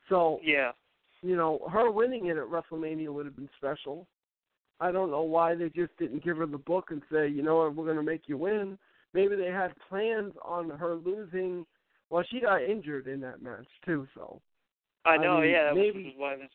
[0.10, 0.72] so yeah
[1.22, 4.08] you know her winning it at WrestleMania would have been special.
[4.80, 7.58] I don't know why they just didn't give her the book and say you know
[7.58, 8.78] what we're going to make you win.
[9.14, 11.66] Maybe they had plans on her losing.
[12.10, 14.40] Well, she got injured in that match too, so
[15.06, 16.50] I know mean, yeah that maybe was why this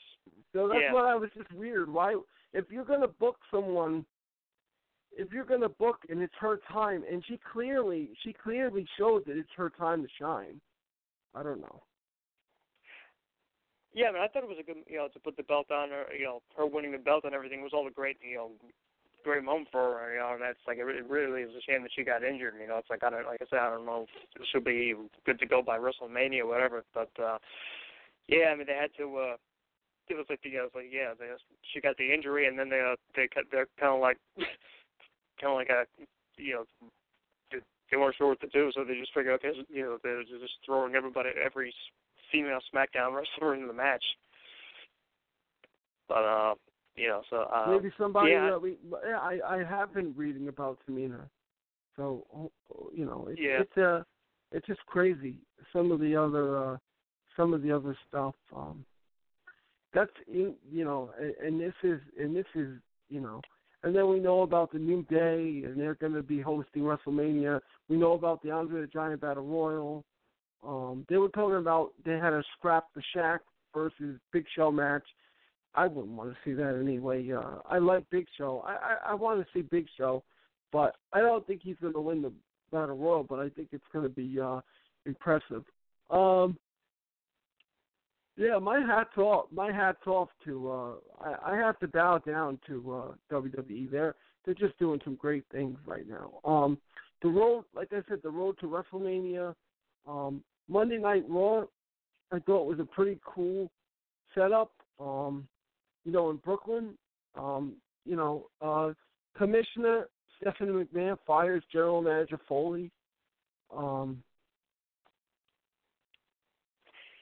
[0.52, 0.92] so that's Yeah.
[0.92, 1.92] what I was just weird.
[1.92, 2.14] Why,
[2.52, 4.04] if you're gonna book someone,
[5.16, 9.36] if you're gonna book and it's her time, and she clearly, she clearly showed that
[9.36, 10.60] it's her time to shine.
[11.34, 11.82] I don't know.
[13.94, 15.70] Yeah, I mean, I thought it was a good, you know, to put the belt
[15.70, 18.36] on her, you know, her winning the belt and everything was all a great, you
[18.36, 18.50] know,
[19.22, 21.92] great moment for her, you know, and that's like, it really is a shame that
[21.94, 24.06] she got injured, you know, it's like, I don't, like I said, I don't know
[24.36, 24.94] if she'll be
[25.26, 27.38] good to go by WrestleMania or whatever, but, uh,
[28.28, 29.36] yeah, I mean, they had to, uh,
[30.08, 31.28] it was like, the, it was like, yeah, they,
[31.72, 34.16] she got the injury and then they, uh, they, cut- they're kind of like,
[35.42, 35.84] kind of like a,
[36.38, 36.64] you know,
[37.90, 40.54] they, weren't sure what to do, so they just figured, okay, you know, they're just
[40.64, 41.74] throwing everybody, every
[42.30, 44.04] female SmackDown wrestler into the match.
[46.08, 46.54] But uh,
[46.96, 50.48] you know, so uh, Maybe somebody yeah, that we, yeah, I, I have been reading
[50.48, 51.28] about Tamina,
[51.96, 52.50] so
[52.94, 53.60] you know, it's, Yeah.
[53.60, 54.02] it's uh,
[54.50, 55.36] it's just crazy.
[55.72, 56.76] Some of the other, uh,
[57.36, 58.34] some of the other stuff.
[58.54, 58.84] Um,
[59.94, 62.78] that's in- you know, and, and this is, and this is,
[63.08, 63.40] you know,
[63.82, 67.60] and then we know about the New Day, and they're going to be hosting WrestleMania.
[67.88, 70.04] We know about the Andre the Giant Battle Royal.
[70.66, 73.40] Um, they were talking about they had a scrap the Shaq
[73.74, 75.02] versus Big Show match.
[75.74, 77.28] I wouldn't want to see that anyway.
[77.32, 78.62] Uh, I like Big Show.
[78.66, 80.22] I, I I want to see Big Show,
[80.70, 82.32] but I don't think he's going to win the
[82.70, 83.24] Battle Royal.
[83.24, 84.60] But I think it's going to be uh,
[85.06, 85.64] impressive.
[86.10, 86.56] Um,
[88.36, 89.46] yeah, my hats off.
[89.52, 90.70] My hats off to.
[90.70, 93.90] Uh, I, I have to bow down to uh, WWE.
[93.90, 94.14] They're
[94.44, 96.40] they're just doing some great things right now.
[96.44, 96.78] Um,
[97.22, 99.54] the road, like I said, the road to WrestleMania.
[100.06, 101.64] Um, Monday Night Raw,
[102.32, 103.70] I thought was a pretty cool
[104.34, 104.72] setup.
[104.98, 105.46] Um,
[106.04, 106.94] you know, in Brooklyn,
[107.36, 108.92] um, you know, uh,
[109.36, 110.08] Commissioner
[110.42, 112.90] Stephanie McMahon fires General Manager Foley.
[113.74, 114.22] Um,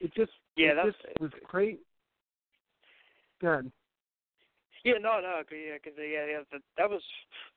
[0.01, 1.81] it just, Yeah, it that's- just was great.
[3.41, 3.73] Good.
[4.85, 7.03] yeah, no, no, 'cause- yeah, because yeah, yeah, that, that was.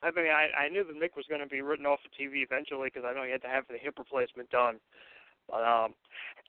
[0.01, 2.41] I mean, I I knew that Mick was going to be written off of TV
[2.43, 4.79] eventually because I know he had to have the hip replacement done.
[5.49, 5.93] But um,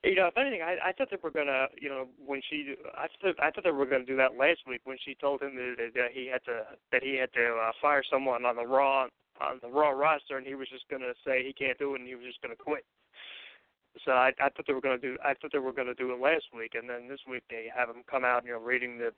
[0.04, 3.08] you know, if anything, I I thought they were gonna, you know, when she, I
[3.20, 5.90] thought I thought they were gonna do that last week when she told him that,
[5.94, 9.08] that he had to that he had to uh, fire someone on the Raw
[9.40, 12.08] on the Raw roster, and he was just gonna say he can't do it, and
[12.08, 12.84] he was just gonna quit.
[14.04, 16.20] So I I thought they were gonna do I thought they were gonna do it
[16.20, 19.12] last week, and then this week they have him come out, you know, reading the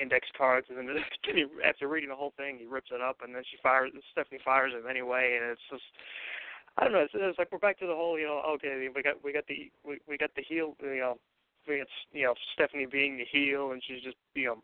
[0.00, 3.34] index cards, and then he, after reading the whole thing, he rips it up, and
[3.34, 5.82] then she fires Stephanie fires him anyway, and it's just
[6.78, 7.00] I don't know.
[7.00, 9.46] It's, it's like we're back to the whole, you know, okay, we got we got
[9.46, 11.18] the we we got the heel, you know,
[11.66, 14.62] we got you know Stephanie being the heel, and she's just you know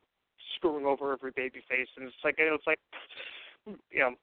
[0.57, 2.79] screwing over every baby face, and it's like you know, it's like
[3.91, 4.15] you know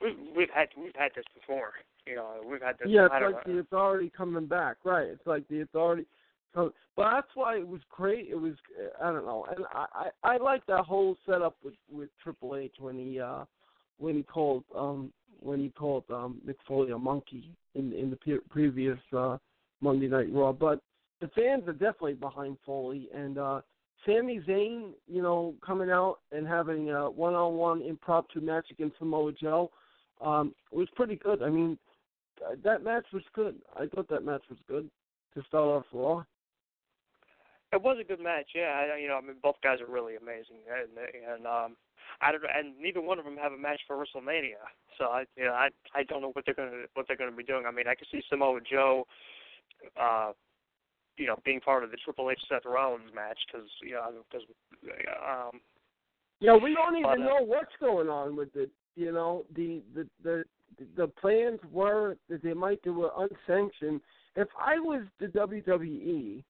[0.00, 1.72] we've we've had we've had this before,
[2.06, 2.88] you know, we've had this.
[2.88, 5.06] Yeah, it's like the authority coming back, right?
[5.06, 6.06] It's like the authority.
[6.54, 8.28] So, but that's why it was great.
[8.30, 8.54] It was
[9.02, 12.74] I don't know, and I I, I like that whole setup with with Triple H
[12.78, 13.44] when he uh
[13.98, 18.16] when he called um when he called um Mick Foley a monkey in in the
[18.16, 19.38] pe- previous uh
[19.80, 20.52] Monday Night Raw.
[20.52, 20.80] But
[21.20, 23.60] the fans are definitely behind Foley and uh
[24.06, 29.70] Sami Zayn, you know, coming out and having a one-on-one impromptu match against Samoa Joe
[30.20, 31.42] um was pretty good.
[31.42, 31.78] I mean,
[32.62, 33.56] that match was good.
[33.76, 34.90] I thought that match was good
[35.34, 36.24] to start off Raw.
[37.72, 38.86] It was a good match, yeah.
[38.94, 40.90] I, you know, I mean, both guys are really amazing, and
[41.34, 41.76] and um,
[42.20, 44.62] I don't, and neither one of them have a match for WrestleMania.
[44.96, 47.42] So I, you know, I, I don't know what they're gonna, what they're gonna be
[47.42, 47.64] doing.
[47.66, 49.06] I mean, I can see Samoa Joe,
[50.00, 50.32] uh,
[51.16, 54.46] you know, being part of the Triple H Seth Rollins match because, you know, because,
[55.22, 55.60] um,
[56.44, 58.70] Yeah, we don't even know what's going on with it.
[58.96, 60.44] You know, the the the
[60.94, 64.02] the plans were that they might do it unsanctioned.
[64.36, 66.42] If I was the WWE,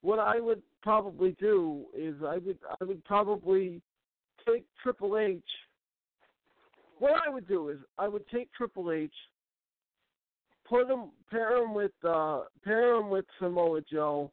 [0.00, 3.82] what I would probably do is I would I would probably
[4.48, 5.42] take Triple H.
[6.98, 9.12] What I would do is I would take Triple H,
[10.66, 14.32] put him pair him with uh pair him with Samoa Joe,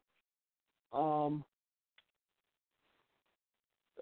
[0.94, 1.44] um,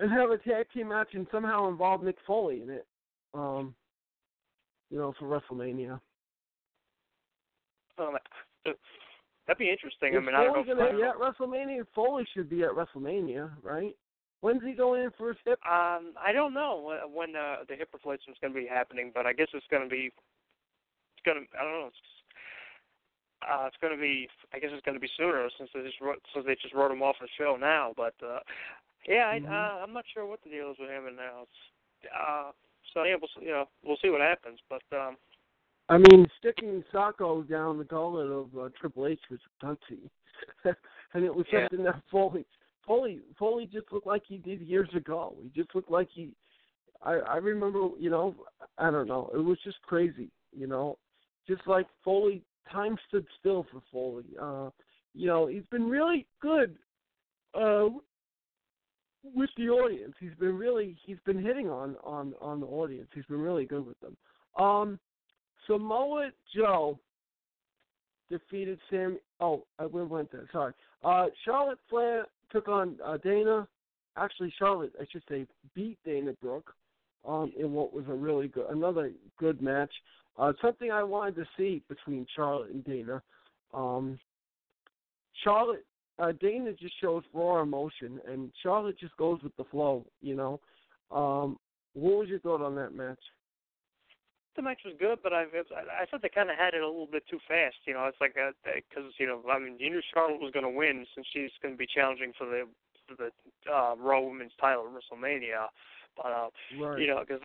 [0.01, 2.87] and have a tag team match and somehow involve Mick Foley in it.
[3.33, 3.75] Um,
[4.91, 6.01] you know, for WrestleMania.
[7.99, 8.17] um,
[8.65, 10.15] that'd be interesting.
[10.15, 10.61] I Is mean, I don't know.
[10.61, 11.87] If, gonna be at WrestleMania?
[11.95, 13.97] Foley should be at WrestleMania, right?
[14.41, 15.59] When's he going in for his hip?
[15.65, 19.25] Um, I don't know when, uh, the hip replacement is going to be happening, but
[19.25, 20.13] I guess it's going to be.
[21.17, 21.59] It's going to.
[21.59, 21.87] I don't know.
[21.89, 21.97] It's,
[23.41, 24.29] uh, it's going to be.
[24.53, 26.93] I guess it's going to be sooner since they just wrote, since they just wrote
[26.93, 27.95] him off the show now.
[27.97, 28.41] But uh,
[29.07, 29.49] yeah, I, Mhm.
[29.51, 31.43] uh, I'm not sure what the deal is with him and now.
[31.43, 32.53] It's, uh,
[32.93, 34.61] so yeah, we'll see, you know we'll see what happens.
[34.69, 35.17] But um,
[35.89, 40.09] I mean, sticking Socko down the gullet of uh, Triple H was gutsy,
[41.15, 41.69] and it was Yeah.
[41.69, 42.47] something that Foley,
[42.87, 45.37] Foley, Foley just looked like he did years ago.
[45.43, 46.35] He just looked like he.
[47.03, 48.35] I I remember, you know,
[48.79, 49.31] I don't know.
[49.35, 50.99] It was just crazy, you know,
[51.47, 52.43] just like Foley.
[52.73, 54.25] Time stood still for Foley.
[54.41, 54.71] Uh,
[55.13, 56.79] you know, he's been really good.
[57.53, 57.91] Uh,
[59.35, 60.15] with the audience.
[60.21, 63.09] He's been really he's been hitting on on on the audience.
[63.15, 64.17] He's been really good with them.
[64.59, 64.99] Um
[65.67, 66.99] Samoa Joe
[68.31, 70.75] defeated Sam oh, I went there, sorry.
[71.03, 73.67] Uh Charlotte Flair took on uh, Dana.
[74.17, 76.75] Actually Charlotte, I should say, beat Dana Brooke
[77.27, 79.93] um in what was a really good another good match.
[80.39, 83.23] Uh something I wanted to see between Charlotte and Dana.
[83.73, 84.19] Um
[85.43, 85.85] Charlotte
[86.19, 90.05] uh, Dana just shows raw emotion, and Charlotte just goes with the flow.
[90.21, 90.61] You know,
[91.11, 91.59] um,
[91.95, 93.19] what was your thought on that match?
[94.57, 97.09] the match was good, but I I thought they kind of had it a little
[97.11, 97.77] bit too fast.
[97.87, 100.71] You know, it's like because you know I mean you knew Charlotte was going to
[100.71, 102.65] win since she's going to be challenging for the
[103.07, 103.31] for the
[103.71, 105.67] uh, Raw Women's title at WrestleMania,
[106.17, 106.49] but uh,
[106.81, 107.01] Right.
[107.01, 107.43] you know because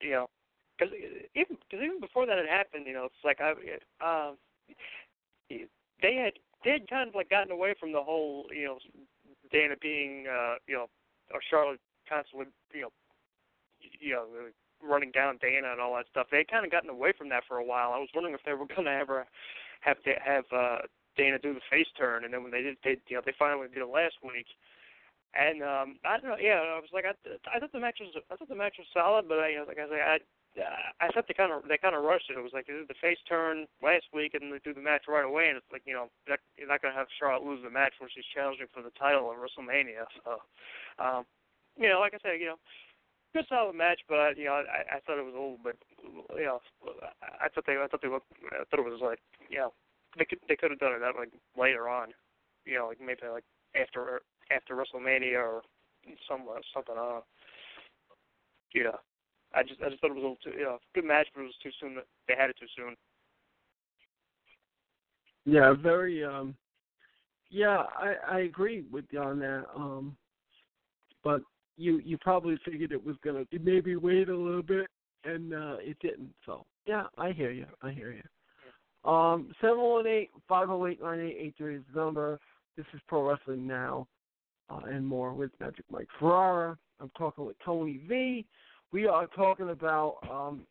[0.00, 0.30] you know
[0.78, 0.94] because
[1.34, 3.52] even cause even before that had happened, you know it's like I
[4.04, 4.32] uh,
[5.48, 8.78] they had they kind of like gotten away from the whole you know
[9.50, 10.86] Dana being uh, you know
[11.32, 12.92] or Charlotte constantly you know
[14.00, 14.26] you know
[14.82, 16.26] running down Dana and all that stuff.
[16.30, 17.92] They had kind of gotten away from that for a while.
[17.92, 19.26] I was wondering if they were going to ever
[19.80, 20.78] have to have uh,
[21.16, 23.68] Dana do the face turn, and then when they did, they you know they finally
[23.68, 24.46] did it last week.
[25.32, 26.36] And um, I don't know.
[26.36, 27.16] Yeah, I was like, I,
[27.48, 29.64] I thought the match was, I thought the match was solid, but I, you know,
[29.64, 30.18] like I said, I,
[31.00, 32.36] I thought they kind of, they kind of rushed it.
[32.36, 35.08] It was like they did the face turn last week, and they do the match
[35.08, 37.58] right away, and it's like, you know, that, you're not going to have Charlotte lose
[37.66, 40.06] the match when she's challenging for the title at WrestleMania.
[40.22, 40.38] So,
[41.02, 41.26] um,
[41.74, 42.60] you know, like I said, you know,
[43.34, 45.74] good solid match, but you know, I, I thought it was a little bit,
[46.38, 46.62] you know,
[47.42, 49.18] I thought they, I thought they, looked, I thought it was like,
[49.50, 49.74] you know,
[50.14, 52.14] they could, they could have done it that like later on,
[52.64, 53.44] you know, like maybe like
[53.74, 54.22] after
[54.54, 55.62] after WrestleMania or
[56.28, 56.94] somewhere something.
[56.94, 57.26] Uh,
[58.72, 59.00] you know,
[59.54, 61.42] I just I just thought it was a little too, you know, good match, but
[61.42, 61.96] it was too soon.
[62.28, 62.94] They had it too soon.
[65.44, 66.24] Yeah, very.
[66.24, 66.54] um
[67.50, 69.64] Yeah, I I agree with you on that.
[69.74, 70.16] Um,
[71.24, 71.42] but
[71.76, 74.88] you you probably figured it was gonna maybe wait a little bit,
[75.24, 76.32] and uh it didn't.
[76.46, 77.66] So yeah, I hear you.
[77.82, 79.10] I hear you.
[79.10, 82.38] Um, seven one eight five zero eight nine eight eight three is the number.
[82.76, 84.06] This is Pro Wrestling Now,
[84.70, 86.78] uh, and more with Magic Mike Ferrara.
[87.00, 88.46] I'm talking with Tony V.
[88.92, 90.66] We are talking about um,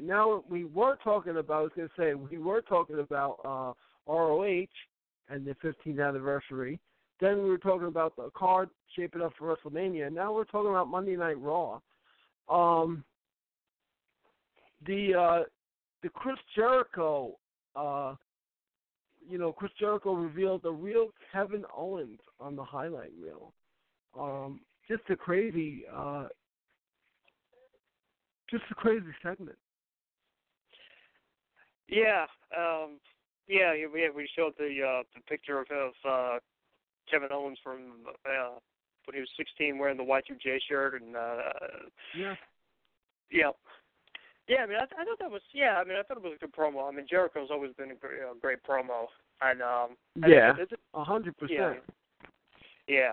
[0.00, 0.44] now.
[0.48, 1.58] We were talking about.
[1.58, 3.72] I was going to say we were talking about uh,
[4.06, 4.66] ROH
[5.28, 6.78] and the 15th anniversary.
[7.20, 10.12] Then we were talking about the card shaping up for WrestleMania.
[10.12, 11.80] Now we're talking about Monday Night Raw.
[12.48, 13.04] Um,
[14.86, 15.42] the uh,
[16.02, 17.38] the Chris Jericho,
[17.74, 18.14] uh,
[19.28, 23.52] you know, Chris Jericho revealed the real Kevin Owens on the highlight reel.
[24.18, 26.26] Um, just a crazy, uh,
[28.50, 29.58] just a crazy segment.
[31.88, 32.26] Yeah,
[32.56, 32.98] um,
[33.48, 33.86] yeah, yeah.
[33.92, 36.38] We we showed the uh, the picture of, of uh,
[37.10, 38.58] Kevin Owens from uh,
[39.06, 41.52] when he was 16, wearing the Y2J shirt, and uh,
[42.18, 42.34] Yeah.
[43.30, 43.50] yeah,
[44.48, 44.62] yeah.
[44.62, 45.76] I mean, I, I thought that was yeah.
[45.78, 46.88] I mean, I thought it was a good promo.
[46.88, 49.06] I mean, Jericho's always been a great, uh, great promo,
[49.42, 49.96] and um,
[50.26, 50.54] Yeah,
[50.94, 51.84] a hundred yeah, percent.
[52.88, 53.12] yeah.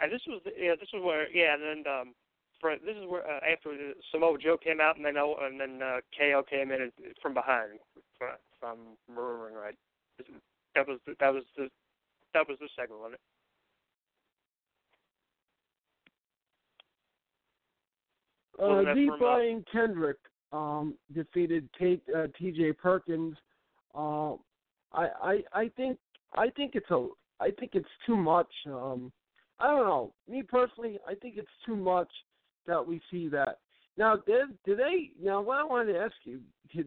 [0.00, 2.14] And this was yeah, this was where yeah, and then um,
[2.60, 3.70] for this is where uh, after
[4.12, 6.90] Samoa Joe came out and then oh, and then uh, KO came in
[7.22, 7.78] from behind.
[7.96, 9.74] If I'm remembering right,
[10.74, 11.68] that was the, that was the
[12.34, 13.20] that was the segment, wasn't it?
[18.62, 20.18] Uh, The Brian Kendrick
[20.52, 22.72] um, defeated Tate, uh, T.J.
[22.74, 23.36] Perkins.
[23.94, 24.34] Uh,
[24.92, 25.98] I, I I think
[26.34, 27.06] I think it's a
[27.40, 28.50] I think it's too much.
[28.66, 29.10] Um,
[29.58, 30.12] I don't know.
[30.28, 32.10] Me personally, I think it's too much
[32.70, 33.58] that we see that.
[33.98, 35.10] Now, did do they?
[35.22, 36.40] Now, what I wanted to ask you,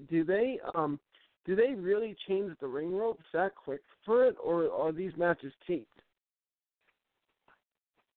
[0.09, 0.99] do they um
[1.45, 5.53] do they really change the ring ropes that quick for it, or are these matches
[5.67, 5.89] taped?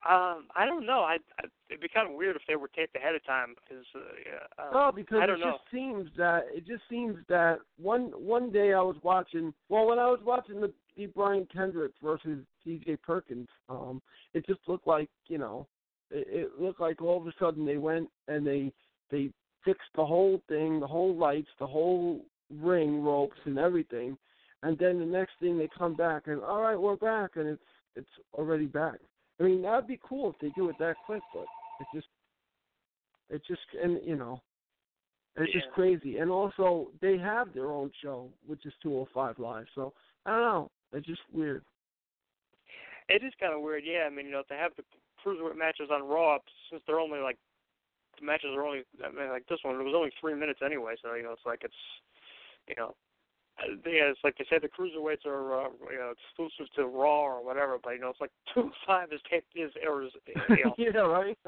[0.09, 1.01] Um, I don't know.
[1.01, 3.85] I, I it'd be kind of weird if they were taped ahead of time because.
[3.95, 5.53] Uh, um, no, because I don't it know.
[5.53, 9.53] just seems that it just seems that one one day I was watching.
[9.69, 12.99] Well, when I was watching the, the Brian Kendrick versus T.J.
[12.99, 14.01] Perkins, um,
[14.33, 15.67] it just looked like you know,
[16.11, 18.73] it, it looked like all of a sudden they went and they
[19.11, 19.31] they
[19.65, 24.17] fixed the whole thing, the whole lights, the whole ring ropes and everything,
[24.63, 27.63] and then the next thing they come back and all right, we're back, and it's
[27.97, 28.99] it's already back.
[29.41, 31.47] I mean, that'd be cool if they do it that quick, but
[31.81, 32.07] it just,
[33.29, 34.41] it just, and you know,
[35.37, 35.61] it's Yeah.
[35.61, 36.19] just crazy.
[36.19, 39.67] And also, they have their own show, which is 205 Live.
[39.75, 39.93] So
[40.25, 40.71] I don't know.
[40.93, 41.65] It's just weird.
[43.09, 44.05] It is kind of weird, yeah.
[44.07, 44.85] I mean, you know, to have the
[45.25, 46.39] cruiserweight matches on Raw
[46.71, 47.39] since they're only like
[48.19, 49.79] the matches are only I mean, like this one.
[49.81, 51.75] It was only three minutes anyway, so you know, it's like it's
[52.69, 52.95] you know.
[53.61, 57.25] uh, Yeah, it's like they said the cruiserweights are uh, you know exclusive to Raw
[57.25, 59.21] or whatever, but you know it's like two five is
[59.55, 60.13] is or is
[60.79, 61.39] you know yeah, right.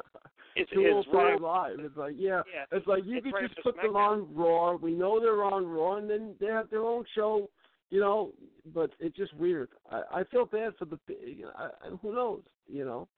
[0.56, 1.78] it's, it's 205 right Live.
[1.80, 4.76] It's like yeah, yeah it's like you it's could right just put them on Raw.
[4.76, 7.48] We know they're on Raw, and then they have their own show.
[7.90, 8.32] You know,
[8.74, 9.70] but it's just weird.
[9.90, 10.98] I, I feel bad for the.
[11.08, 12.42] You know, I- who knows?
[12.70, 13.08] You know.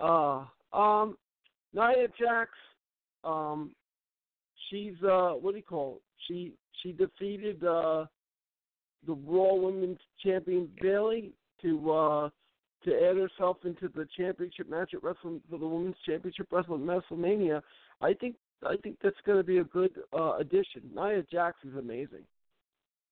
[0.00, 1.16] Uh, um,
[1.72, 2.50] Nia Jax,
[3.24, 3.72] um,
[4.68, 5.96] she's uh, what do you call?
[5.96, 6.02] It?
[6.26, 6.52] She
[6.82, 8.06] she defeated uh,
[9.06, 11.32] the Raw Women's Champion Bayley
[11.62, 12.30] to uh
[12.84, 17.60] to add herself into the championship match at Wrestle for the Women's Championship Wrestling WrestleMania.
[18.00, 18.36] I think
[18.66, 20.82] I think that's going to be a good uh, addition.
[20.94, 22.24] Nia Jax is amazing.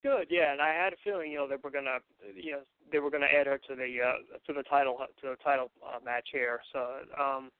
[0.03, 1.99] Good, yeah, and I had a feeling, you know, that we're gonna,
[2.35, 2.61] you know,
[2.91, 5.99] they were gonna add her to the uh, to the title to the title uh,
[6.05, 6.61] match here.
[6.73, 6.81] So,
[7.19, 7.51] um,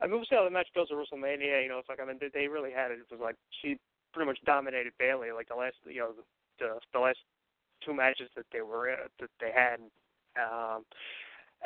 [0.00, 1.62] I mean, we'll see how the match goes at WrestleMania.
[1.62, 2.98] You know, it's like I mean, they, they really had it.
[3.00, 3.78] It was like she
[4.12, 6.12] pretty much dominated Bayley, like the last, you know,
[6.58, 7.18] the the last
[7.84, 9.80] two matches that they were in, that they had.
[10.38, 10.84] Um,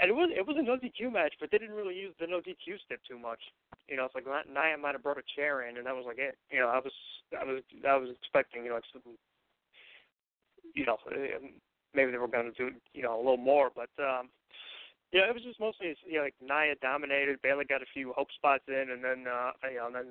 [0.00, 2.26] and it was it was a no DQ match, but they didn't really use the
[2.26, 3.40] no DQ stip too much.
[3.88, 6.18] You know, it's like Nia might have brought a chair in, and that was like
[6.18, 6.36] it.
[6.50, 6.92] You know, I was
[7.34, 9.02] I was I was expecting, you know, some
[10.74, 11.42] you know, uh,
[11.94, 14.28] maybe they were going to do, you know, a little more, but um,
[15.12, 17.40] yeah, it was just mostly, you know, like Nia dominated.
[17.42, 20.06] Bayley got a few hope spots in, and then, uh, you know, and then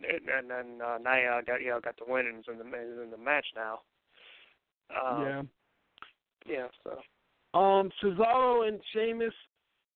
[0.00, 2.98] and then uh, Nia got, you know, got the win and is in the is
[3.02, 3.80] in the match now.
[4.90, 5.42] Um, yeah.
[6.46, 6.66] Yeah.
[6.82, 7.58] So.
[7.58, 9.32] Um, Cesaro and Sheamus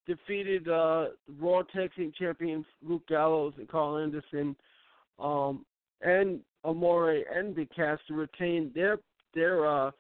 [0.07, 4.57] defeated uh, Raw Tag Team Champions Luke Gallows and Karl Anderson,
[5.19, 5.67] um,
[6.01, 8.99] and Amore and Big Cass to retain their
[9.35, 9.91] their uh,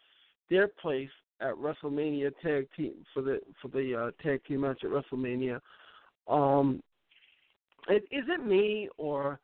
[0.50, 1.10] their place
[1.40, 5.60] at WrestleMania Tag Team for the for the uh, tag team match at WrestleMania.
[6.26, 6.82] Um,
[7.88, 9.40] it, is it me or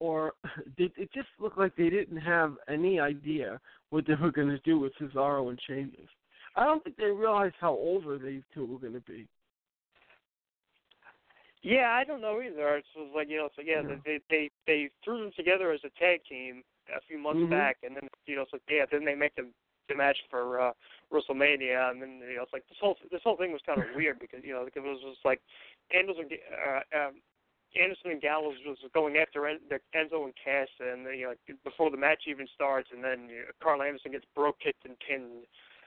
[0.00, 0.32] or
[0.76, 3.60] did it just look like they didn't have any idea
[3.90, 6.08] what they were going to do with Cesaro and Sheamus?
[6.56, 9.28] I don't think they realized how over these two were going to be.
[11.62, 12.76] Yeah, I don't know either.
[12.76, 13.96] It was like you know, so yeah, Yeah.
[14.04, 16.62] they they they threw them together as a tag team
[16.94, 17.50] a few months Mhm.
[17.50, 19.50] back, and then you know, like yeah, then they make the
[19.88, 20.72] the match for uh
[21.12, 23.86] WrestleMania, and then you know, it's like this whole this whole thing was kind of
[23.96, 25.40] weird because you know it was just like
[25.94, 27.14] Anderson uh, um,
[27.74, 31.58] Anderson and Gallows was going after En- the Enzo and Cass, and you know, like,
[31.64, 34.96] before the match even starts, and then you know, Karl Anderson gets Brogue kicked and
[35.00, 35.44] pinned,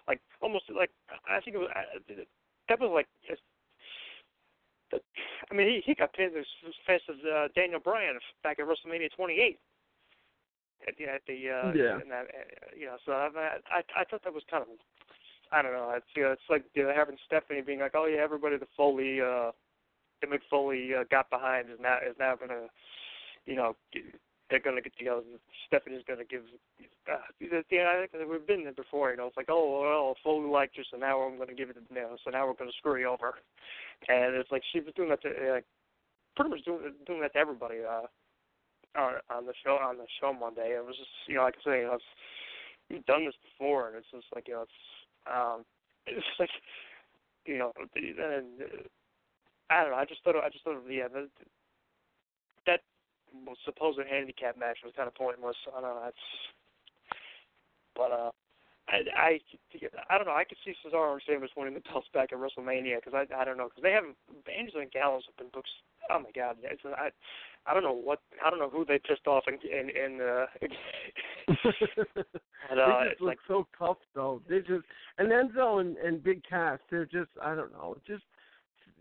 [0.07, 0.91] like almost like
[1.27, 2.23] I think it was uh,
[2.69, 3.07] that was like.
[3.27, 3.41] Just,
[4.91, 8.65] I mean, he he got pinned as as fast as uh, Daniel Bryan back at
[8.65, 9.59] WrestleMania 28.
[10.87, 11.99] At the at the uh, Yeah.
[12.09, 14.69] that, uh, you know, so I, I I thought that was kind of
[15.51, 15.91] I don't know.
[15.95, 18.67] It's you know, it's like you know, having Stephanie being like, oh yeah, everybody the
[18.77, 19.51] Foley uh,
[20.21, 22.67] the Mick Foley uh, got behind is now is now gonna
[23.45, 23.75] you know
[24.49, 25.23] they're gonna get you know
[25.67, 26.43] Stephanie's gonna give
[27.11, 27.17] uh,
[27.69, 30.49] yeah I think that we've been there before you know it's like oh well Foley
[30.49, 32.71] liked you so now I'm gonna give it to you know so now we're gonna
[32.77, 33.35] screw you over
[34.07, 35.65] and it's like she was doing that to uh, like
[36.35, 38.07] pretty much doing doing that to everybody uh
[38.97, 41.69] on on the show on the show Monday it was just you know like I
[41.69, 42.11] say you know it's,
[42.89, 44.81] we've done this before and it's just like you know it's
[45.29, 45.65] um
[46.07, 46.49] it's like
[47.45, 48.87] you know and uh,
[49.69, 51.29] I don't know I just thought I just thought yeah the,
[53.65, 55.55] supposed handicap match was kind of pointless.
[55.69, 56.01] I don't know.
[56.03, 56.27] That's,
[57.95, 58.31] but uh,
[58.89, 59.31] I I
[60.09, 60.35] I don't know.
[60.35, 63.45] I could see Cesaro and Sheamus winning the belts back at WrestleMania because I I
[63.45, 64.15] don't know because they haven't
[64.49, 65.69] Angel and Gallows have been booked.
[66.09, 66.57] Oh my God!
[66.63, 67.09] It's, I
[67.65, 70.45] I don't know what I don't know who they pissed off in in, in uh,
[72.69, 74.41] but, uh they just look like so tough though.
[74.49, 74.85] They just
[75.17, 78.23] and Enzo and, and Big Cass, they're just I don't know, just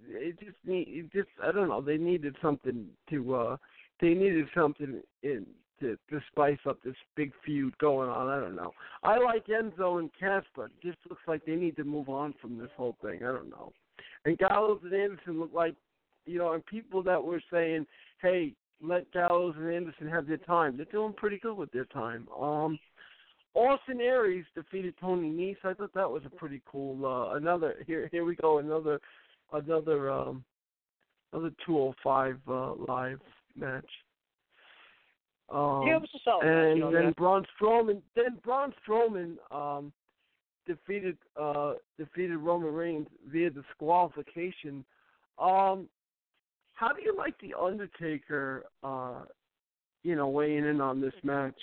[0.09, 1.81] it just need it just I don't know.
[1.81, 3.57] They needed something to uh
[4.01, 5.47] they needed something in
[5.81, 8.29] to to spice up this big feud going on.
[8.29, 8.73] I don't know.
[9.03, 12.35] I like Enzo and Cass, but it just looks like they need to move on
[12.41, 13.21] from this whole thing.
[13.23, 13.73] I don't know.
[14.25, 15.75] And Gallows and Anderson look like
[16.29, 17.87] you know, and people that were saying,
[18.21, 22.29] "Hey, let Gallows and Anderson have their time," they're doing pretty good with their time.
[22.39, 22.79] Um,
[23.55, 25.65] Austin Aries defeated Tony Nese.
[25.65, 27.05] I thought that was a pretty cool.
[27.05, 28.59] Uh, another here, here we go.
[28.59, 29.01] Another,
[29.53, 30.45] another, um,
[31.33, 33.21] another 205 uh, live
[33.57, 33.85] match.
[35.51, 37.15] Um, yeah, it was a solid match, and then man.
[37.17, 39.93] Braun Strowman, then Braun Strowman um,
[40.67, 44.85] defeated uh, defeated Roman Reigns via disqualification.
[45.39, 45.89] Um,
[46.79, 48.65] how do you like the Undertaker?
[48.85, 49.27] Uh,
[50.05, 51.59] you know, weighing in on this match.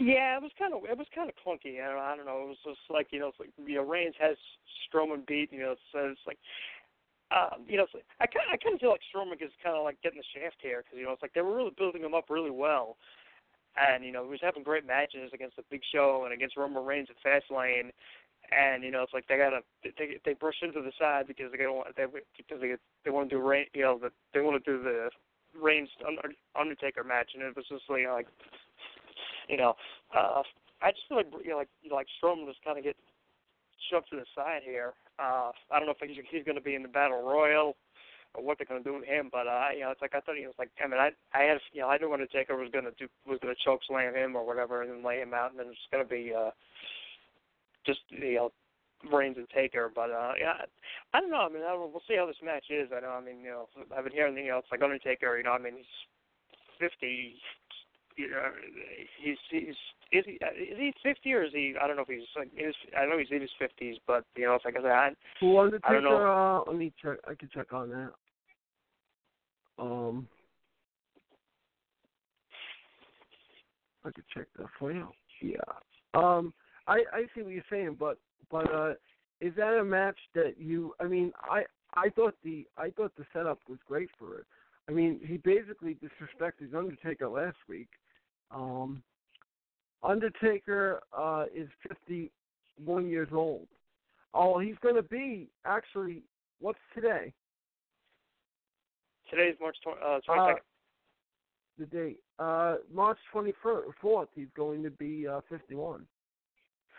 [0.00, 1.80] Yeah, it was kind of it was kind of clunky.
[1.80, 2.42] I don't, I don't know.
[2.42, 4.36] It was just like you know, it's like you know, Reigns has
[4.84, 5.52] Strowman beat.
[5.52, 6.38] You know, so it's like,
[7.30, 9.84] um, you know, like, I kind I kind of feel like Strowman is kind of
[9.84, 12.14] like getting the shaft here because you know it's like they were really building him
[12.14, 12.98] up really well,
[13.78, 16.84] and you know he was having great matches against the Big Show and against Roman
[16.84, 17.90] Reigns at Fastlane,
[18.50, 21.58] and you know it's like they gotta they they brush into the side because they
[21.58, 22.04] don't want they
[22.36, 25.10] because they they want to do Reign you know the, they want to do the
[25.60, 28.26] Reigns Under- Undertaker match and it was just like, like
[29.48, 29.74] you know,
[30.14, 30.42] uh,
[30.82, 32.96] I just feel like you know, like you know, like Strowman was kind of get
[33.90, 34.92] shoved to the side here.
[35.18, 37.74] Uh, I don't know if he's, he's going to be in the battle royal
[38.34, 40.20] or what they're going to do with him, but uh, you know, it's like I
[40.20, 40.70] thought he was like.
[40.84, 43.40] I mean, I I had you know I knew Undertaker was going to do was
[43.42, 45.90] going to choke slam him or whatever and then lay him out, and then it's
[45.90, 46.50] going to be uh,
[47.88, 48.52] just you know.
[49.12, 50.66] Reigns and Taker, but uh yeah,
[51.14, 51.46] I don't know.
[51.46, 52.90] I mean, I don't, we'll see how this match is.
[52.90, 53.14] I know.
[53.14, 55.38] I mean, you know, I've been hearing, you know, it's like Undertaker.
[55.38, 55.94] You know, I mean, he's
[56.80, 57.38] fifty
[58.18, 58.50] you know,
[59.22, 59.76] he's he's
[60.10, 61.74] is he is he fifty or is he?
[61.80, 62.74] I don't know if he's like in his.
[62.98, 65.10] I know he's in his fifties, but you know, it's like I said, I,
[65.40, 65.88] Who Undertaker?
[65.88, 66.26] I don't know.
[66.66, 67.18] Uh, let me check.
[67.28, 68.10] I can check on that.
[69.78, 70.26] Um,
[74.04, 75.08] I could check that for you.
[75.40, 75.60] Yeah.
[76.14, 76.52] Um,
[76.88, 78.18] I I see what you're saying, but
[78.50, 78.94] but uh,
[79.40, 80.94] is that a match that you?
[81.00, 84.46] I mean, I I thought the I thought the setup was great for it.
[84.88, 87.88] I mean, he basically disrespected Undertaker last week.
[88.50, 89.02] Um,
[90.02, 93.66] Undertaker uh, is 51 years old.
[94.32, 96.22] Oh, he's going to be actually.
[96.60, 97.32] What's today?
[99.30, 100.54] Today's March tw- uh, twenty Uh,
[101.78, 102.18] the date.
[102.38, 104.26] Uh, March 24th.
[104.34, 106.04] He's going to be uh, 51.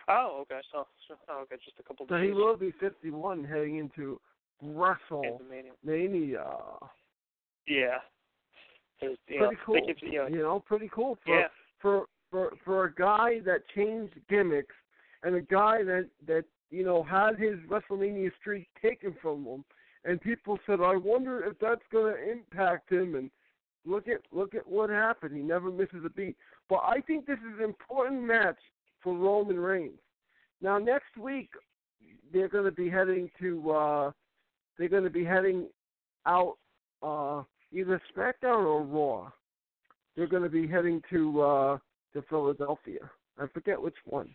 [0.09, 0.59] Oh, okay.
[0.71, 2.05] So, so oh, okay, just a couple.
[2.09, 4.19] So he will be 51 heading into
[4.63, 5.71] WrestleMania.
[7.67, 7.97] Yeah.
[8.99, 9.81] Pretty know, cool.
[9.85, 11.47] Keep, you know, You know, pretty cool for yeah.
[11.81, 14.75] for for for a guy that changed gimmicks
[15.23, 19.63] and a guy that that you know had his WrestleMania streak taken from him,
[20.03, 23.31] and people said, "I wonder if that's going to impact him." And
[23.85, 25.35] look at look at what happened.
[25.35, 26.35] He never misses a beat.
[26.67, 28.59] But I think this is an important match
[29.03, 29.99] for Roman Reigns.
[30.61, 31.49] Now next week
[32.33, 34.11] they're going to be heading to uh
[34.77, 35.67] they're going to be heading
[36.25, 36.57] out
[37.01, 39.31] uh either SmackDown or Raw.
[40.15, 41.77] They're going to be heading to uh
[42.13, 43.09] to Philadelphia.
[43.37, 44.33] I forget which one.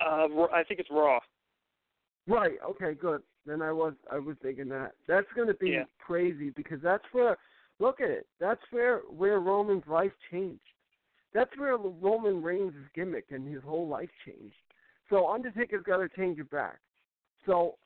[0.00, 1.20] Uh, I think it's Raw.
[2.26, 2.58] Right.
[2.68, 2.94] Okay.
[2.94, 3.22] Good.
[3.46, 5.84] Then I was I was thinking that that's going to be Yeah.
[6.04, 7.36] crazy because that's where
[7.78, 8.26] look at it.
[8.40, 10.60] That's where where Roman's life changed.
[11.34, 14.54] That's where Roman Reigns' gimmick and his whole life changed.
[15.08, 16.78] So Undertaker's got to change it back.
[17.46, 17.76] So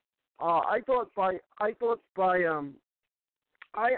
[0.40, 2.74] uh, I thought by I thought by um
[3.74, 3.93] I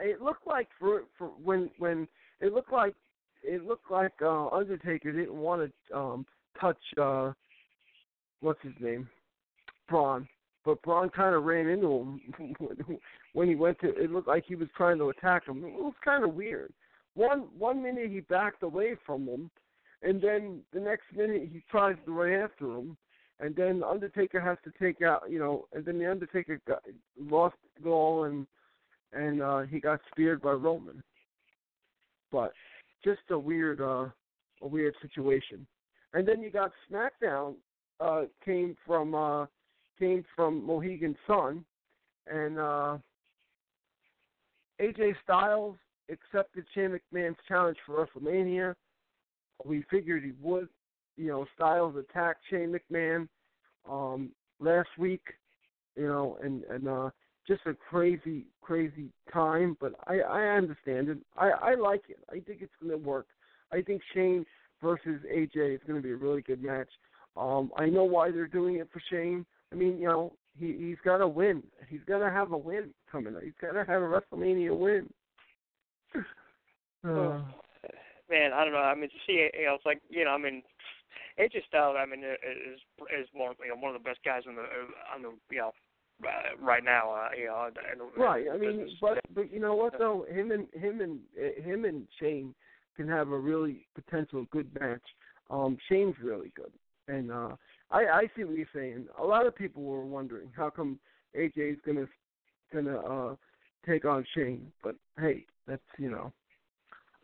[0.00, 2.06] it looked like for for when when
[2.40, 2.94] it looked like
[3.42, 6.26] it looked like uh, Undertaker didn't want to um
[6.60, 7.32] touch uh
[8.40, 9.08] what's his name
[9.88, 10.26] Braun,
[10.64, 12.20] but Braun kind of ran into him
[13.32, 13.88] when he went to.
[13.88, 15.64] It looked like he was trying to attack him.
[15.64, 16.72] It was kind of weird.
[17.14, 19.50] One one minute he backed away from him,
[20.02, 22.96] and then the next minute he tries to run after him,
[23.40, 25.30] and then the Undertaker has to take out.
[25.30, 26.82] You know, and then the Undertaker got,
[27.18, 28.46] lost all, and
[29.12, 31.02] and uh he got speared by Roman.
[32.32, 32.52] But
[33.04, 34.06] just a weird uh
[34.62, 35.66] a weird situation.
[36.14, 37.54] And then you got SmackDown
[38.00, 39.46] uh came from uh
[39.98, 41.64] came from Mohegan Sun,
[42.26, 42.98] and uh,
[44.80, 45.76] AJ Styles
[46.10, 48.74] accepted Shane McMahon's challenge for WrestleMania.
[49.64, 50.68] We figured he would.
[51.16, 53.28] You know, Styles attacked Shane McMahon
[53.88, 55.22] um, last week.
[55.96, 57.10] You know, and and uh,
[57.46, 59.76] just a crazy, crazy time.
[59.80, 61.18] But I I understand it.
[61.36, 62.18] I I like it.
[62.30, 63.26] I think it's going to work.
[63.72, 64.44] I think Shane
[64.82, 66.88] versus AJ is going to be a really good match.
[67.36, 69.44] Um, I know why they're doing it for Shane.
[69.72, 71.62] I mean, you know, he he's got to win.
[71.88, 73.36] He's got to have a win coming.
[73.36, 73.42] Up.
[73.42, 75.08] He's got to have a WrestleMania win.
[77.04, 77.40] Uh,
[78.30, 78.78] Man, I don't know.
[78.78, 80.62] I mean, to see, you know, it's like you know, I mean,
[81.38, 82.80] AJ Styles, I mean, is
[83.12, 84.62] is one you know one of the best guys in the
[85.14, 85.72] on the you know
[86.24, 87.10] uh, right now.
[87.12, 88.46] Uh, you know, in, right.
[88.52, 88.92] I mean, business.
[89.00, 92.54] but but you know what though, him and him and uh, him and Shane
[92.96, 95.02] can have a really potential good match.
[95.50, 96.72] Um, Shane's really good,
[97.08, 97.56] and uh,
[97.90, 99.06] I I see what you're saying.
[99.18, 100.98] A lot of people were wondering how come
[101.36, 102.06] AJ's gonna
[102.72, 103.36] gonna uh
[103.86, 106.32] take on Shane, but hey, that's you know.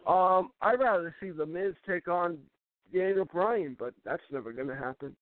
[0.06, 2.39] Um, I'd rather see the Miz take on
[2.93, 5.14] Daniel Bryan, but that's never gonna happen.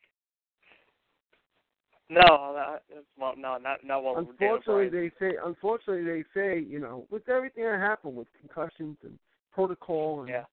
[2.10, 2.82] no, that,
[3.18, 4.16] well, no, not not well.
[4.18, 5.36] Unfortunately, they say.
[5.44, 6.60] Unfortunately, they say.
[6.60, 9.18] You know, with everything that happened with concussions and
[9.52, 10.44] protocol, and Yeah.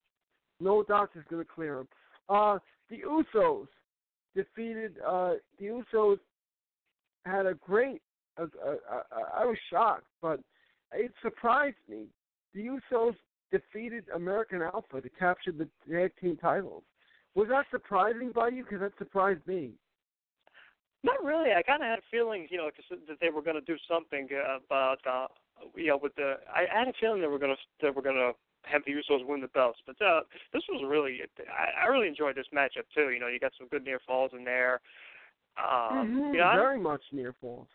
[0.60, 1.88] no doctor's going to clear him.
[2.28, 3.68] Uh, the Usos
[4.36, 5.00] defeated.
[5.00, 6.20] Uh, the Usos
[7.26, 8.02] had a great.
[8.38, 9.04] Uh, uh, uh,
[9.34, 10.42] I was shocked, but
[10.92, 12.08] it surprised me.
[12.54, 13.16] The Usos
[13.52, 16.84] defeated American Alpha to capture the tag team titles.
[17.36, 18.64] Was that surprising by you?
[18.64, 19.72] Because that surprised me.
[21.04, 21.52] Not really.
[21.52, 24.28] I kind of had feelings, you know, just that they were going to do something
[24.68, 25.28] about, uh,
[25.76, 26.36] you know, with the.
[26.52, 28.32] I had a feeling they were going to they were going to
[28.64, 31.20] have the Usos win the belts, but uh, this was really.
[31.48, 33.12] I, I really enjoyed this matchup too.
[33.12, 34.82] You know, you got some good near falls in there.
[35.58, 37.68] Um, Mhm, you know, very much near falls.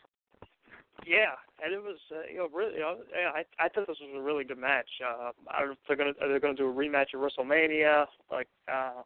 [1.07, 3.99] Yeah, and it was uh, you know really you know yeah, I I thought this
[4.01, 4.89] was a really good match.
[5.03, 8.07] Uh, I don't know if they're gonna are they gonna do a rematch at WrestleMania
[8.31, 9.03] like uh,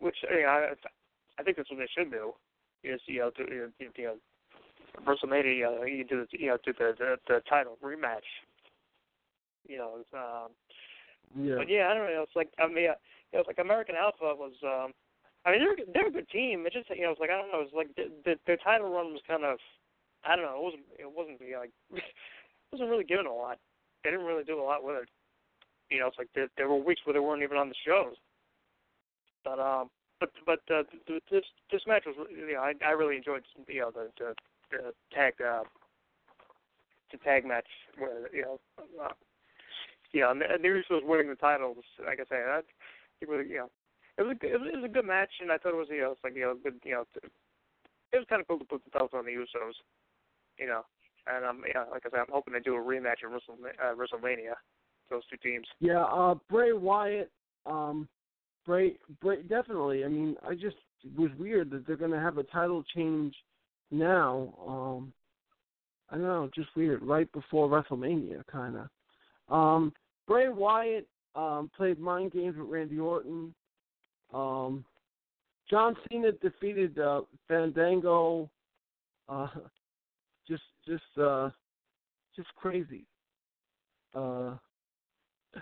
[0.00, 0.72] which you know, I
[1.38, 2.32] I think that's what they should do.
[2.84, 4.16] Is you know do, you know, you know
[5.06, 8.28] WrestleMania uh, you do the you know do the the, the title rematch.
[9.68, 10.50] You know, it's, um,
[11.40, 11.54] Yeah.
[11.56, 12.22] but yeah, I don't know.
[12.22, 12.94] It's like I mean, uh,
[13.32, 14.52] it was like American Alpha was.
[14.62, 14.92] um
[15.44, 16.66] I mean, they're they're a good team.
[16.66, 17.62] It just you know, it's like I don't know.
[17.62, 19.58] It's like the, the, their title run was kind of,
[20.24, 20.56] I don't know.
[20.56, 22.02] It wasn't it wasn't you like it
[22.70, 23.58] wasn't really given a lot.
[24.04, 25.08] They didn't really do a lot with it.
[25.90, 28.14] You know, it's like there there were weeks where they weren't even on the shows.
[29.44, 29.90] But um,
[30.20, 33.42] but but uh, th- th- this this match was you know I I really enjoyed
[33.66, 34.34] you know the the,
[34.70, 35.64] the tag uh
[37.10, 37.66] the tag match
[37.98, 39.12] where you know uh,
[40.12, 42.64] yeah and the, and the Usos winning the titles like I say that
[43.20, 43.70] it was you know
[44.16, 45.88] it was a, it was, it was a good match and I thought it was
[45.90, 47.04] you know it's like you know good you know
[48.12, 49.74] it was kind of cool to put the belts on the Usos
[50.58, 50.82] you know
[51.26, 54.54] and um yeah like I said I'm hoping they do a rematch at uh, WrestleMania
[55.10, 57.30] those two teams Yeah, uh Bray Wyatt,
[57.66, 58.08] um
[58.66, 60.04] Bray Bray definitely.
[60.04, 63.34] I mean, I just it was weird that they're gonna have a title change
[63.90, 64.54] now.
[64.66, 65.12] Um
[66.10, 68.88] I don't know, just weird, right before WrestleMania kinda.
[69.48, 69.92] Um
[70.26, 73.54] Bray Wyatt um played mind games with Randy Orton.
[74.32, 74.84] Um
[75.68, 78.48] John Cena defeated uh Fandango
[79.28, 79.48] uh
[80.46, 81.50] just just uh
[82.34, 83.04] just crazy.
[84.14, 84.54] Uh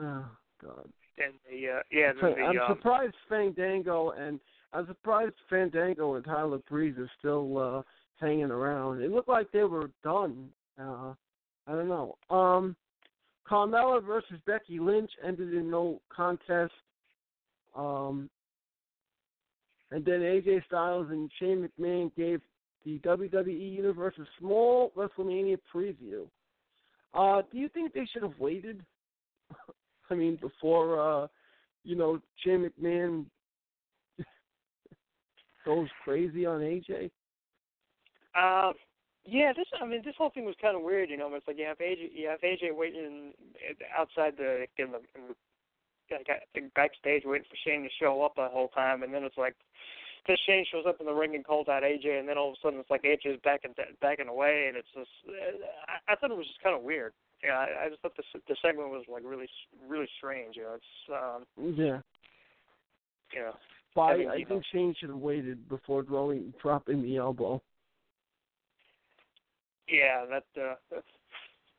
[0.00, 0.24] Oh
[0.62, 0.88] God.
[1.18, 4.40] and the uh yeah the, I'm um, surprised Fandango and
[4.72, 7.82] I'm surprised Fandango and Tyler Breeze are still uh
[8.18, 9.02] hanging around.
[9.02, 10.48] It looked like they were done.
[10.80, 11.14] Uh
[11.66, 12.16] I don't know.
[12.30, 12.76] Um
[13.48, 16.72] Carmella versus Becky Lynch ended in no contest.
[17.76, 18.30] Um
[19.90, 22.40] and then AJ Styles and Shane McMahon gave
[22.84, 26.26] the WWE Universe small WrestleMania preview.
[27.14, 28.84] Uh, do you think they should have waited?
[30.10, 31.26] I mean, before uh,
[31.84, 33.26] you know Shane McMahon
[35.64, 37.10] goes crazy on AJ.
[38.34, 38.72] Uh,
[39.24, 41.32] yeah, this I mean this whole thing was kind of weird, you know.
[41.34, 43.32] It's like you have AJ, you have AJ waiting
[43.96, 45.34] outside the in the, in the
[46.10, 49.22] like, I think backstage waiting for Shane to show up the whole time, and then
[49.24, 49.54] it's like
[50.46, 52.60] Shane shows up in the ring and calls out AJ, and then all of a
[52.62, 56.46] sudden it's like AJ's backing backing away, and it's just I, I thought it was
[56.46, 57.12] just kind of weird.
[57.44, 59.48] Yeah, I, I just thought the the segment was like really
[59.88, 60.56] really strange.
[60.56, 62.00] You know, it's um Yeah.
[63.32, 63.54] you know
[63.94, 67.60] But I, mean, I think Shane should have waited before throwing dropping the elbow.
[69.88, 71.06] yeah that uh that's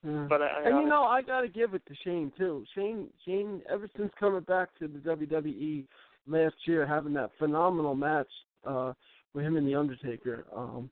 [0.04, 0.26] Yeah.
[0.28, 2.66] but I, And you know, I gotta give it to Shane too.
[2.76, 5.86] Shane, Shane, ever since coming back to the WWE
[6.28, 8.28] last year, having that phenomenal match
[8.66, 8.94] uh,
[9.34, 10.46] with him and the Undertaker.
[10.56, 10.90] Um,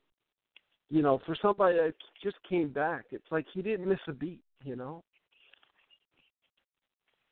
[0.89, 1.93] you know, for somebody that
[2.23, 4.41] just came back, it's like he didn't miss a beat.
[4.63, 5.03] You know.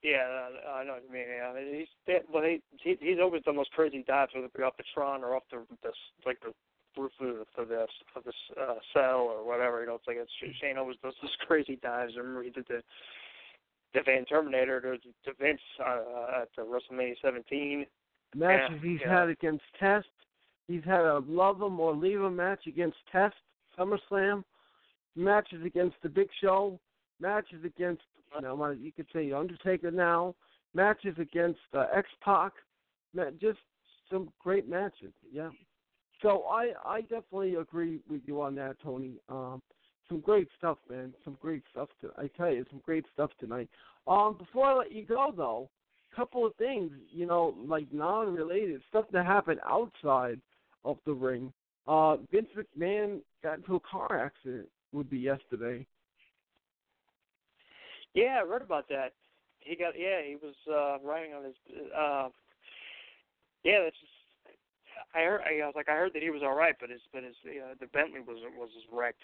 [0.01, 1.25] Yeah, I know what you mean.
[1.27, 4.77] Yeah, he's well, he, he he's always done those crazy dives, whether it be off
[4.77, 5.93] the Tron or off the this
[6.25, 6.53] like the
[6.99, 7.11] roof
[7.57, 7.85] of the
[8.15, 9.81] of this uh, cell or whatever.
[9.81, 10.31] You know, it's like it's
[10.61, 12.13] Shane always does those crazy dives.
[12.15, 12.81] I remember he did the
[13.93, 17.85] the Van Terminator to, to Vince uh, at the WrestleMania 17
[18.35, 19.19] matches yeah, he's yeah.
[19.21, 20.07] had against Test.
[20.67, 23.35] He's had a love him or leave him match against Test,
[23.77, 24.43] SummerSlam,
[25.15, 26.79] matches against the Big Show,
[27.19, 28.03] matches against
[28.35, 30.35] you know you could say Undertaker now,
[30.75, 32.53] matches against uh, X Pac,
[33.41, 33.57] just
[34.11, 35.11] some great matches.
[35.31, 35.49] Yeah.
[36.21, 39.13] So I I definitely agree with you on that, Tony.
[39.29, 39.61] Um,
[40.09, 41.13] some great stuff, man.
[41.23, 41.89] Some great stuff.
[42.01, 43.69] To, I tell you, some great stuff tonight.
[44.07, 45.69] Um, before I let you go, though,
[46.11, 50.41] a couple of things, you know, like non-related stuff that happened outside
[50.83, 51.53] of the ring.
[51.87, 54.67] Uh, Vince McMahon got into a car accident.
[54.91, 55.85] Would be yesterday.
[58.15, 59.13] Yeah, I read about that.
[59.59, 61.53] He got yeah, he was uh riding on his
[61.95, 62.29] uh
[63.63, 64.57] yeah, that's just
[65.13, 67.23] I heard I was like I heard that he was all right, but his but
[67.23, 69.23] his uh, the Bentley was was wrecked.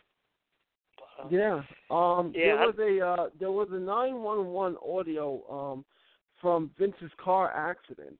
[1.02, 1.62] Uh, yeah.
[1.90, 5.86] Um yeah, there was a uh there was a 911 audio um
[6.42, 8.18] from Vince's car accident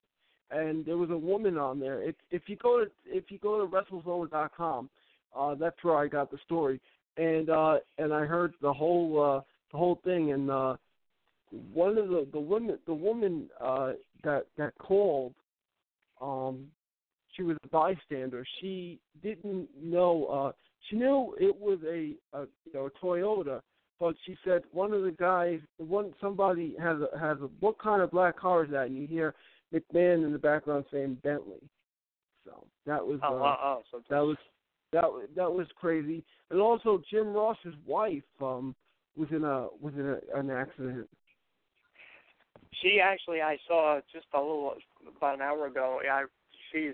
[0.52, 2.02] and there was a woman on there.
[2.02, 4.90] If if you go to if you go to WrestleZone.com,
[5.36, 6.80] uh that's where I got the story.
[7.18, 9.42] And uh and I heard the whole uh
[9.72, 10.76] the whole thing and uh
[11.74, 13.94] one of the the women the woman uh
[14.24, 15.34] that that called
[16.22, 16.68] um
[17.36, 20.52] she was a bystander she didn't know uh
[20.90, 23.62] she knew it was a, a you know a Toyota
[24.00, 28.02] but she said one of the guys one somebody has a has a what kind
[28.02, 29.34] of black car is that and you hear
[29.74, 31.62] McMahon in the background saying Bentley
[32.46, 34.38] so that was oh, uh, oh, oh, so that was
[34.92, 38.76] that was that was crazy and also Jim Ross's wife um
[39.16, 41.08] was in a was in a, an accident.
[42.82, 44.76] She actually, I saw just a little
[45.18, 46.00] about an hour ago.
[46.04, 46.26] Yeah, I,
[46.72, 46.94] she's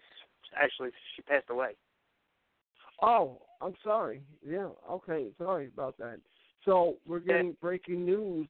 [0.55, 1.71] actually she passed away.
[3.01, 4.21] Oh, I'm sorry.
[4.45, 6.19] Yeah, okay, sorry about that.
[6.65, 8.47] So we're getting breaking news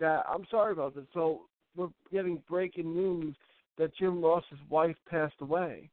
[0.00, 1.04] that I'm sorry about this.
[1.14, 1.42] So
[1.76, 3.34] we're getting breaking news
[3.78, 5.90] that Jim Ross's wife passed away.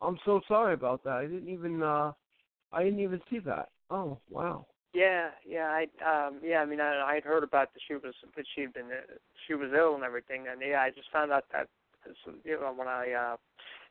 [0.00, 1.12] I'm so sorry about that.
[1.12, 2.12] I didn't even uh
[2.72, 3.70] I didn't even see that.
[3.90, 4.66] Oh, wow.
[4.92, 8.14] Yeah, yeah, I um yeah, I mean I I had heard about that she was
[8.36, 9.14] that she'd been uh,
[9.46, 11.68] she was ill and everything and yeah, I just found out that
[12.44, 13.36] you know when I uh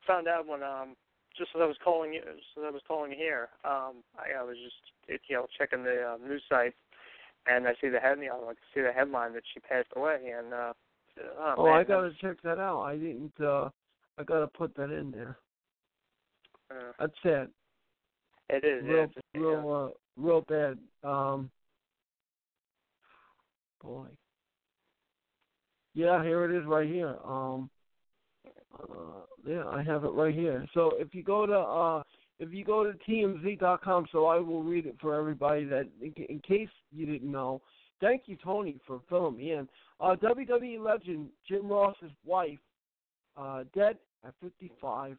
[0.05, 0.95] found out when um
[1.37, 4.43] just as I was calling you as I was calling you here, um I, I
[4.43, 4.75] was just
[5.07, 6.73] it, you know checking the uh, news site
[7.47, 10.33] and I see the head you know I see the headline that she passed away
[10.37, 10.73] and uh
[11.37, 12.81] oh, Oh, man, I gotta check that out.
[12.83, 13.69] I didn't uh
[14.17, 15.37] I gotta put that in there.
[16.71, 17.49] uh, That's sad.
[18.49, 20.77] it is Real yeah, real uh real bad.
[21.03, 21.49] Um
[23.81, 24.07] boy.
[25.95, 27.17] Yeah, here it is right here.
[27.25, 27.69] Um
[28.79, 30.65] uh, yeah, I have it right here.
[30.73, 32.03] So if you go to uh
[32.39, 36.39] if you go to tmz.com, so I will read it for everybody that in, in
[36.39, 37.61] case you didn't know.
[38.01, 39.69] Thank you, Tony, for filling me in.
[39.99, 42.59] Uh, WWE legend Jim Ross's wife,
[43.37, 45.17] uh, dead at 55.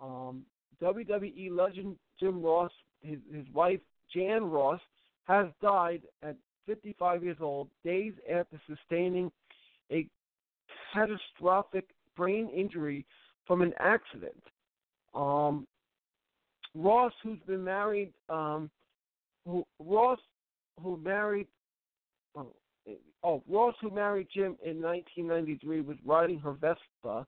[0.00, 0.42] Um,
[0.82, 2.70] WWE legend Jim Ross,
[3.02, 3.80] his his wife
[4.14, 4.80] Jan Ross,
[5.24, 6.36] has died at
[6.66, 9.30] 55 years old, days after sustaining
[9.90, 10.06] a
[10.94, 13.04] catastrophic brain injury
[13.46, 14.42] from an accident.
[15.14, 15.66] Um,
[16.74, 18.70] Ross, who's been married, um,
[19.46, 20.18] who, Ross,
[20.80, 21.48] who married,
[22.36, 22.52] oh,
[23.24, 27.26] oh, Ross, who married Jim in 1993, was riding her Vespa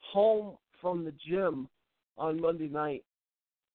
[0.00, 1.68] home from the gym
[2.16, 3.04] on Monday night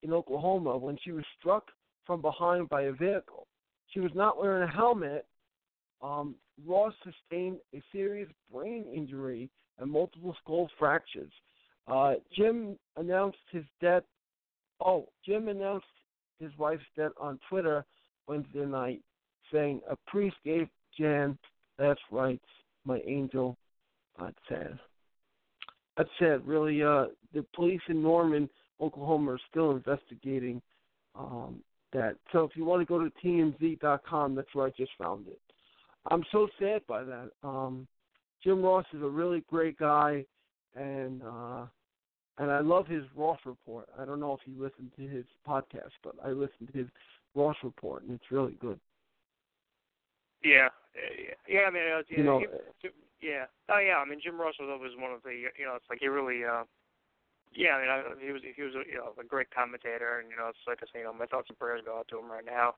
[0.03, 1.65] in Oklahoma when she was struck
[2.05, 3.47] from behind by a vehicle.
[3.87, 5.25] She was not wearing a helmet.
[6.01, 6.35] Um,
[6.65, 9.49] Ross sustained a serious brain injury
[9.79, 11.31] and multiple skull fractures.
[11.87, 14.03] Uh, Jim announced his death.
[14.83, 15.85] Oh, Jim announced
[16.39, 17.85] his wife's death on Twitter
[18.27, 19.01] Wednesday night,
[19.51, 21.37] saying, "A priest gave Jan.
[21.77, 22.41] That's right,
[22.85, 23.57] my angel."
[24.19, 24.79] That's sad.
[25.97, 26.45] That's sad.
[26.45, 28.49] Really, uh, the police in Norman,
[28.81, 30.61] Oklahoma, are still investigating
[31.15, 32.17] um, that.
[32.31, 35.39] So if you want to go to tmz.com, that's where I just found it.
[36.11, 37.31] I'm so sad by that.
[37.43, 37.87] Um,
[38.45, 40.23] Jim Ross is a really great guy,
[40.75, 41.65] and uh,
[42.37, 43.89] and I love his Ross report.
[43.99, 46.87] I don't know if you listen to his podcast, but I listen to his
[47.33, 48.79] Ross report, and it's really good.
[50.43, 51.61] Yeah, yeah, yeah.
[51.67, 52.89] I mean, uh, yeah, You know, he,
[53.19, 53.45] yeah.
[53.67, 53.97] Oh, yeah.
[53.97, 56.45] I mean, Jim Ross was always one of the, you know, it's like he really,
[56.45, 56.63] uh,
[57.51, 57.73] yeah.
[57.73, 60.37] I mean, I, he was he was a, you know a great commentator, and you
[60.37, 62.29] know, it's like I say, you know, my thoughts and prayers go out to him
[62.29, 62.75] right now.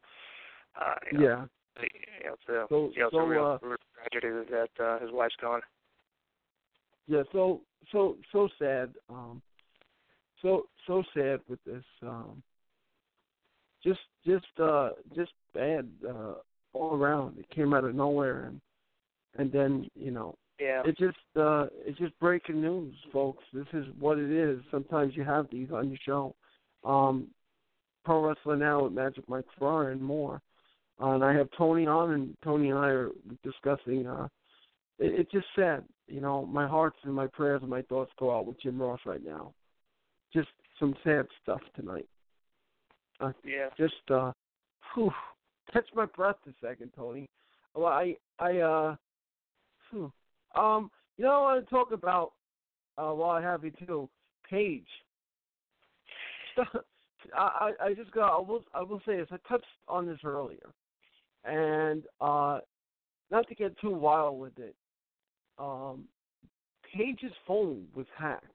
[0.79, 1.45] Uh, you know, Yeah.
[1.81, 5.11] Know, it's a, So- yeah, it's so, a real, uh, real tragedy that uh, his
[5.11, 5.61] wife's gone.
[7.07, 8.93] Yeah, so so so sad.
[9.09, 9.41] Um
[10.41, 11.83] so so sad with this.
[12.01, 12.43] Um
[13.83, 16.33] just just uh just bad uh
[16.73, 17.37] all around.
[17.39, 18.59] It came out of nowhere and
[19.37, 20.81] and then, you know, Yeah.
[20.85, 23.43] it just uh it's just breaking news, folks.
[23.53, 24.59] This is what it is.
[24.69, 26.35] Sometimes you have these on your show.
[26.83, 27.27] Um
[28.03, 30.41] Pro Wrestling Now with Magic Mike Ferrara and more.
[31.01, 33.09] Uh, and I have Tony on and Tony and I are
[33.43, 34.27] discussing uh
[34.99, 35.83] it, it's just sad.
[36.07, 38.99] You know, my hearts and my prayers and my thoughts go out with Jim Ross
[39.05, 39.53] right now.
[40.33, 40.49] Just
[40.79, 42.07] some sad stuff tonight.
[43.19, 43.69] Uh, Yeah.
[43.77, 44.31] just uh
[44.93, 45.11] whew,
[45.71, 47.27] catch my breath a second, Tony.
[47.75, 48.95] Well I I uh
[49.91, 50.11] whew.
[50.55, 52.33] um you know I want to talk about
[52.97, 54.09] uh while I have you too,
[54.49, 54.87] Paige.
[57.37, 60.19] I, I I just got I will I will say this, I touched on this
[60.23, 60.73] earlier.
[61.45, 62.59] And uh
[63.29, 64.75] not to get too wild with it,
[65.59, 66.05] um
[66.93, 68.45] Paige's phone was hacked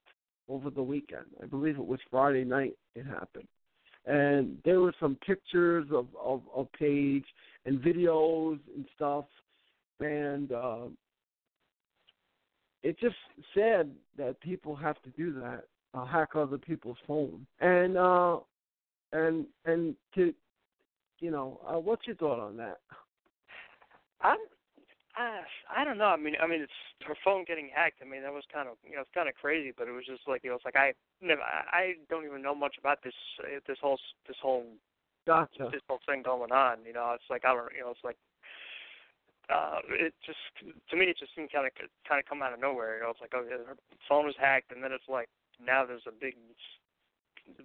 [0.48, 1.26] over the weekend.
[1.42, 3.48] I believe it was Friday night it happened.
[4.04, 7.24] And there were some pictures of, of, of Paige
[7.66, 9.26] and videos and stuff
[10.00, 10.86] and uh
[12.82, 13.14] it's just
[13.54, 15.64] sad that people have to do that,
[15.94, 17.46] uh, hack other people's phone.
[17.60, 18.38] And uh
[19.12, 20.34] and and to
[21.22, 22.80] you know, uh, what's your thought on that?
[24.20, 24.38] I'm,
[25.14, 25.40] I,
[25.70, 26.10] I don't know.
[26.10, 28.02] I mean, I mean, it's her phone getting hacked.
[28.02, 29.72] I mean, that was kind of, you know, it's kind of crazy.
[29.76, 30.92] But it was just like, it was like I
[31.22, 34.66] never, I I don't even know much about this, uh, this whole, this whole,
[35.24, 35.70] Gotcha.
[35.70, 36.78] this whole thing going on.
[36.84, 38.18] You know, it's like I don't, you know, it's like,
[39.46, 40.42] uh, it just
[40.90, 41.72] to me, it just seemed kind of,
[42.08, 42.96] kind of come out of nowhere.
[42.98, 43.76] You know, it's like, oh, her
[44.08, 45.28] phone was hacked, and then it's like
[45.62, 46.34] now there's a big,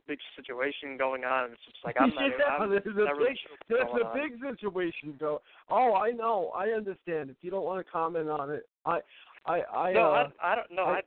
[0.07, 3.29] big situation going on, it's just like I'm not, yeah, I'm there's a not really
[3.31, 4.17] big, sure there's going a on.
[4.17, 5.41] big situation go.
[5.69, 7.29] Oh, I know, I understand.
[7.29, 8.99] If you don't want to comment on it, I,
[9.45, 9.93] I, I.
[9.93, 10.85] no, uh, I, I don't know.
[10.85, 11.01] I-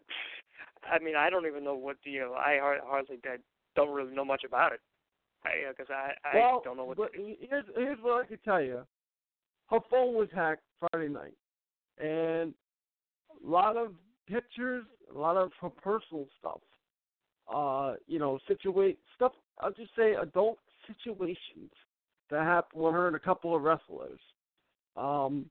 [0.88, 3.36] I, I mean, I don't even know what the, you know, I hardly, I
[3.76, 4.80] don't really know much about it.
[5.44, 6.97] I, because I, I well, don't know what.
[6.97, 8.82] but here's here's what I could tell you.
[9.70, 11.34] Her phone was hacked Friday night,
[11.98, 12.52] and
[13.44, 13.92] a lot of
[14.26, 14.84] pictures,
[15.14, 16.60] a lot of her personal stuff.
[17.52, 19.32] Uh, you know, situate stuff.
[19.59, 21.70] I'll just say adult situations
[22.31, 24.20] that happened with her and a couple of wrestlers.
[24.97, 25.47] Um,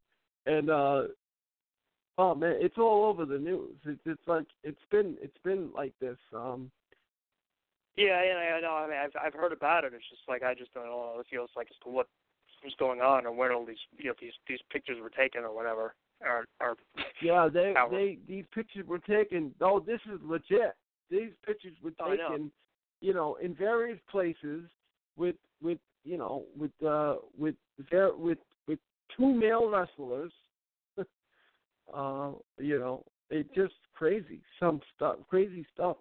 [0.45, 1.03] and uh,
[2.17, 3.76] oh man, it's all over the news.
[3.85, 6.17] It's it's like it's been it's been like this.
[6.34, 6.71] Um,
[7.97, 8.73] Yeah, yeah, I know.
[8.73, 9.93] I mean, I've I've heard about it.
[9.93, 11.15] It's just like I just don't know.
[11.19, 12.07] It feels like as to what
[12.63, 15.53] was going on or when all these, you know, these these pictures were taken or
[15.53, 15.95] whatever.
[16.21, 16.76] Or or
[17.21, 19.53] Yeah, they they these pictures were taken.
[19.61, 20.76] Oh, this is legit.
[21.10, 22.30] These pictures were Oh, know.
[22.30, 22.52] taken,
[23.02, 24.64] you know, in various places
[25.18, 27.56] with with you know with uh with
[27.91, 28.38] ver- with
[28.68, 28.80] with
[29.15, 30.31] two male wrestlers.
[31.94, 35.98] uh, you know, it just crazy some stuff, crazy stuff.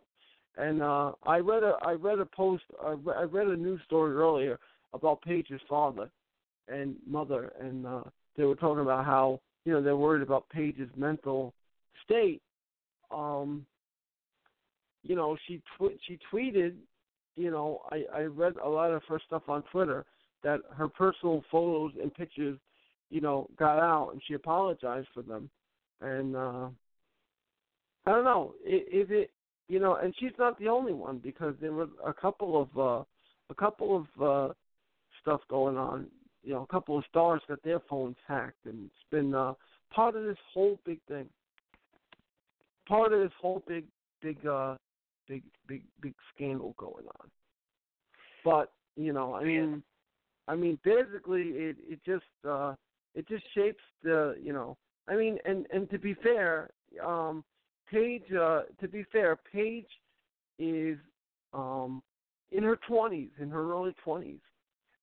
[0.57, 3.81] And uh I read a I read a post I re- I read a news
[3.87, 4.59] story earlier
[4.93, 6.11] about Paige's father
[6.69, 8.03] and mother, and uh
[8.37, 11.55] they were talking about how you know they're worried about Paige's mental
[12.05, 12.41] state.
[13.11, 13.67] Um,
[15.03, 16.75] you know, she tw- she tweeted,
[17.37, 20.05] you know, I I read a lot of her stuff on Twitter
[20.43, 22.59] that her personal photos and pictures,
[23.11, 25.51] you know, got out, and she apologized for them.
[26.01, 26.69] And uh
[28.07, 29.31] I don't know, i- is it
[29.69, 33.05] you know, and she's not the only one because there were a couple of uh
[33.51, 34.53] a couple of uh
[35.20, 36.07] stuff going on
[36.49, 39.55] you know, a couple of stars got their phones hacked, and it's been uh,
[39.91, 41.27] part of this whole big thing.
[42.87, 43.85] Part of this whole big,
[44.23, 44.77] big, uh,
[45.29, 47.31] big, big, big scandal going on.
[48.45, 49.83] But you know, I mean,
[50.47, 52.75] I mean, basically, it it just uh,
[53.15, 54.77] it just shapes the you know,
[55.09, 56.71] I mean, and and to be fair,
[57.05, 57.45] um,
[57.91, 59.87] Paige, uh, to be fair, Paige
[60.59, 60.99] is
[61.53, 62.03] um
[62.51, 64.41] in her twenties, in her early twenties,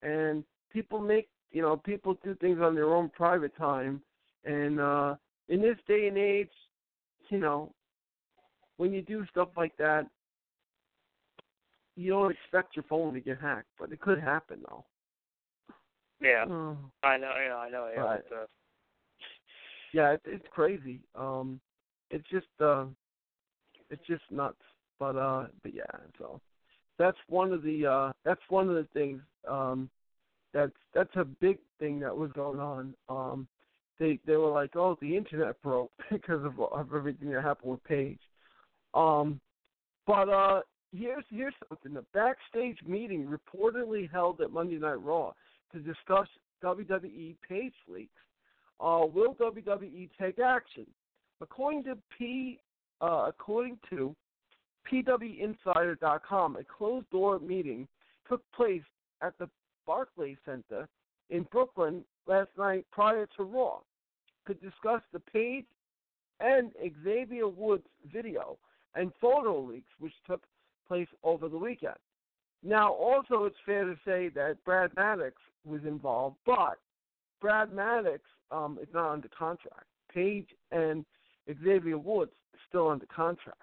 [0.02, 4.02] and people make you know people do things on their own private time.
[4.44, 5.16] And uh
[5.50, 6.50] in this day and age
[7.30, 7.72] you know
[8.78, 10.08] when you do stuff like that
[11.96, 14.84] you don't expect your phone to get hacked but it could happen though
[16.22, 16.78] yeah, Oh.
[17.04, 17.32] I know.
[17.46, 17.90] Yeah, I know.
[17.94, 18.22] Yeah, Right.
[18.30, 18.46] but, uh,
[19.94, 21.60] yeah it, it's crazy um
[22.10, 22.86] it's just uh
[23.90, 24.58] it's just nuts
[25.00, 25.84] but uh but yeah
[26.18, 26.40] so
[26.98, 29.90] that's one of the uh that's one of the things um
[30.54, 33.48] that's that's a big thing that was going on um
[34.00, 37.84] they they were like oh the internet broke because of of everything that happened with
[37.84, 38.20] Paige
[38.94, 39.40] um
[40.08, 40.62] but uh
[40.98, 45.34] here's here's something a backstage meeting reportedly held at Monday Night Raw
[45.72, 46.28] to discuss
[46.64, 48.12] WWE Paige leaks.
[48.80, 50.86] Uh, will WWE take action?
[51.42, 52.60] According to P,
[53.02, 54.16] uh, according to
[54.92, 57.88] PWInsider.com, a closed-door meeting
[58.28, 58.84] took place
[59.22, 59.50] at the
[59.88, 60.88] Barclays Center
[61.30, 63.80] in Brooklyn last night prior to Raw
[64.48, 65.66] to discuss the Paige
[66.40, 66.72] and
[67.04, 68.58] Xavier Woods video
[68.96, 70.42] and photo leaks which took
[70.88, 71.96] place over the weekend.
[72.64, 75.36] Now, also, it's fair to say that Brad Maddox
[75.66, 76.80] was involved, but
[77.42, 78.22] Brad Maddox
[78.52, 79.86] um, is not under contract.
[80.12, 81.06] Paige and
[81.64, 82.32] Xavier Woods
[82.68, 83.62] still under contract.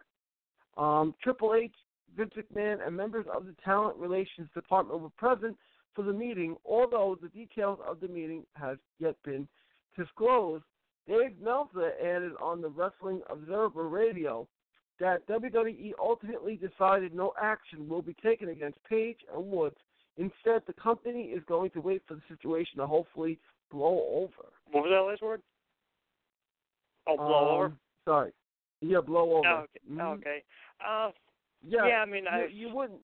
[0.76, 1.74] Um, Triple H,
[2.16, 5.56] Vince McMahon, and members of the Talent Relations Department were present
[5.94, 9.48] for the meeting, although the details of the meeting have yet been
[9.98, 10.64] disclosed.
[11.08, 14.46] Dave Meltzer added on the Wrestling Observer Radio
[15.02, 19.74] that WWE ultimately decided no action will be taken against Paige and Woods.
[20.16, 23.36] Instead, the company is going to wait for the situation to hopefully
[23.72, 24.48] blow over.
[24.70, 25.42] What was that last word?
[27.08, 27.72] Oh, blow um, over.
[28.04, 28.32] Sorry.
[28.80, 29.48] Yeah, blow over.
[29.48, 29.80] Oh, okay.
[29.90, 30.00] Mhm.
[30.00, 30.44] Oh, okay.
[30.80, 31.10] Uh,
[31.64, 33.00] Yeah, yeah, I mean, you, I you wouldn't.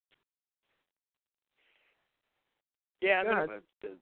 [3.01, 3.99] Yeah, I mean, uh, th-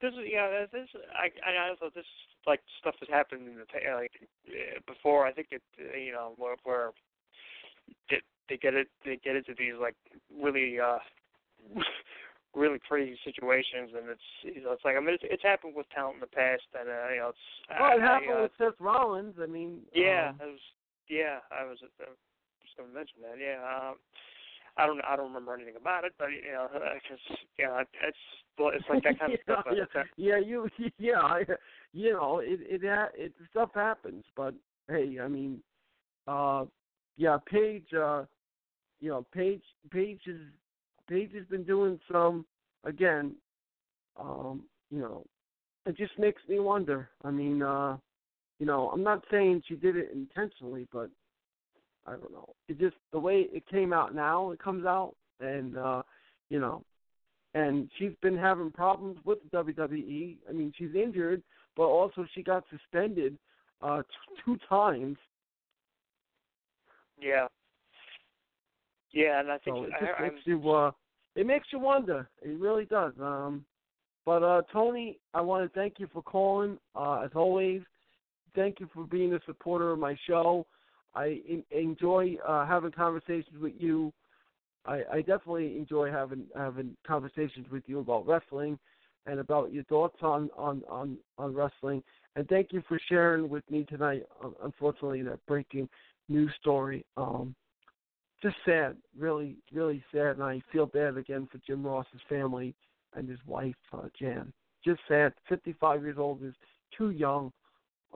[0.00, 2.06] this is yeah, this I I also this
[2.48, 4.12] like stuff that happened in the pa- like
[4.48, 5.26] uh, before.
[5.26, 6.90] I think it uh, you know where where
[8.10, 8.18] they,
[8.48, 9.94] they get it they get into these like
[10.32, 10.98] really uh
[12.54, 15.86] really crazy situations, and it's you know it's like I mean it's, it's happened with
[15.90, 18.42] talent in the past, and uh, you know it's Well, it I, happened I, uh,
[18.42, 19.36] with Seth Rollins.
[19.40, 20.64] I mean, yeah, um, I was
[21.08, 22.08] yeah I was uh,
[22.64, 23.60] just going to mention that yeah.
[23.60, 24.00] Um,
[24.78, 28.16] I don't I don't remember anything about it, but you know, because you know, it's
[28.58, 29.64] well, it's like that kind of stuff.
[29.74, 30.68] yeah, yeah, you,
[30.98, 31.44] yeah, I,
[31.92, 34.54] you know, it, it, ha- it, stuff happens, but
[34.88, 35.60] hey, I mean,
[36.26, 36.64] uh,
[37.16, 38.24] yeah, Paige, uh,
[39.00, 40.40] you know, Paige, Paige is,
[41.08, 42.44] Paige has been doing some,
[42.84, 43.34] again,
[44.18, 45.24] um, you know,
[45.86, 47.08] it just makes me wonder.
[47.24, 47.96] I mean, uh,
[48.58, 51.10] you know, I'm not saying she did it intentionally, but
[52.08, 52.54] I don't know.
[52.68, 56.02] It just the way it came out now, it comes out, and uh,
[56.48, 56.82] you know,
[57.54, 60.36] and she's been having problems with the WWE.
[60.48, 61.42] I mean, she's injured,
[61.76, 63.36] but also she got suspended
[63.82, 65.16] uh, t- two times.
[67.20, 67.46] Yeah.
[69.12, 70.90] Yeah, and I think So it I, makes you uh,
[71.34, 72.28] it makes you wonder.
[72.42, 73.12] It really does.
[73.20, 73.64] Um,
[74.26, 76.78] but uh, Tony, I want to thank you for calling.
[76.94, 77.80] Uh, as always,
[78.54, 80.66] thank you for being a supporter of my show.
[81.14, 84.12] I in, enjoy uh, having conversations with you.
[84.86, 88.78] I, I definitely enjoy having having conversations with you about wrestling
[89.26, 92.02] and about your thoughts on on on, on wrestling.
[92.36, 94.24] And thank you for sharing with me tonight.
[94.62, 95.88] Unfortunately, that breaking
[96.28, 97.04] news story.
[97.16, 97.54] Um,
[98.42, 102.74] just sad, really, really sad, and I feel bad again for Jim Ross's family
[103.14, 104.52] and his wife uh, Jan.
[104.84, 105.32] Just sad.
[105.48, 106.54] 55 years old is
[106.96, 107.52] too young.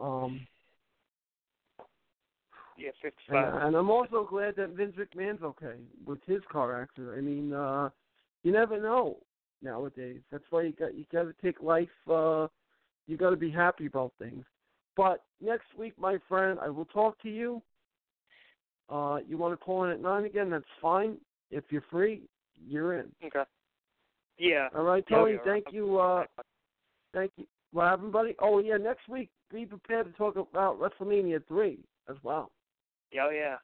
[0.00, 0.46] Um,
[2.82, 3.54] yeah, fifty-five.
[3.54, 7.14] and, and I'm also glad that Vince McMahon's okay with his car accident.
[7.16, 7.90] I mean, uh,
[8.42, 9.18] you never know
[9.62, 10.20] nowadays.
[10.30, 11.88] That's why you got you got to take life.
[12.10, 12.48] Uh,
[13.06, 14.44] you got to be happy about things.
[14.96, 17.62] But next week, my friend, I will talk to you.
[18.88, 20.50] Uh, you want to call in at nine again?
[20.50, 21.16] That's fine.
[21.50, 22.22] If you're free,
[22.66, 23.06] you're in.
[23.24, 23.42] Okay.
[24.38, 24.68] Yeah.
[24.76, 25.32] All right, Tony.
[25.32, 25.98] yeah, thank you.
[25.98, 26.24] Uh,
[27.14, 27.46] thank you.
[27.72, 28.34] What happened, buddy?
[28.40, 29.30] Oh yeah, next week.
[29.50, 31.78] Be prepared to talk about WrestleMania three
[32.08, 32.50] as well.
[33.20, 33.56] Oh, yeah.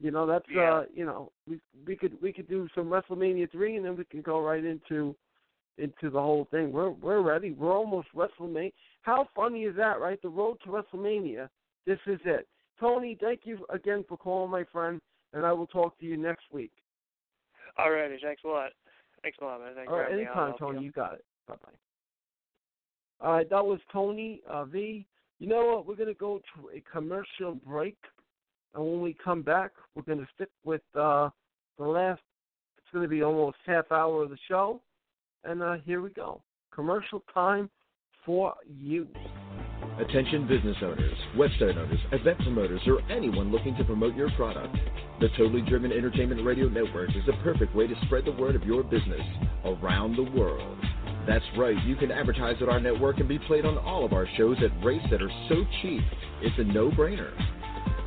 [0.00, 0.74] You know, that's Yeah.
[0.74, 4.04] uh, you know, we we could we could do some WrestleMania three, and then we
[4.04, 5.16] can go right into
[5.76, 6.70] into the whole thing.
[6.70, 7.50] We're we're ready.
[7.52, 8.72] We're almost WrestleMania.
[9.02, 10.20] How funny is that, right?
[10.22, 11.48] The road to WrestleMania.
[11.84, 12.46] This is it.
[12.78, 15.00] Tony, thank you again for calling, my friend,
[15.32, 16.70] and I will talk to you next week.
[17.76, 18.70] All righty, thanks a lot.
[19.22, 19.74] Thanks a lot, man.
[19.74, 20.38] Thanks All right, having me on.
[20.38, 20.84] anytime, Tony.
[20.84, 21.24] You got it.
[21.48, 23.26] Bye bye.
[23.26, 25.04] All right, that was Tony uh, V.
[25.38, 25.86] You know what?
[25.86, 27.96] We're gonna go to a commercial break,
[28.74, 31.30] and when we come back, we're gonna stick with uh,
[31.78, 32.20] the last.
[32.76, 34.80] It's gonna be almost half hour of the show,
[35.44, 36.42] and uh, here we go.
[36.74, 37.70] Commercial time
[38.26, 39.06] for you.
[40.00, 44.76] Attention business owners, website owners, event promoters, or anyone looking to promote your product.
[45.20, 48.62] The Totally Driven Entertainment Radio Network is the perfect way to spread the word of
[48.62, 49.22] your business
[49.64, 50.78] around the world.
[51.28, 54.26] That's right, you can advertise at our network and be played on all of our
[54.38, 56.00] shows at rates that are so cheap,
[56.40, 57.30] it's a no-brainer.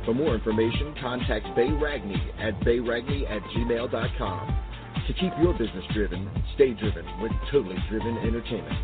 [0.04, 4.58] For more information, contact Bay Ragney at bayragney at gmail.com.
[5.06, 8.78] To keep your business driven, stay driven with Totally Driven Entertainment.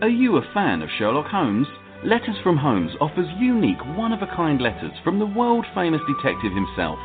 [0.00, 1.66] Are you a fan of Sherlock Holmes?
[2.04, 6.52] Letters from Holmes offers unique, one of a kind letters from the world famous detective
[6.52, 6.98] himself.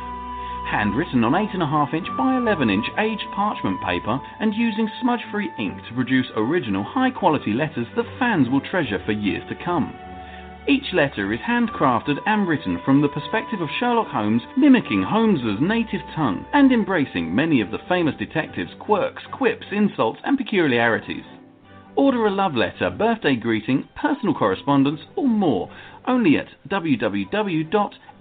[0.70, 5.78] Handwritten on 8.5 inch by 11 inch aged parchment paper and using smudge free ink
[5.88, 9.94] to produce original high quality letters that fans will treasure for years to come.
[10.68, 16.02] Each letter is handcrafted and written from the perspective of Sherlock Holmes, mimicking Holmes's native
[16.14, 21.24] tongue and embracing many of the famous detective's quirks, quips, insults, and peculiarities.
[21.96, 25.70] Order a love letter, birthday greeting, personal correspondence, or more
[26.06, 26.48] only at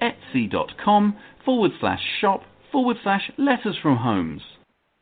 [0.02, 4.42] www.etsy.com forward slash shop forward slash letters from Holmes.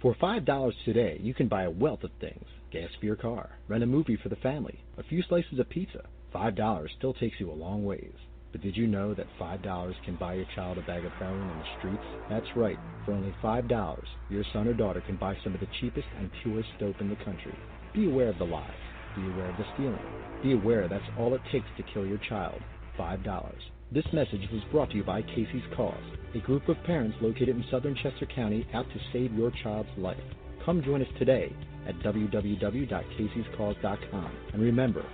[0.01, 3.83] For $5 today, you can buy a wealth of things gas for your car, rent
[3.83, 6.01] a movie for the family, a few slices of pizza.
[6.33, 8.11] $5 still takes you a long ways.
[8.51, 11.57] But did you know that $5 can buy your child a bag of heroin in
[11.59, 12.03] the streets?
[12.30, 12.77] That's right.
[13.06, 13.99] For only $5,
[14.30, 17.24] your son or daughter can buy some of the cheapest and purest dope in the
[17.24, 17.56] country.
[17.93, 18.69] Be aware of the lies.
[19.15, 19.99] Be aware of the stealing.
[20.43, 22.61] Be aware that's all it takes to kill your child.
[22.99, 23.53] $5.
[23.95, 25.95] This message was brought to you by Casey's Cause,
[26.33, 30.19] a group of parents located in southern Chester County out to save your child's life.
[30.65, 31.56] Come join us today
[31.88, 34.32] at www.caseyscause.com.
[34.51, 35.06] And remember,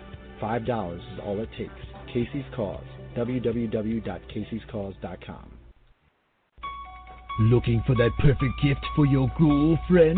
[0.41, 1.71] $5 is all it takes.
[2.11, 2.83] Casey's Cause,
[3.15, 5.51] www.caseyscause.com.
[7.41, 10.17] Looking for that perfect gift for your girlfriend?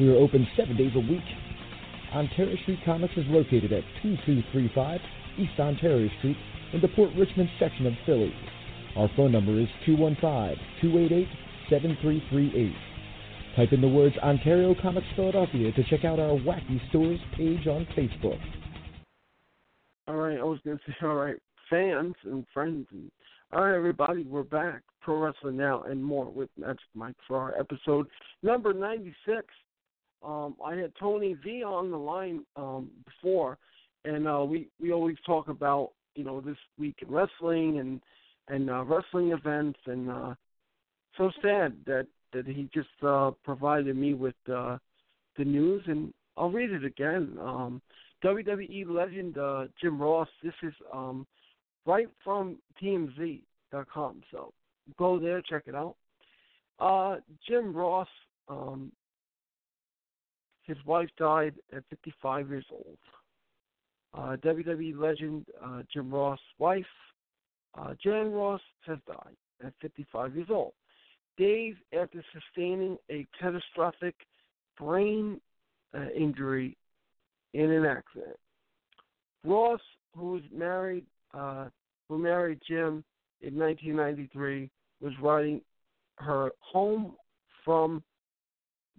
[0.00, 1.22] We are open seven days a week.
[2.12, 5.00] Ontario Street Comics is located at 2235
[5.38, 6.36] East Ontario Street
[6.72, 8.34] in the Port Richmond section of Philly.
[8.96, 12.74] Our phone number is 215-288-7338.
[13.54, 17.86] Type in the words Ontario Comics Philadelphia to check out our Wacky Stores page on
[17.96, 18.40] Facebook.
[20.08, 21.36] All right, I was going to say, all right,
[21.70, 22.88] fans and friends.
[22.90, 23.12] And,
[23.52, 24.82] all right, everybody, we're back.
[25.00, 28.08] Pro Wrestling Now and more with Magic Mike Ferrara episode
[28.42, 29.46] number 96.
[30.24, 33.58] Um, I had Tony V on the line um, before,
[34.04, 38.00] and uh, we we always talk about you know this week in wrestling and
[38.48, 40.34] and uh, wrestling events, and uh,
[41.16, 44.78] so sad that that he just uh, provided me with uh,
[45.38, 47.36] the news, and I'll read it again.
[47.40, 47.82] Um,
[48.24, 50.28] WWE legend uh, Jim Ross.
[50.42, 51.26] This is um,
[51.86, 54.52] right from TMZ.com, so
[54.98, 55.96] go there, check it out.
[56.80, 58.08] Uh, Jim Ross
[58.48, 58.90] um,
[60.64, 62.98] his wife died at 55 years old.
[64.14, 66.84] Uh, WWE legend uh, Jim Ross' wife,
[67.76, 70.72] uh, Jan Ross, has died at 55 years old.
[71.36, 74.14] Days after sustaining a catastrophic
[74.78, 75.40] brain
[75.94, 76.76] uh, injury
[77.54, 78.36] in an accident.
[79.44, 79.80] Ross,
[80.16, 81.66] who was married, uh,
[82.08, 83.04] who married Jim
[83.42, 84.70] in 1993,
[85.00, 85.60] was riding
[86.18, 87.14] her home
[87.64, 88.02] from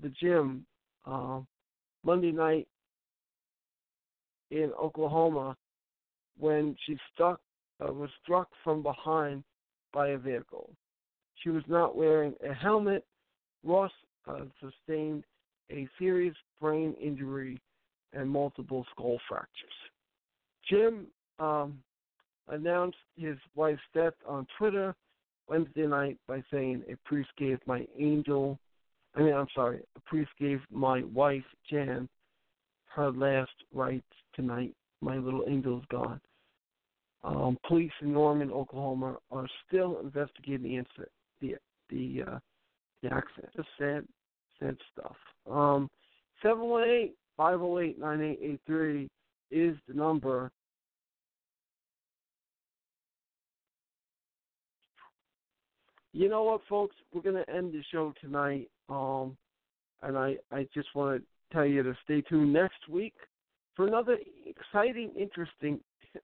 [0.02, 0.66] the gym
[1.06, 1.40] uh,
[2.06, 2.68] Monday night
[4.52, 5.58] in Oklahoma
[6.38, 7.40] when she struck
[7.82, 9.44] uh, was struck from behind
[9.92, 10.70] by a vehicle.
[11.44, 13.06] She was not wearing a helmet.
[13.64, 13.92] Ross
[14.28, 15.24] uh, sustained
[15.72, 17.60] a serious brain injury
[18.14, 19.50] and multiple skull fractures.
[20.70, 21.08] Jim
[21.40, 21.80] um,
[22.50, 24.96] announced his wife's death on Twitter
[25.50, 28.58] Wednesday night by saying, "A priest gave my angel
[29.16, 32.10] I mean, I'm sorry, a priest gave my wife, Jan,
[32.88, 34.04] her last rites
[34.34, 34.74] tonight.
[35.02, 36.20] My little angel's gone.
[37.24, 41.12] Um, police in Norman, Oklahoma, are still investigating the incident,
[41.42, 41.56] the
[41.90, 42.40] the uh,
[43.02, 43.52] the accident.
[43.56, 44.06] Just sad,
[44.60, 45.16] sad stuff.
[45.50, 45.90] Um,
[46.44, 49.10] seven one eight five zero eight nine eight eight three
[49.50, 50.52] is the number.
[56.16, 56.96] You know what, folks?
[57.14, 59.36] We're going to end the show tonight um,
[60.02, 63.16] and I, I just want to tell you to stay tuned next week
[63.76, 65.82] for another exciting, interesting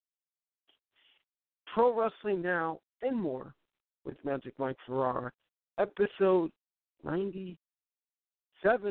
[1.74, 3.54] Pro Wrestling Now and more
[4.06, 5.30] with Magic Mike Ferrara.
[5.78, 6.54] Episode
[7.04, 7.58] 97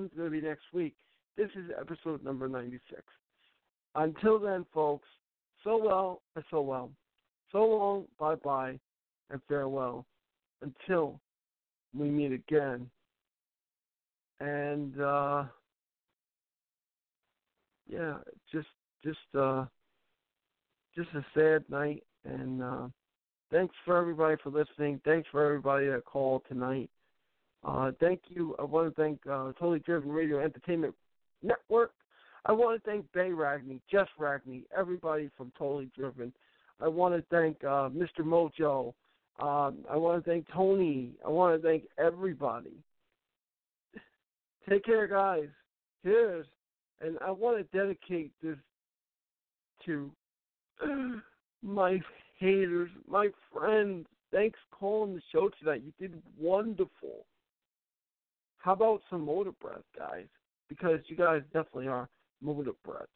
[0.04, 0.96] is going to be next week.
[1.38, 3.00] This is episode number 96.
[3.94, 5.08] Until then, folks,
[5.64, 6.90] so well and so well.
[7.52, 8.78] So long, bye bye,
[9.30, 10.04] and farewell.
[10.62, 11.20] Until
[11.96, 12.88] we meet again.
[14.40, 15.44] And uh
[17.88, 18.18] yeah,
[18.52, 18.68] just
[19.02, 19.64] just uh
[20.94, 22.88] just a sad night and uh
[23.50, 25.00] thanks for everybody for listening.
[25.04, 26.90] Thanks for everybody that called tonight.
[27.64, 28.54] Uh thank you.
[28.58, 30.94] I want to thank uh Totally Driven Radio Entertainment
[31.42, 31.92] Network.
[32.46, 36.32] I want to thank Bay Ragney, Jeff Ragney, everybody from Totally Driven.
[36.80, 38.20] I want to thank uh, Mr.
[38.20, 38.94] Mojo.
[39.40, 41.12] Um, I want to thank Tony.
[41.24, 42.76] I want to thank everybody.
[44.68, 45.48] Take care, guys.
[46.04, 46.46] Cheers.
[47.00, 48.58] And I want to dedicate this
[49.86, 50.10] to
[51.62, 52.00] my
[52.38, 54.06] haters, my friends.
[54.30, 55.82] Thanks for calling the show tonight.
[55.84, 57.24] You did wonderful.
[58.58, 60.26] How about some motor breath, guys?
[60.68, 62.08] Because you guys definitely are
[62.42, 63.08] motor breaths.